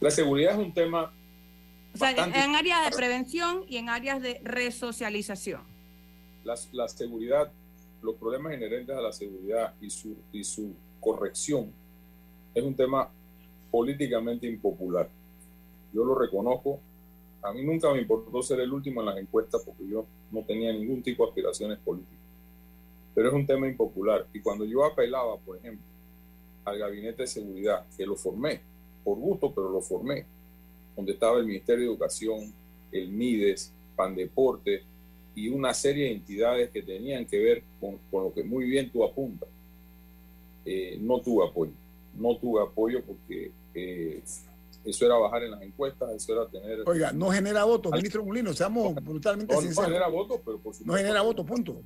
La 0.00 0.10
seguridad 0.10 0.52
es 0.52 0.58
un 0.58 0.72
tema. 0.72 1.12
O 1.98 2.14
sea, 2.14 2.44
en, 2.44 2.54
áreas 2.54 2.90
de 2.90 2.96
prevención 2.96 3.64
y 3.68 3.76
en 3.76 3.88
áreas 3.88 4.22
de 4.22 4.40
resocialización. 4.44 5.62
La, 6.44 6.54
la 6.72 6.88
seguridad, 6.88 7.52
los 8.02 8.14
problemas 8.16 8.54
inherentes 8.54 8.96
a 8.96 9.00
la 9.00 9.12
seguridad 9.12 9.74
y 9.80 9.90
su, 9.90 10.16
y 10.32 10.44
su 10.44 10.74
corrección 11.00 11.72
es 12.54 12.62
un 12.62 12.74
tema 12.74 13.10
políticamente 13.70 14.46
impopular. 14.46 15.08
Yo 15.92 16.04
lo 16.04 16.14
reconozco 16.14 16.80
a 17.42 17.52
mí 17.52 17.62
nunca 17.64 17.92
me 17.92 18.00
importó 18.00 18.42
ser 18.42 18.60
el 18.60 18.72
último 18.72 19.00
en 19.00 19.06
las 19.06 19.18
encuestas 19.18 19.62
porque 19.64 19.86
yo 19.88 20.06
no 20.30 20.42
tenía 20.42 20.72
ningún 20.72 21.02
tipo 21.02 21.24
de 21.24 21.30
aspiraciones 21.30 21.78
políticas. 21.78 22.18
Pero 23.14 23.28
es 23.28 23.34
un 23.34 23.46
tema 23.46 23.68
impopular. 23.68 24.26
Y 24.32 24.40
cuando 24.40 24.64
yo 24.64 24.84
apelaba, 24.84 25.38
por 25.38 25.56
ejemplo, 25.56 25.84
al 26.64 26.78
gabinete 26.78 27.22
de 27.22 27.28
seguridad, 27.28 27.86
que 27.96 28.06
lo 28.06 28.16
formé, 28.16 28.60
por 29.04 29.18
gusto, 29.18 29.52
pero 29.54 29.70
lo 29.70 29.80
formé, 29.80 30.26
donde 30.98 31.12
estaba 31.12 31.38
el 31.38 31.46
Ministerio 31.46 31.84
de 31.84 31.90
Educación, 31.92 32.52
el 32.90 33.08
MIDES, 33.08 33.72
Pandeporte 33.94 34.82
y 35.32 35.48
una 35.48 35.72
serie 35.72 36.06
de 36.06 36.12
entidades 36.14 36.70
que 36.70 36.82
tenían 36.82 37.24
que 37.24 37.38
ver 37.38 37.62
con, 37.80 38.00
lo 38.10 38.34
que 38.34 38.42
muy 38.42 38.64
bien 38.64 38.90
tú 38.90 39.04
apuntas, 39.04 39.48
eh, 40.64 40.98
no 41.00 41.20
tuve 41.20 41.46
apoyo. 41.46 41.70
No 42.14 42.36
tuve 42.36 42.64
apoyo 42.64 43.00
porque 43.04 43.52
eh, 43.74 44.20
eso 44.84 45.06
era 45.06 45.14
bajar 45.14 45.44
en 45.44 45.52
las 45.52 45.62
encuestas, 45.62 46.10
eso 46.16 46.32
era 46.32 46.48
tener... 46.48 46.80
Oiga, 46.84 47.12
no 47.12 47.30
genera 47.30 47.62
votos, 47.62 47.92
ministro 47.92 48.24
Mulino, 48.24 48.52
seamos 48.52 48.92
brutalmente 48.96 49.54
no, 49.54 49.60
sinceros. 49.60 49.84
No 49.84 49.94
genera 49.94 50.08
votos, 50.08 50.40
pero 50.44 50.58
por 50.58 50.74
No 50.84 50.94
genera 50.94 51.22
votos, 51.22 51.46
punto. 51.46 51.80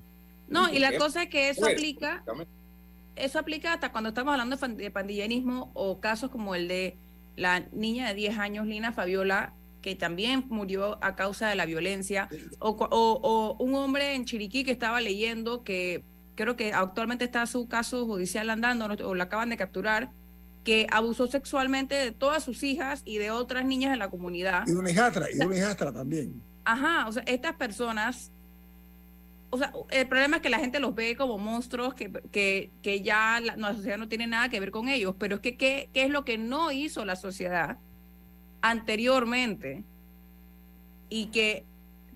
No, 0.48 0.72
y 0.72 0.78
la 0.78 0.96
cosa 0.96 1.24
es 1.24 1.28
que 1.28 1.50
eso 1.50 1.66
aplica... 1.66 2.24
Eso 3.14 3.38
aplica 3.38 3.74
hasta 3.74 3.92
cuando 3.92 4.08
estamos 4.08 4.32
hablando 4.32 4.56
de 4.56 4.90
pandillerismo 4.90 5.70
o 5.74 6.00
casos 6.00 6.30
como 6.30 6.54
el 6.54 6.66
de 6.66 6.96
la 7.36 7.60
niña 7.72 8.08
de 8.08 8.14
10 8.14 8.38
años, 8.38 8.66
Lina 8.66 8.92
Fabiola, 8.92 9.54
que 9.80 9.94
también 9.96 10.44
murió 10.48 10.98
a 11.02 11.16
causa 11.16 11.48
de 11.48 11.56
la 11.56 11.66
violencia, 11.66 12.28
o, 12.58 12.70
o, 12.70 13.56
un 13.58 13.74
hombre 13.74 14.14
en 14.14 14.24
Chiriquí 14.24 14.64
que 14.64 14.70
estaba 14.70 15.00
leyendo 15.00 15.64
que 15.64 16.04
creo 16.34 16.56
que 16.56 16.72
actualmente 16.72 17.24
está 17.24 17.46
su 17.46 17.68
caso 17.68 18.06
judicial 18.06 18.48
andando 18.48 18.86
o 18.86 19.14
lo 19.14 19.22
acaban 19.22 19.50
de 19.50 19.56
capturar, 19.56 20.10
que 20.64 20.86
abusó 20.90 21.26
sexualmente 21.26 21.94
de 21.94 22.12
todas 22.12 22.44
sus 22.44 22.62
hijas 22.62 23.02
y 23.04 23.18
de 23.18 23.30
otras 23.30 23.64
niñas 23.64 23.90
de 23.90 23.96
la 23.96 24.08
comunidad. 24.08 24.64
Y 24.66 24.72
de 24.72 24.78
una 24.78 24.90
hijastra, 24.90 25.30
y 25.30 25.36
de 25.36 25.46
una 25.46 25.56
hijastra 25.56 25.92
también. 25.92 26.40
Ajá, 26.64 27.08
o 27.08 27.12
sea, 27.12 27.24
estas 27.26 27.54
personas, 27.56 28.30
o 29.54 29.58
sea, 29.58 29.70
el 29.90 30.08
problema 30.08 30.36
es 30.36 30.42
que 30.42 30.48
la 30.48 30.58
gente 30.58 30.80
los 30.80 30.94
ve 30.94 31.14
como 31.14 31.36
monstruos 31.36 31.92
que, 31.92 32.10
que, 32.32 32.70
que 32.80 33.02
ya 33.02 33.38
la, 33.38 33.54
la, 33.54 33.74
sociedad 33.74 33.98
no 33.98 34.08
tiene 34.08 34.26
nada 34.26 34.48
que 34.48 34.58
ver 34.58 34.70
con 34.70 34.88
ellos, 34.88 35.14
pero 35.18 35.34
es 35.34 35.40
que 35.42 35.58
¿qué, 35.58 35.90
qué 35.92 36.04
es 36.04 36.10
lo 36.10 36.24
que 36.24 36.38
no 36.38 36.72
hizo 36.72 37.04
la 37.04 37.16
sociedad 37.16 37.76
anteriormente? 38.62 39.84
Y 41.10 41.26
que 41.26 41.66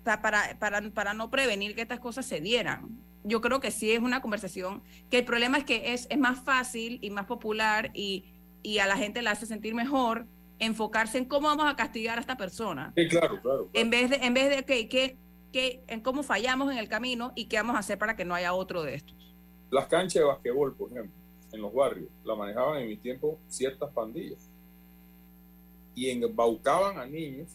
para, 0.03 0.57
para, 0.57 0.81
para 0.89 1.13
no 1.13 1.29
prevenir 1.29 1.75
que 1.75 1.83
estas 1.83 1.99
cosas 1.99 2.25
se 2.25 2.41
dieran. 2.41 2.97
Yo 3.23 3.39
creo 3.39 3.59
que 3.59 3.69
sí 3.69 3.91
es 3.91 3.99
una 3.99 4.19
conversación, 4.19 4.81
que 5.11 5.19
el 5.19 5.25
problema 5.25 5.59
es 5.59 5.63
que 5.63 5.93
es, 5.93 6.07
es 6.09 6.17
más 6.17 6.43
fácil 6.43 6.97
y 7.03 7.11
más 7.11 7.27
popular 7.27 7.91
y, 7.93 8.25
y 8.63 8.79
a 8.79 8.87
la 8.87 8.97
gente 8.97 9.21
la 9.21 9.31
hace 9.31 9.45
sentir 9.45 9.75
mejor 9.75 10.25
enfocarse 10.57 11.19
en 11.19 11.25
cómo 11.25 11.49
vamos 11.49 11.67
a 11.67 11.75
castigar 11.75 12.17
a 12.17 12.21
esta 12.21 12.35
persona. 12.35 12.93
Sí, 12.95 13.07
claro, 13.07 13.39
claro. 13.43 13.69
En 13.73 13.91
vez 13.91 14.09
de, 14.09 14.15
en 14.15 14.33
vez 14.33 14.49
de 14.49 14.63
que, 14.63 14.89
que, 14.89 15.17
que, 15.51 15.83
en 15.87 16.01
cómo 16.01 16.23
fallamos 16.23 16.71
en 16.71 16.77
el 16.77 16.89
camino 16.89 17.31
y 17.35 17.45
qué 17.45 17.57
vamos 17.57 17.75
a 17.75 17.79
hacer 17.79 17.97
para 17.97 18.15
que 18.15 18.25
no 18.25 18.35
haya 18.35 18.53
otro 18.53 18.83
de 18.83 18.95
estos. 18.95 19.15
Las 19.69 19.87
canchas 19.87 20.21
de 20.21 20.23
basquetbol, 20.23 20.75
por 20.75 20.91
ejemplo, 20.91 21.13
en 21.51 21.61
los 21.61 21.73
barrios, 21.73 22.09
la 22.23 22.35
manejaban 22.35 22.81
en 22.81 22.87
mi 22.87 22.97
tiempo 22.97 23.39
ciertas 23.47 23.91
pandillas. 23.91 24.49
Y 25.95 26.09
embaucaban 26.09 26.99
a 26.99 27.05
niños 27.05 27.49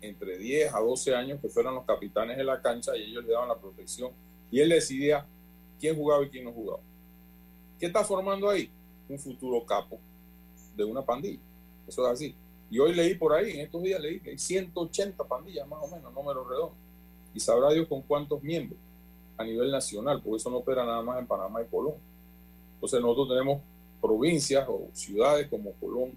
entre 0.00 0.38
10 0.38 0.74
a 0.74 0.80
12 0.80 1.14
años 1.14 1.40
que 1.40 1.48
fueran 1.48 1.74
los 1.74 1.84
capitanes 1.84 2.36
de 2.36 2.44
la 2.44 2.60
cancha 2.62 2.96
y 2.96 3.02
ellos 3.02 3.24
le 3.24 3.32
daban 3.32 3.48
la 3.48 3.58
protección. 3.58 4.12
Y 4.50 4.60
él 4.60 4.70
decidía 4.70 5.26
quién 5.78 5.96
jugaba 5.96 6.24
y 6.24 6.30
quién 6.30 6.44
no 6.44 6.52
jugaba. 6.52 6.80
¿Qué 7.78 7.86
está 7.86 8.04
formando 8.04 8.48
ahí? 8.48 8.70
Un 9.08 9.18
futuro 9.18 9.64
capo 9.64 10.00
de 10.76 10.84
una 10.84 11.04
pandilla. 11.04 11.40
Eso 11.86 12.06
es 12.06 12.12
así. 12.12 12.34
Y 12.70 12.78
hoy 12.78 12.94
leí 12.94 13.14
por 13.14 13.32
ahí, 13.32 13.52
en 13.52 13.60
estos 13.60 13.82
días 13.82 14.00
leí 14.00 14.20
que 14.20 14.30
hay 14.30 14.38
180 14.38 15.24
pandillas 15.24 15.66
más 15.66 15.80
o 15.82 15.88
menos, 15.88 16.12
número 16.12 16.48
redondo. 16.48 16.76
Y 17.34 17.40
sabrá 17.40 17.70
Dios 17.70 17.86
con 17.88 18.02
cuántos 18.02 18.42
miembros 18.42 18.78
a 19.36 19.44
nivel 19.44 19.70
nacional, 19.70 20.20
porque 20.22 20.36
eso 20.36 20.50
no 20.50 20.58
opera 20.58 20.84
nada 20.84 21.02
más 21.02 21.18
en 21.18 21.26
Panamá 21.26 21.62
y 21.62 21.66
Colón. 21.66 21.94
Entonces 22.74 23.00
nosotros 23.00 23.28
tenemos 23.28 23.62
provincias 24.00 24.66
o 24.68 24.88
ciudades 24.92 25.48
como 25.48 25.72
Colón 25.74 26.12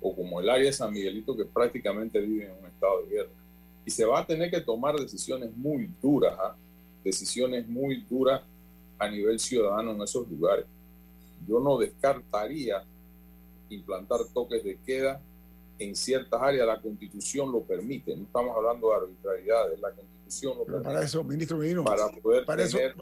o 0.00 0.14
como 0.14 0.40
el 0.40 0.48
área 0.48 0.66
de 0.66 0.72
San 0.72 0.92
Miguelito 0.92 1.36
que 1.36 1.44
prácticamente 1.44 2.20
viven 2.20 2.50
en 2.50 2.58
un 2.58 2.66
estado 2.66 3.02
de 3.02 3.08
guerra. 3.08 3.30
Y 3.84 3.90
se 3.90 4.04
va 4.04 4.20
a 4.20 4.26
tener 4.26 4.50
que 4.50 4.60
tomar 4.60 4.96
decisiones 4.96 5.54
muy 5.56 5.90
duras, 6.02 6.36
¿ah? 6.38 6.56
decisiones 7.02 7.66
muy 7.66 8.04
duras 8.08 8.42
a 8.98 9.08
nivel 9.08 9.38
ciudadano 9.38 9.92
en 9.92 10.02
esos 10.02 10.28
lugares. 10.28 10.66
Yo 11.46 11.60
no 11.60 11.78
descartaría 11.78 12.84
implantar 13.70 14.20
toques 14.34 14.62
de 14.64 14.78
queda 14.84 15.20
en 15.78 15.94
ciertas 15.94 16.42
áreas. 16.42 16.66
La 16.66 16.80
constitución 16.80 17.50
lo 17.52 17.62
permite, 17.62 18.14
no 18.16 18.24
estamos 18.24 18.56
hablando 18.56 18.90
de 18.90 18.96
arbitrariedades, 18.96 19.80
la 19.80 19.88
constitución 19.88 20.17
Pero 20.66 20.82
para 20.82 21.02
eso, 21.02 21.24
ministro 21.24 21.58
Medino, 21.58 21.84
Para 21.84 22.08
poder 22.08 22.44
para 22.44 22.62
eso, 22.62 22.76
tener 22.78 22.96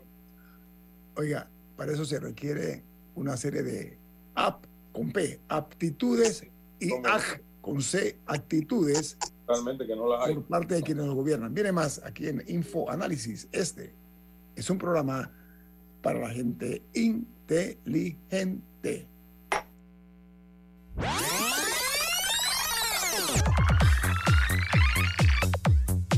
oiga, 1.16 1.48
para 1.76 1.92
eso 1.92 2.04
se 2.04 2.20
requiere 2.20 2.84
una 3.14 3.36
serie 3.36 3.62
de 3.62 3.98
ap 4.34 4.64
con 4.92 5.12
P, 5.12 5.40
aptitudes 5.48 6.46
y 6.80 6.92
aj 7.04 7.40
con 7.60 7.82
C, 7.82 8.18
actitudes 8.26 9.18
realmente 9.46 9.86
que 9.86 9.94
no 9.96 10.08
las 10.08 10.26
hay. 10.26 10.34
por 10.34 10.44
parte 10.44 10.74
de 10.74 10.82
quienes 10.82 11.06
nos 11.06 11.14
gobiernan. 11.14 11.54
Viene 11.54 11.72
más 11.72 12.02
aquí 12.04 12.28
en 12.28 12.42
Info 12.48 12.90
Análisis. 12.90 13.48
Este 13.52 13.94
es 14.54 14.68
un 14.70 14.78
programa 14.78 15.30
para 16.02 16.20
la 16.20 16.30
gente 16.30 16.82
inteligente. 16.94 18.56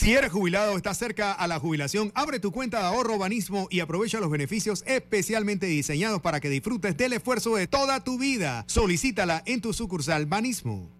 Si 0.00 0.14
eres 0.14 0.32
jubilado 0.32 0.72
o 0.72 0.76
estás 0.78 0.96
cerca 0.96 1.30
a 1.30 1.46
la 1.46 1.60
jubilación, 1.60 2.10
abre 2.14 2.40
tu 2.40 2.52
cuenta 2.52 2.78
de 2.78 2.86
ahorro 2.86 3.18
Banismo 3.18 3.68
y 3.70 3.80
aprovecha 3.80 4.18
los 4.18 4.30
beneficios 4.30 4.82
especialmente 4.86 5.66
diseñados 5.66 6.22
para 6.22 6.40
que 6.40 6.48
disfrutes 6.48 6.96
del 6.96 7.12
esfuerzo 7.12 7.54
de 7.56 7.66
toda 7.66 8.02
tu 8.02 8.18
vida. 8.18 8.64
Solicítala 8.66 9.42
en 9.44 9.60
tu 9.60 9.74
sucursal 9.74 10.24
Banismo. 10.24 10.90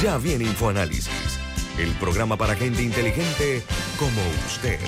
Ya 0.00 0.16
viene 0.18 0.44
InfoAnálisis, 0.44 1.40
el 1.76 1.90
programa 1.94 2.36
para 2.36 2.54
gente 2.54 2.84
inteligente 2.84 3.64
como 3.98 4.20
usted. 4.46 4.78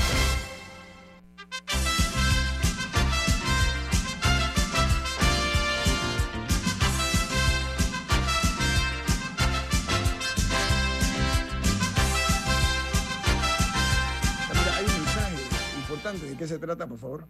Trata, 16.62 16.86
por 16.86 16.98
favor? 16.98 17.28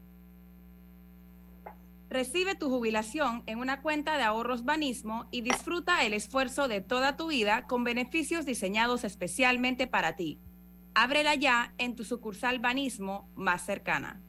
Recibe 2.08 2.54
tu 2.54 2.68
jubilación 2.68 3.42
en 3.46 3.58
una 3.58 3.80
cuenta 3.80 4.18
de 4.18 4.22
ahorros 4.22 4.64
Banismo 4.64 5.28
y 5.30 5.40
disfruta 5.40 6.04
el 6.04 6.12
esfuerzo 6.12 6.68
de 6.68 6.82
toda 6.82 7.16
tu 7.16 7.28
vida 7.28 7.66
con 7.66 7.84
beneficios 7.84 8.44
diseñados 8.44 9.02
especialmente 9.04 9.86
para 9.86 10.14
ti. 10.14 10.38
Ábrela 10.94 11.34
ya 11.34 11.72
en 11.78 11.96
tu 11.96 12.04
sucursal 12.04 12.58
Banismo 12.58 13.30
más 13.34 13.64
cercana. 13.64 14.20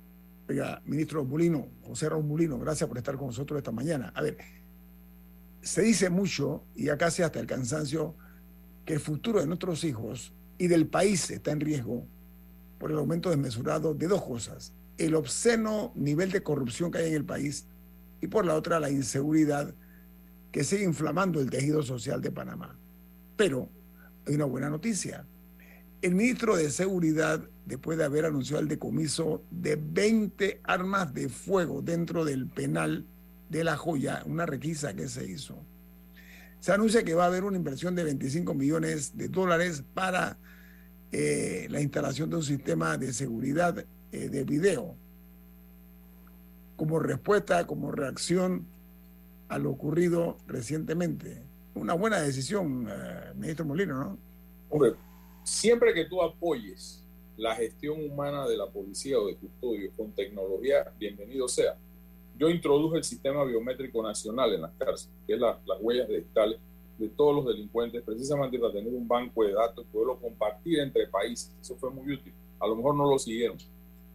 Oiga, 0.48 0.82
ministro 0.86 1.26
Mulino, 1.26 1.68
José 1.86 2.08
Raúl 2.08 2.24
Mulino, 2.24 2.58
gracias 2.58 2.88
por 2.88 2.98
estar 2.98 3.18
con 3.18 3.28
nosotros 3.28 3.58
esta 3.58 3.72
mañana. 3.72 4.14
A 4.16 4.22
ver, 4.22 4.38
se 5.62 5.82
dice 5.82 6.10
mucho, 6.10 6.64
y 6.76 6.88
acá 6.90 7.12
se 7.12 7.24
hasta 7.24 7.40
el 7.40 7.48
cansancio, 7.48 8.16
que 8.86 8.94
el 8.94 9.00
futuro 9.00 9.40
de 9.40 9.48
nuestros 9.48 9.84
hijos 9.84 10.34
y 10.58 10.68
del 10.68 10.88
país 10.88 11.30
está 11.32 11.52
en 11.52 11.60
riesgo 11.60 12.06
por 12.78 12.92
el 12.92 12.98
aumento 12.98 13.30
desmesurado 13.30 13.94
de 13.94 14.08
dos 14.08 14.22
cosas. 14.22 14.74
El 14.98 15.16
obsceno 15.16 15.92
nivel 15.96 16.32
de 16.32 16.44
corrupción 16.44 16.92
que 16.92 17.00
hay 17.00 17.10
en 17.10 17.16
el 17.16 17.26
país 17.26 17.66
y 18.22 18.28
por 18.28 18.46
la 18.46 18.56
otra 18.56 18.80
la 18.80 18.90
inseguridad 18.90 19.74
que 20.52 20.64
sigue 20.64 20.84
inflamando 20.84 21.42
el 21.42 21.50
tejido 21.50 21.82
social 21.82 22.22
de 22.22 22.32
Panamá. 22.32 22.78
Pero 23.36 23.70
hay 24.26 24.36
una 24.36 24.46
buena 24.46 24.70
noticia. 24.70 25.26
El 26.02 26.16
ministro 26.16 26.56
de 26.56 26.70
Seguridad, 26.70 27.42
después 27.66 27.98
de 27.98 28.04
haber 28.04 28.26
anunciado 28.26 28.62
el 28.62 28.68
decomiso 28.68 29.44
de 29.50 29.76
20 29.76 30.62
armas 30.64 31.14
de 31.14 31.30
fuego 31.30 31.82
dentro 31.82 32.24
del 32.24 32.48
penal 32.48 33.06
de 33.50 33.64
La 33.64 33.78
Joya, 33.78 34.22
una 34.26 34.46
requisa 34.46 34.94
que 34.94 35.08
se 35.08 35.30
hizo, 35.30 35.58
se 36.60 36.72
anuncia 36.72 37.04
que 37.04 37.14
va 37.14 37.24
a 37.24 37.28
haber 37.28 37.44
una 37.44 37.58
inversión 37.58 37.96
de 37.96 38.04
25 38.04 38.54
millones 38.54 39.18
de 39.18 39.28
dólares 39.28 39.84
para 39.94 40.38
eh, 41.12 41.68
la 41.70 41.82
instalación 41.82 42.30
de 42.30 42.38
un 42.38 42.44
sistema 42.44 42.98
de 42.98 43.12
seguridad 43.12 43.86
eh, 44.14 44.30
de 44.30 44.44
video 44.44 44.96
como 46.76 47.00
respuesta, 47.00 47.66
como 47.68 47.92
reacción 47.92 48.66
a 49.50 49.58
lo 49.58 49.72
ocurrido 49.72 50.38
recientemente. 50.48 51.44
Una 51.76 51.94
buena 51.94 52.20
decisión, 52.22 52.88
eh, 52.90 53.32
ministro 53.36 53.66
Molino, 53.66 53.98
¿no? 53.98 54.18
Hombre, 54.70 54.94
siempre 55.44 55.94
que 55.94 56.06
tú 56.06 56.22
apoyes 56.22 57.04
la 57.38 57.56
gestión 57.56 58.00
humana 58.12 58.48
de 58.48 58.58
la 58.58 58.68
policía 58.68 59.20
o 59.20 59.28
de 59.28 59.36
custodio 59.36 59.90
con 59.98 60.12
tecnología, 60.12 60.92
bienvenido 61.00 61.48
sea. 61.48 61.76
Yo 62.38 62.50
introduje 62.50 62.98
el 62.98 63.04
sistema 63.04 63.44
biométrico 63.44 64.02
nacional 64.04 64.54
en 64.54 64.62
las 64.62 64.72
cárceles, 64.78 65.10
que 65.28 65.34
es 65.34 65.40
la- 65.40 65.60
las 65.66 65.78
huellas 65.82 66.08
digitales 66.08 66.60
de 66.98 67.10
todos 67.10 67.36
los 67.36 67.46
delincuentes, 67.48 68.02
precisamente 68.04 68.58
para 68.60 68.74
tener 68.74 68.94
un 68.94 69.08
banco 69.08 69.44
de 69.44 69.54
datos 69.54 69.86
poderlo 69.92 70.18
compartir 70.20 70.80
entre 70.80 71.08
países. 71.08 71.52
Eso 71.62 71.76
fue 71.76 71.90
muy 71.90 72.14
útil. 72.14 72.34
A 72.60 72.68
lo 72.68 72.76
mejor 72.76 72.96
no 72.96 73.10
lo 73.10 73.18
siguieron, 73.20 73.58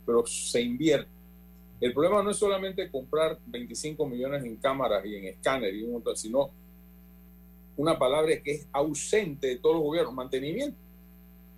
pero 0.08 0.24
se 0.26 0.62
invierte. 0.62 1.10
El 1.82 1.92
problema 1.92 2.22
no 2.22 2.30
es 2.30 2.38
solamente 2.38 2.90
comprar 2.90 3.38
25 3.46 4.06
millones 4.06 4.42
en 4.42 4.56
cámaras 4.56 5.04
y 5.04 5.14
en 5.16 5.26
escáner 5.26 5.74
y 5.74 5.82
un 5.82 5.92
montón, 5.92 6.16
sino 6.16 6.50
una 7.76 7.98
palabra 7.98 8.40
que 8.42 8.52
es 8.52 8.66
ausente 8.72 9.48
de 9.48 9.56
todos 9.58 9.76
los 9.76 9.84
gobiernos, 9.84 10.14
mantenimiento. 10.14 10.76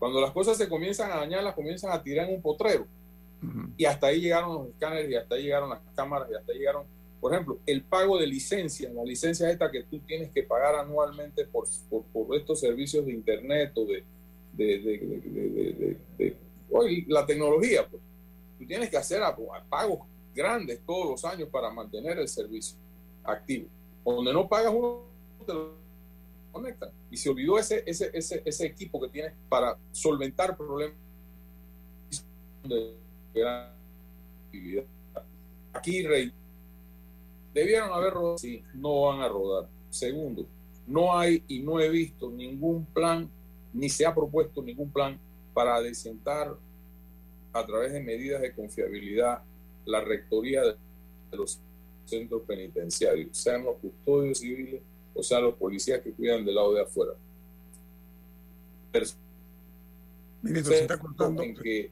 Cuando 0.00 0.20
las 0.20 0.32
cosas 0.32 0.56
se 0.58 0.68
comienzan 0.68 1.12
a 1.12 1.16
dañar, 1.18 1.44
las 1.44 1.54
comienzan 1.54 1.92
a 1.92 2.02
tirar 2.02 2.28
en 2.28 2.34
un 2.34 2.42
potrero. 2.42 2.86
Y 3.78 3.84
hasta 3.84 4.08
ahí 4.08 4.20
llegaron 4.20 4.52
los 4.52 4.66
escáneres 4.68 5.08
y 5.10 5.14
hasta 5.14 5.36
ahí 5.36 5.44
llegaron 5.44 5.70
las 5.70 5.80
cámaras 5.94 6.28
y 6.30 6.34
hasta 6.34 6.52
ahí 6.52 6.58
llegaron, 6.58 6.82
por 7.20 7.32
ejemplo, 7.32 7.58
el 7.64 7.82
pago 7.84 8.18
de 8.18 8.26
licencia, 8.26 8.92
la 8.92 9.04
licencia 9.04 9.48
esta 9.48 9.70
que 9.70 9.84
tú 9.84 10.00
tienes 10.00 10.30
que 10.32 10.42
pagar 10.42 10.74
anualmente 10.74 11.46
por, 11.46 11.66
por, 11.88 12.02
por 12.06 12.36
estos 12.36 12.58
servicios 12.58 13.06
de 13.06 13.12
internet 13.12 13.72
o 13.76 13.84
de, 13.86 14.02
de, 14.52 14.78
de, 14.80 15.96
de- 16.18 16.36
oye, 16.70 17.04
la 17.08 17.24
tecnología, 17.24 17.86
pues. 17.88 18.02
Tú 18.60 18.66
tienes 18.66 18.90
que 18.90 18.98
hacer 18.98 19.22
pagos 19.70 20.00
grandes 20.34 20.82
todos 20.84 21.06
los 21.08 21.24
años 21.24 21.48
para 21.48 21.70
mantener 21.70 22.18
el 22.18 22.28
servicio 22.28 22.76
activo. 23.24 23.66
Donde 24.04 24.34
no 24.34 24.46
pagas 24.46 24.70
uno, 24.70 25.04
te 25.46 25.54
lo 25.54 25.72
conectan. 26.52 26.90
Y 27.10 27.16
se 27.16 27.30
olvidó 27.30 27.58
ese, 27.58 27.82
ese, 27.86 28.10
ese, 28.12 28.42
ese 28.44 28.66
equipo 28.66 29.00
que 29.00 29.08
tienes 29.08 29.32
para 29.48 29.78
solventar 29.92 30.58
problemas 30.58 30.94
de 32.62 32.98
actividad. 34.44 34.84
Aquí, 35.72 36.06
Rey, 36.06 36.30
debieron 37.54 37.94
haber 37.94 38.12
rodado, 38.12 38.36
sí, 38.36 38.62
no 38.74 39.06
van 39.06 39.20
a 39.22 39.28
rodar. 39.28 39.70
Segundo, 39.88 40.44
No 40.86 41.16
hay 41.16 41.42
y 41.48 41.60
no 41.60 41.80
he 41.80 41.88
visto 41.88 42.30
ningún 42.30 42.84
plan, 42.84 43.30
ni 43.72 43.88
se 43.88 44.04
ha 44.04 44.14
propuesto 44.14 44.60
ningún 44.62 44.90
plan 44.90 45.18
para 45.54 45.80
desentar 45.80 46.54
a 47.52 47.66
través 47.66 47.92
de 47.92 48.00
medidas 48.00 48.40
de 48.40 48.52
confiabilidad 48.52 49.42
la 49.84 50.00
rectoría 50.00 50.62
de 50.62 50.76
los 51.32 51.60
centros 52.04 52.42
penitenciarios, 52.42 53.36
sean 53.36 53.64
los 53.64 53.76
custodios 53.76 54.38
civiles 54.38 54.82
o 55.14 55.22
sean 55.22 55.42
los 55.42 55.54
policías 55.54 56.00
que 56.00 56.12
cuidan 56.12 56.44
del 56.44 56.54
lado 56.54 56.74
de 56.74 56.82
afuera. 56.82 57.12
Ministro, 60.42 60.72
se 60.72 60.80
está 60.82 60.98
cortando. 60.98 61.42
En 61.42 61.54
que 61.54 61.90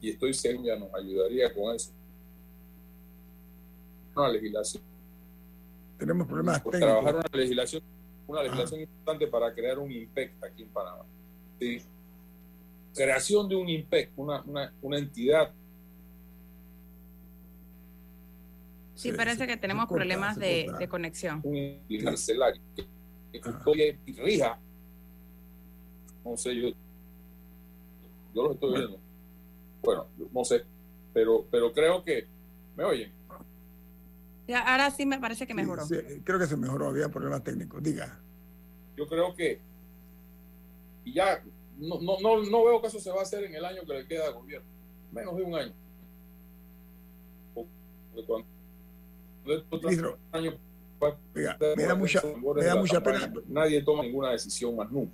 y 0.00 0.10
estoy 0.10 0.32
seguro 0.32 0.64
que 0.64 0.78
nos 0.78 0.94
ayudaría 0.94 1.52
con 1.52 1.74
eso. 1.74 1.90
Una 4.16 4.28
legislación. 4.28 4.82
Tenemos 5.98 6.26
problemas 6.26 6.62
técnicos. 6.62 6.80
Trabajar 6.80 7.14
una 7.16 7.38
legislación, 7.38 7.82
una 8.26 8.42
legislación 8.42 8.80
importante 8.80 9.26
para 9.26 9.54
crear 9.54 9.78
un 9.78 9.92
IMPEC 9.92 10.32
aquí 10.42 10.62
en 10.62 10.68
Panamá. 10.68 11.04
¿Sí? 11.58 11.82
Creación 12.94 13.48
de 13.48 13.56
un 13.56 13.68
IMPEC, 13.68 14.10
una, 14.16 14.42
una, 14.42 14.72
una 14.82 14.98
entidad 14.98 15.52
Sí, 19.00 19.12
parece 19.12 19.46
que 19.46 19.56
tenemos 19.56 19.88
problemas 19.88 20.36
de, 20.36 20.70
de, 20.78 20.86
conexión. 20.86 21.40
Un 21.42 21.80
carcelario 22.04 22.60
que 22.74 23.98
y 24.04 24.12
rija. 24.12 24.58
No 26.22 26.36
sé, 26.36 26.54
yo, 26.54 26.68
yo 28.34 28.42
lo 28.42 28.52
estoy 28.52 28.74
viendo. 28.74 29.00
Bueno, 29.82 30.06
no 30.30 30.44
sé, 30.44 30.64
pero, 31.14 31.46
pero 31.50 31.72
creo 31.72 32.04
que 32.04 32.26
me 32.76 32.84
oyen. 32.84 33.10
Ya, 34.46 34.70
ahora 34.70 34.90
sí 34.90 35.06
me 35.06 35.18
parece 35.18 35.46
que 35.46 35.54
mejoró. 35.54 35.86
Sí, 35.86 35.96
creo 36.22 36.38
que 36.38 36.46
se 36.46 36.58
mejoró, 36.58 36.88
había 36.88 37.08
problemas 37.08 37.42
técnicos. 37.42 37.82
Diga. 37.82 38.20
Yo 38.98 39.06
creo 39.08 39.34
que 39.34 39.60
y 41.06 41.14
ya 41.14 41.42
no, 41.80 42.00
no, 42.00 42.20
no, 42.20 42.42
no 42.42 42.64
veo 42.64 42.80
que 42.80 42.88
eso 42.88 43.00
se 43.00 43.10
va 43.10 43.20
a 43.20 43.22
hacer 43.22 43.44
en 43.44 43.54
el 43.54 43.64
año 43.64 43.82
que 43.86 43.94
le 43.94 44.06
queda 44.06 44.26
de 44.26 44.32
gobierno, 44.32 44.68
menos 45.12 45.36
de 45.36 45.42
un 45.42 45.54
año. 45.54 45.72
Cuando 47.54 48.44
Ministro, 49.88 50.18
me 51.76 51.82
da 51.84 51.94
mucha, 51.94 52.22
me 52.54 52.64
da 52.64 52.76
mucha 52.76 53.02
pena. 53.02 53.32
Nadie 53.48 53.82
toma 53.82 54.02
ninguna 54.02 54.32
decisión 54.32 54.76
más 54.76 54.90
nunca. 54.90 55.12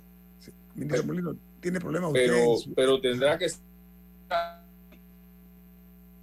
Ministro 0.75 1.05
Molino, 1.05 1.35
tiene 1.59 1.79
problemas 1.79 2.11
pero, 2.13 2.55
Pero 2.75 3.01
tendrá 3.01 3.37
que... 3.37 3.47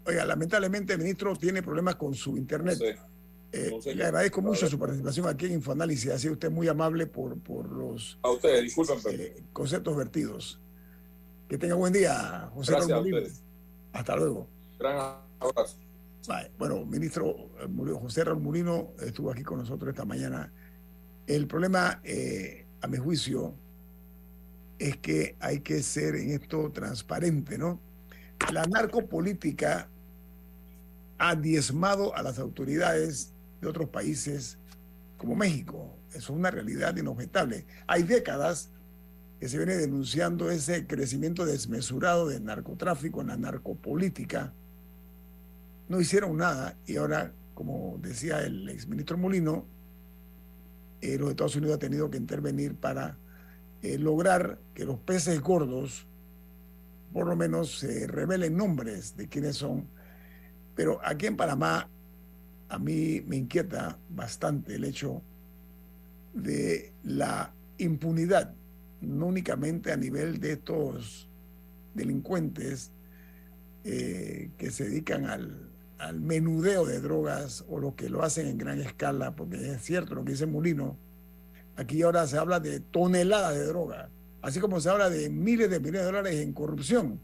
Oiga, 0.06 0.26
lamentablemente 0.26 0.98
ministro 0.98 1.34
tiene 1.34 1.62
problemas 1.62 1.96
con 1.96 2.14
su 2.14 2.36
internet. 2.36 2.78
Eh, 3.56 3.94
le 3.94 4.04
agradezco 4.04 4.42
mucho 4.42 4.66
su 4.68 4.76
participación 4.76 5.28
aquí 5.28 5.46
en 5.46 5.52
Infoanálisis. 5.52 6.10
Ha 6.10 6.18
sido 6.18 6.32
usted 6.32 6.50
muy 6.50 6.66
amable 6.66 7.06
por, 7.06 7.38
por 7.38 7.70
los 7.70 8.18
a 8.22 8.30
ustedes, 8.30 8.64
disculpen, 8.64 8.98
eh, 9.12 9.44
conceptos 9.52 9.96
vertidos. 9.96 10.60
Que 11.48 11.56
tenga 11.56 11.76
buen 11.76 11.92
día, 11.92 12.50
José 12.52 12.72
Gracias 12.72 13.42
Hasta 13.92 14.16
luego. 14.16 14.48
Gran 14.78 15.18
abrazo. 15.38 15.76
Bueno, 16.58 16.84
ministro 16.84 17.50
eh, 17.60 17.98
José 18.00 18.24
Raúl 18.24 18.40
Mulino 18.40 18.92
estuvo 19.00 19.30
aquí 19.30 19.44
con 19.44 19.58
nosotros 19.58 19.90
esta 19.90 20.04
mañana. 20.04 20.52
El 21.26 21.46
problema, 21.46 22.00
eh, 22.02 22.66
a 22.80 22.88
mi 22.88 22.96
juicio, 22.96 23.54
es 24.78 24.96
que 24.96 25.36
hay 25.38 25.60
que 25.60 25.80
ser 25.82 26.16
en 26.16 26.32
esto 26.32 26.72
transparente, 26.72 27.56
¿no? 27.56 27.78
La 28.52 28.64
narcopolítica 28.64 29.88
ha 31.18 31.36
diezmado 31.36 32.16
a 32.16 32.22
las 32.22 32.40
autoridades 32.40 33.33
de 33.64 33.70
otros 33.70 33.88
países 33.88 34.58
como 35.16 35.34
México. 35.34 35.96
Eso 36.10 36.18
es 36.18 36.30
una 36.30 36.50
realidad 36.50 36.96
inobjetable. 36.96 37.66
Hay 37.86 38.02
décadas 38.04 38.70
que 39.40 39.48
se 39.48 39.58
viene 39.58 39.76
denunciando 39.76 40.50
ese 40.50 40.86
crecimiento 40.86 41.44
desmesurado 41.44 42.28
del 42.28 42.44
narcotráfico 42.44 43.20
en 43.20 43.28
la 43.28 43.36
narcopolítica 43.36 44.52
no 45.88 46.00
hicieron 46.00 46.36
nada 46.36 46.76
y 46.86 46.96
ahora, 46.96 47.32
como 47.54 47.98
decía 48.00 48.40
el 48.40 48.68
exministro 48.68 49.18
Molino, 49.18 49.66
eh, 51.00 51.18
los 51.18 51.30
Estados 51.30 51.56
Unidos 51.56 51.76
ha 51.76 51.78
tenido 51.78 52.10
que 52.10 52.16
intervenir 52.16 52.74
para 52.76 53.18
eh, 53.82 53.98
lograr 53.98 54.58
que 54.72 54.84
los 54.84 54.98
peces 54.98 55.40
gordos 55.40 56.06
por 57.12 57.26
lo 57.26 57.36
menos 57.36 57.78
se 57.78 58.06
revelen 58.06 58.56
nombres 58.56 59.16
de 59.16 59.28
quiénes 59.28 59.56
son. 59.56 59.86
Pero 60.74 60.98
aquí 61.04 61.26
en 61.26 61.36
Panamá 61.36 61.88
a 62.68 62.78
mí 62.78 63.22
me 63.26 63.36
inquieta 63.36 63.98
bastante 64.10 64.76
el 64.76 64.84
hecho 64.84 65.22
de 66.32 66.92
la 67.04 67.52
impunidad, 67.78 68.54
no 69.00 69.26
únicamente 69.26 69.92
a 69.92 69.96
nivel 69.96 70.40
de 70.40 70.52
estos 70.52 71.28
delincuentes 71.94 72.90
eh, 73.84 74.50
que 74.56 74.70
se 74.70 74.84
dedican 74.84 75.26
al, 75.26 75.70
al 75.98 76.20
menudeo 76.20 76.84
de 76.84 77.00
drogas 77.00 77.64
o 77.68 77.78
lo 77.78 77.94
que 77.94 78.08
lo 78.08 78.22
hacen 78.22 78.46
en 78.46 78.58
gran 78.58 78.80
escala, 78.80 79.36
porque 79.36 79.56
es 79.56 79.82
cierto 79.82 80.14
lo 80.14 80.24
que 80.24 80.32
dice 80.32 80.46
Molino, 80.46 80.96
aquí 81.76 82.02
ahora 82.02 82.26
se 82.26 82.38
habla 82.38 82.60
de 82.60 82.80
toneladas 82.80 83.54
de 83.54 83.66
droga, 83.66 84.08
así 84.42 84.60
como 84.60 84.80
se 84.80 84.90
habla 84.90 85.10
de 85.10 85.30
miles 85.30 85.70
de 85.70 85.78
millones 85.80 86.00
de 86.00 86.06
dólares 86.06 86.34
en 86.40 86.52
corrupción. 86.52 87.20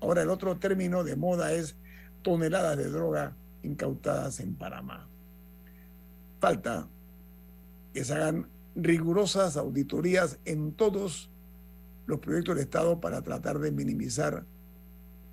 Ahora 0.00 0.22
el 0.22 0.30
otro 0.30 0.56
término 0.56 1.04
de 1.04 1.16
moda 1.16 1.52
es 1.52 1.76
toneladas 2.22 2.76
de 2.78 2.90
droga 2.90 3.36
incautadas 3.62 4.40
en 4.40 4.54
Panamá. 4.54 5.08
Falta 6.38 6.88
que 7.92 8.04
se 8.04 8.14
hagan 8.14 8.48
rigurosas 8.74 9.56
auditorías 9.56 10.38
en 10.44 10.72
todos 10.72 11.30
los 12.06 12.18
proyectos 12.18 12.56
del 12.56 12.64
Estado 12.64 13.00
para 13.00 13.22
tratar 13.22 13.58
de 13.58 13.72
minimizar 13.72 14.44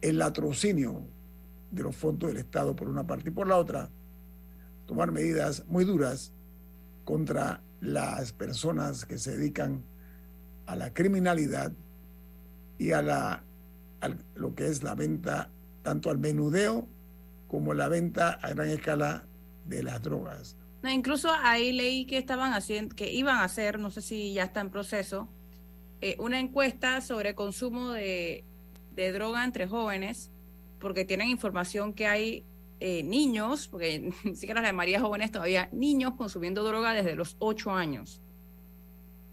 el 0.02 0.18
latrocinio 0.20 1.08
de 1.72 1.84
los 1.84 1.96
fondos 1.96 2.30
del 2.30 2.38
Estado 2.38 2.76
por 2.76 2.88
una 2.88 3.06
parte 3.06 3.30
y 3.30 3.32
por 3.32 3.48
la 3.48 3.58
otra, 3.58 3.90
tomar 4.86 5.12
medidas 5.12 5.66
muy 5.68 5.86
duras 5.86 6.34
contra 7.04 7.62
las 7.82 8.34
personas 8.34 9.06
que 9.06 9.18
se 9.18 9.38
dedican 9.38 9.84
a 10.66 10.76
la 10.76 10.94
criminalidad 10.94 11.72
y 12.78 12.92
a 12.92 13.02
la 13.02 13.44
lo 14.36 14.54
que 14.54 14.68
es 14.68 14.84
la 14.84 14.94
venta 14.94 15.50
tanto 15.82 16.10
al 16.10 16.20
menudeo 16.20 16.88
como 17.48 17.74
la 17.74 17.88
venta 17.88 18.32
a 18.42 18.50
gran 18.50 18.70
escala 18.70 19.26
de 19.66 19.84
las 19.84 20.02
drogas. 20.02 20.58
Incluso 20.84 21.30
ahí 21.44 21.72
leí 21.74 22.06
que 22.06 22.18
estaban 22.18 22.54
haciendo, 22.54 22.96
que 22.96 23.12
iban 23.12 23.38
a 23.38 23.44
hacer, 23.44 23.80
no 23.80 23.92
sé 23.92 24.02
si 24.02 24.34
ya 24.34 24.44
está 24.44 24.62
en 24.62 24.70
proceso, 24.70 25.28
eh, 26.02 26.16
una 26.20 26.40
encuesta 26.40 27.02
sobre 27.02 27.36
consumo 27.36 27.92
de, 27.92 28.44
droga 28.96 29.44
entre 29.44 29.68
jóvenes 29.68 30.32
porque 30.80 31.06
tienen 31.06 31.30
información 31.30 31.94
que 31.94 32.08
hay 32.08 32.44
eh, 32.80 33.04
niños, 33.04 33.68
porque 33.68 34.12
ni 34.24 34.36
siquiera 34.36 34.62
las 34.62 34.70
de 34.70 34.74
María 34.74 35.02
jóvenes 35.02 35.32
todavía, 35.32 35.70
niños 35.72 36.14
consumiendo 36.16 36.64
droga 36.64 36.94
desde 36.94 37.16
los 37.16 37.36
8 37.40 37.72
años, 37.72 38.22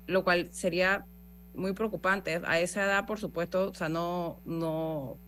lo 0.06 0.24
cual 0.24 0.48
sería 0.52 1.06
muy 1.54 1.72
preocupante. 1.72 2.40
A 2.44 2.60
esa 2.60 2.84
edad, 2.84 3.06
por 3.06 3.18
supuesto, 3.18 3.70
o 3.70 3.74
sea, 3.74 3.88
no, 3.88 4.40
no, 4.44 5.18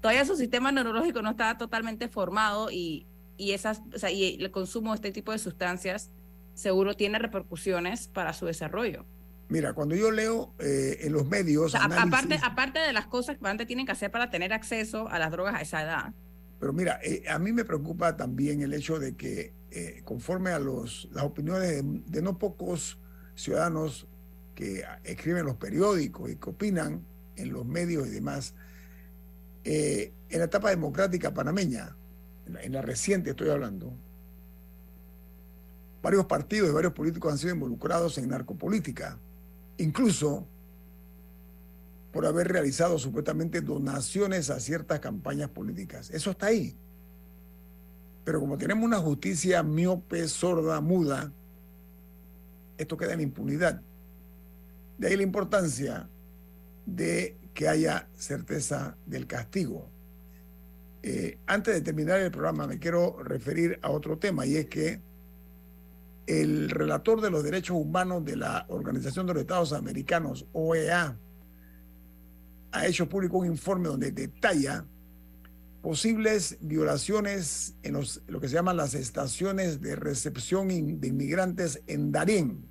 todavía 0.00 0.24
su 0.24 0.36
sistema 0.36 0.72
neurológico 0.72 1.22
no 1.22 1.30
está 1.30 1.56
totalmente 1.58 2.08
formado 2.08 2.70
y, 2.70 3.06
y, 3.36 3.52
esas, 3.52 3.82
o 3.94 3.98
sea, 3.98 4.10
y 4.10 4.42
el 4.42 4.50
consumo 4.50 4.90
de 4.90 4.96
este 4.96 5.12
tipo 5.12 5.32
de 5.32 5.38
sustancias 5.38 6.10
seguro 6.54 6.94
tiene 6.94 7.18
repercusiones 7.18 8.08
para 8.08 8.32
su 8.32 8.46
desarrollo. 8.46 9.04
Mira, 9.48 9.72
cuando 9.72 9.96
yo 9.96 10.12
leo 10.12 10.54
eh, 10.60 10.98
en 11.00 11.12
los 11.12 11.26
medios. 11.26 11.74
aparte, 11.74 12.38
aparte 12.42 12.78
de 12.78 12.92
las 12.92 13.06
cosas 13.06 13.36
que 13.36 13.48
antes 13.48 13.66
tienen 13.66 13.84
que 13.84 13.92
hacer 13.92 14.10
para 14.10 14.30
tener 14.30 14.52
acceso 14.52 15.08
a 15.08 15.18
las 15.18 15.32
drogas 15.32 15.56
a 15.56 15.60
esa 15.60 15.82
edad. 15.82 16.14
Pero 16.60 16.72
mira, 16.72 17.00
eh, 17.02 17.24
a 17.28 17.38
mí 17.38 17.52
me 17.52 17.64
preocupa 17.64 18.16
también 18.16 18.62
el 18.62 18.72
hecho 18.74 19.00
de 19.00 19.16
que, 19.16 19.52
eh, 19.72 20.02
conforme 20.04 20.50
a 20.50 20.60
los, 20.60 21.08
las 21.12 21.24
opiniones 21.24 21.82
de, 22.06 22.22
no 22.22 22.38
pocos 22.38 22.98
ciudadanos 23.34 24.06
que 24.54 24.84
escriben 25.02 25.46
los 25.46 25.56
periódicos 25.56 26.30
y 26.30 26.36
que 26.36 26.50
opinan 26.50 27.04
en 27.36 27.52
los 27.52 27.66
medios 27.66 28.06
y 28.06 28.10
demás, 28.10 28.54
en 29.64 30.38
la 30.38 30.44
etapa 30.44 30.70
democrática 30.70 31.32
panameña, 31.34 31.96
en 32.46 32.72
la 32.72 32.82
reciente 32.82 33.30
estoy 33.30 33.50
hablando, 33.50 33.92
varios 36.02 36.26
partidos 36.26 36.70
y 36.70 36.72
varios 36.72 36.92
políticos 36.92 37.32
han 37.32 37.38
sido 37.38 37.54
involucrados 37.54 38.16
en 38.18 38.28
narcopolítica 38.28 39.18
incluso 39.80 40.46
por 42.12 42.26
haber 42.26 42.48
realizado 42.48 42.98
supuestamente 42.98 43.60
donaciones 43.60 44.50
a 44.50 44.60
ciertas 44.60 45.00
campañas 45.00 45.48
políticas. 45.50 46.10
Eso 46.10 46.32
está 46.32 46.46
ahí. 46.46 46.76
Pero 48.24 48.40
como 48.40 48.58
tenemos 48.58 48.84
una 48.84 48.98
justicia 48.98 49.62
miope, 49.62 50.26
sorda, 50.28 50.80
muda, 50.80 51.32
esto 52.76 52.96
queda 52.96 53.14
en 53.14 53.20
impunidad. 53.20 53.80
De 54.98 55.08
ahí 55.08 55.16
la 55.16 55.22
importancia 55.22 56.08
de 56.84 57.36
que 57.54 57.68
haya 57.68 58.08
certeza 58.14 58.96
del 59.06 59.26
castigo. 59.26 59.90
Eh, 61.02 61.38
antes 61.46 61.74
de 61.74 61.80
terminar 61.80 62.20
el 62.20 62.30
programa, 62.30 62.66
me 62.66 62.78
quiero 62.78 63.22
referir 63.22 63.78
a 63.82 63.90
otro 63.90 64.18
tema 64.18 64.44
y 64.44 64.56
es 64.56 64.66
que 64.66 65.00
el 66.26 66.70
relator 66.70 67.20
de 67.20 67.30
los 67.30 67.42
derechos 67.42 67.76
humanos 67.76 68.24
de 68.24 68.36
la 68.36 68.66
Organización 68.68 69.26
de 69.26 69.34
los 69.34 69.40
Estados 69.40 69.72
Americanos, 69.72 70.46
OEA, 70.52 71.18
ha 72.72 72.86
hecho 72.86 73.08
público 73.08 73.38
un 73.38 73.46
informe 73.46 73.88
donde 73.88 74.12
detalla 74.12 74.86
posibles 75.82 76.58
violaciones 76.60 77.74
en 77.82 77.94
los, 77.94 78.22
lo 78.28 78.40
que 78.40 78.48
se 78.48 78.54
llaman 78.54 78.76
las 78.76 78.94
estaciones 78.94 79.80
de 79.80 79.96
recepción 79.96 80.68
de 80.68 81.08
inmigrantes 81.08 81.82
en 81.86 82.12
Darién. 82.12 82.68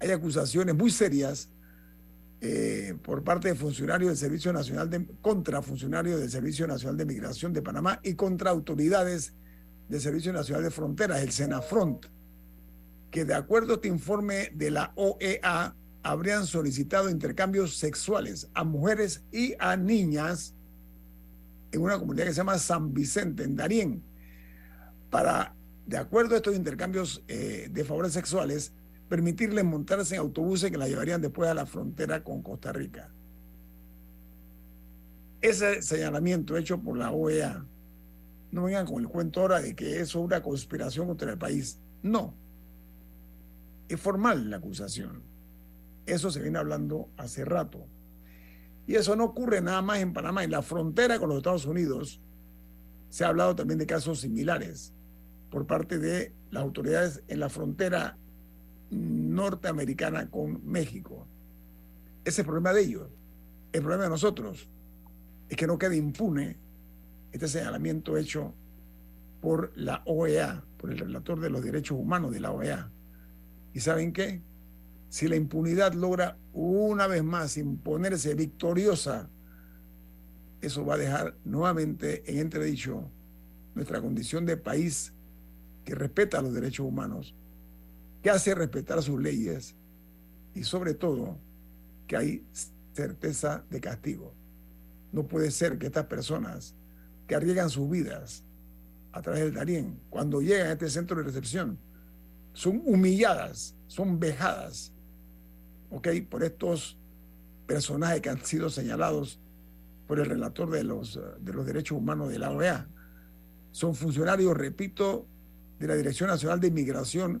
Hay 0.00 0.10
acusaciones 0.10 0.74
muy 0.74 0.90
serias 0.90 1.50
eh, 2.40 2.94
por 3.02 3.24
parte 3.24 3.48
de 3.48 3.54
funcionarios 3.54 4.10
del 4.10 4.18
Servicio 4.18 4.52
Nacional 4.52 4.90
de, 4.90 5.06
contra 5.22 5.62
funcionarios 5.62 6.20
del 6.20 6.30
Servicio 6.30 6.66
Nacional 6.66 6.96
de 6.96 7.06
Migración 7.06 7.52
de 7.52 7.62
Panamá 7.62 8.00
y 8.02 8.14
contra 8.14 8.50
autoridades 8.50 9.34
del 9.88 10.00
Servicio 10.00 10.32
Nacional 10.32 10.64
de 10.64 10.70
Fronteras, 10.70 11.22
el 11.22 11.30
SENAFRONT, 11.30 12.06
que 13.10 13.24
de 13.24 13.34
acuerdo 13.34 13.72
a 13.72 13.76
este 13.76 13.88
informe 13.88 14.50
de 14.54 14.70
la 14.70 14.92
OEA 14.96 15.74
habrían 16.02 16.46
solicitado 16.46 17.10
intercambios 17.10 17.76
sexuales 17.78 18.48
a 18.54 18.64
mujeres 18.64 19.24
y 19.32 19.54
a 19.58 19.76
niñas 19.76 20.54
en 21.72 21.80
una 21.80 21.98
comunidad 21.98 22.26
que 22.26 22.32
se 22.32 22.38
llama 22.38 22.58
San 22.58 22.92
Vicente, 22.92 23.44
en 23.44 23.56
Darién, 23.56 24.04
para, 25.10 25.54
de 25.86 25.96
acuerdo 25.96 26.34
a 26.34 26.36
estos 26.36 26.54
intercambios 26.54 27.24
eh, 27.28 27.68
de 27.70 27.84
favores 27.84 28.12
sexuales, 28.12 28.72
permitirles 29.08 29.64
montarse 29.64 30.14
en 30.14 30.20
autobuses 30.20 30.70
que 30.70 30.78
la 30.78 30.88
llevarían 30.88 31.20
después 31.20 31.48
a 31.48 31.54
la 31.54 31.66
frontera 31.66 32.22
con 32.24 32.42
Costa 32.42 32.72
Rica. 32.72 33.12
Ese 35.40 35.82
señalamiento 35.82 36.56
hecho 36.56 36.80
por 36.80 36.96
la 36.96 37.12
OEA, 37.12 37.64
no 38.50 38.64
vengan 38.64 38.86
con 38.86 39.02
el 39.02 39.08
cuento 39.08 39.40
ahora 39.40 39.60
de 39.60 39.74
que 39.74 40.00
eso 40.00 40.18
es 40.18 40.24
una 40.24 40.42
conspiración 40.42 41.06
contra 41.06 41.30
el 41.30 41.38
país. 41.38 41.78
No. 42.02 42.34
Es 43.88 44.00
formal 44.00 44.50
la 44.50 44.56
acusación. 44.56 45.22
Eso 46.06 46.30
se 46.30 46.40
viene 46.40 46.58
hablando 46.58 47.10
hace 47.16 47.44
rato. 47.44 47.86
Y 48.86 48.94
eso 48.94 49.16
no 49.16 49.24
ocurre 49.24 49.60
nada 49.60 49.82
más 49.82 49.98
en 49.98 50.12
Panamá. 50.12 50.44
En 50.44 50.52
la 50.52 50.62
frontera 50.62 51.18
con 51.18 51.28
los 51.28 51.38
Estados 51.38 51.66
Unidos 51.66 52.20
se 53.08 53.24
ha 53.24 53.28
hablado 53.28 53.54
también 53.54 53.78
de 53.78 53.86
casos 53.86 54.20
similares 54.20 54.94
por 55.50 55.66
parte 55.66 55.98
de 55.98 56.34
las 56.50 56.62
autoridades 56.62 57.22
en 57.28 57.40
la 57.40 57.48
frontera 57.48 58.18
norteamericana 58.90 60.30
con 60.30 60.64
México. 60.66 61.26
Ese 62.24 62.30
es 62.30 62.38
el 62.40 62.44
problema 62.46 62.72
de 62.72 62.82
ellos. 62.82 63.08
El 63.72 63.82
problema 63.82 64.04
de 64.04 64.10
nosotros 64.10 64.68
es 65.48 65.56
que 65.56 65.66
no 65.66 65.78
quede 65.78 65.96
impune 65.96 66.56
este 67.32 67.48
señalamiento 67.48 68.16
hecho 68.16 68.54
por 69.40 69.72
la 69.76 70.02
OEA, 70.06 70.64
por 70.76 70.90
el 70.90 70.98
relator 70.98 71.40
de 71.40 71.50
los 71.50 71.62
derechos 71.62 71.98
humanos 71.98 72.32
de 72.32 72.40
la 72.40 72.52
OEA. 72.52 72.90
¿Y 73.74 73.80
saben 73.80 74.12
qué? 74.12 74.42
Si 75.08 75.28
la 75.28 75.36
impunidad 75.36 75.92
logra 75.92 76.38
una 76.52 77.06
vez 77.06 77.22
más 77.22 77.56
imponerse 77.56 78.34
victoriosa, 78.34 79.28
eso 80.60 80.84
va 80.84 80.94
a 80.94 80.98
dejar 80.98 81.36
nuevamente 81.44 82.30
en 82.30 82.38
entredicho 82.38 83.10
nuestra 83.74 84.00
condición 84.00 84.46
de 84.46 84.56
país 84.56 85.12
que 85.84 85.94
respeta 85.94 86.42
los 86.42 86.54
derechos 86.54 86.86
humanos, 86.86 87.34
que 88.26 88.30
hace 88.30 88.56
respetar 88.56 89.00
sus 89.04 89.22
leyes 89.22 89.76
y 90.52 90.64
sobre 90.64 90.94
todo 90.94 91.38
que 92.08 92.16
hay 92.16 92.44
certeza 92.92 93.64
de 93.70 93.80
castigo. 93.80 94.34
No 95.12 95.28
puede 95.28 95.52
ser 95.52 95.78
que 95.78 95.86
estas 95.86 96.06
personas 96.06 96.74
que 97.28 97.36
arriesgan 97.36 97.70
sus 97.70 97.88
vidas 97.88 98.42
a 99.12 99.22
través 99.22 99.44
del 99.44 99.54
Darién, 99.54 100.00
cuando 100.10 100.42
llegan 100.42 100.66
a 100.66 100.72
este 100.72 100.90
centro 100.90 101.16
de 101.16 101.22
recepción, 101.22 101.78
son 102.52 102.82
humilladas, 102.84 103.76
son 103.86 104.18
vejadas, 104.18 104.92
¿ok? 105.90 106.08
Por 106.28 106.42
estos 106.42 106.98
personajes 107.68 108.22
que 108.22 108.30
han 108.30 108.44
sido 108.44 108.70
señalados 108.70 109.38
por 110.08 110.18
el 110.18 110.26
relator 110.26 110.68
de 110.68 110.82
los, 110.82 111.20
de 111.38 111.52
los 111.52 111.64
derechos 111.64 111.96
humanos 111.96 112.30
de 112.30 112.40
la 112.40 112.50
OEA. 112.50 112.88
Son 113.70 113.94
funcionarios, 113.94 114.56
repito, 114.56 115.28
de 115.78 115.86
la 115.86 115.94
Dirección 115.94 116.28
Nacional 116.28 116.58
de 116.58 116.66
Inmigración 116.66 117.40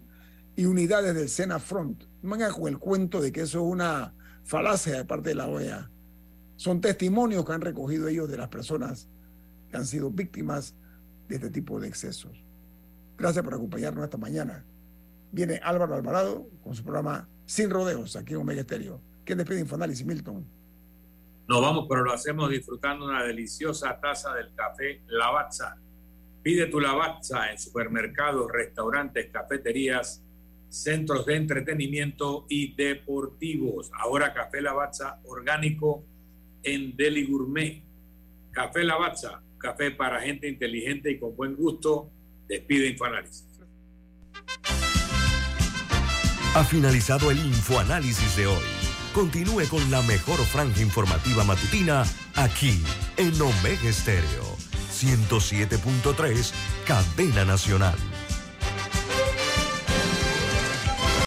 y 0.56 0.64
unidades 0.64 1.14
del 1.14 1.28
Sena 1.28 1.58
Front. 1.58 2.04
No 2.22 2.30
vengan 2.30 2.52
con 2.52 2.68
el 2.68 2.78
cuento 2.78 3.20
de 3.20 3.30
que 3.30 3.42
eso 3.42 3.58
es 3.58 3.72
una 3.72 4.14
falacia 4.42 4.96
de 4.96 5.04
parte 5.04 5.28
de 5.28 5.34
la 5.34 5.46
OEA. 5.46 5.90
Son 6.56 6.80
testimonios 6.80 7.44
que 7.44 7.52
han 7.52 7.60
recogido 7.60 8.08
ellos 8.08 8.28
de 8.30 8.38
las 8.38 8.48
personas 8.48 9.08
que 9.70 9.76
han 9.76 9.84
sido 9.84 10.10
víctimas 10.10 10.74
de 11.28 11.36
este 11.36 11.50
tipo 11.50 11.78
de 11.78 11.88
excesos. 11.88 12.42
Gracias 13.18 13.44
por 13.44 13.54
acompañarnos 13.54 14.04
esta 14.04 14.16
mañana. 14.16 14.64
Viene 15.30 15.60
Álvaro 15.62 15.94
Alvarado 15.94 16.48
con 16.62 16.74
su 16.74 16.82
programa 16.82 17.28
Sin 17.44 17.68
Rodeos 17.68 18.16
aquí 18.16 18.32
en 18.32 18.40
Omega 18.40 18.62
Estéreo. 18.62 19.02
¿Quién 19.24 19.38
despide 19.38 19.60
Infoanálisis, 19.60 20.06
Milton? 20.06 20.46
Nos 21.48 21.60
vamos, 21.60 21.86
pero 21.88 22.02
lo 22.02 22.12
hacemos 22.12 22.48
disfrutando 22.50 23.04
una 23.04 23.22
deliciosa 23.22 24.00
taza 24.00 24.34
del 24.34 24.54
café 24.54 25.02
Lavazza. 25.06 25.76
Pide 26.42 26.66
tu 26.66 26.80
Lavazza 26.80 27.50
en 27.50 27.58
supermercados, 27.58 28.50
restaurantes, 28.50 29.30
cafeterías, 29.30 30.25
centros 30.68 31.26
de 31.26 31.36
entretenimiento 31.36 32.46
y 32.48 32.74
deportivos. 32.74 33.90
Ahora 33.98 34.32
Café 34.34 34.60
Lavazza 34.60 35.20
orgánico 35.24 36.04
en 36.62 36.96
Deli 36.96 37.26
Gourmet. 37.26 37.82
Café 38.52 38.84
Lavazza, 38.84 39.42
café 39.58 39.90
para 39.90 40.20
gente 40.20 40.48
inteligente 40.48 41.10
y 41.10 41.18
con 41.18 41.36
buen 41.36 41.54
gusto. 41.54 42.10
Despide 42.48 42.88
Infoanálisis. 42.88 43.44
Ha 46.54 46.64
finalizado 46.64 47.30
el 47.30 47.38
Infoanálisis 47.38 48.36
de 48.36 48.46
hoy. 48.46 48.64
Continúe 49.12 49.68
con 49.68 49.90
la 49.90 50.00
mejor 50.02 50.38
franja 50.38 50.80
informativa 50.80 51.44
matutina 51.44 52.04
aquí 52.34 52.82
en 53.18 53.40
Omega 53.40 53.88
Estéreo 53.88 54.56
107.3, 54.96 56.52
Cadena 56.86 57.44
Nacional. 57.44 57.96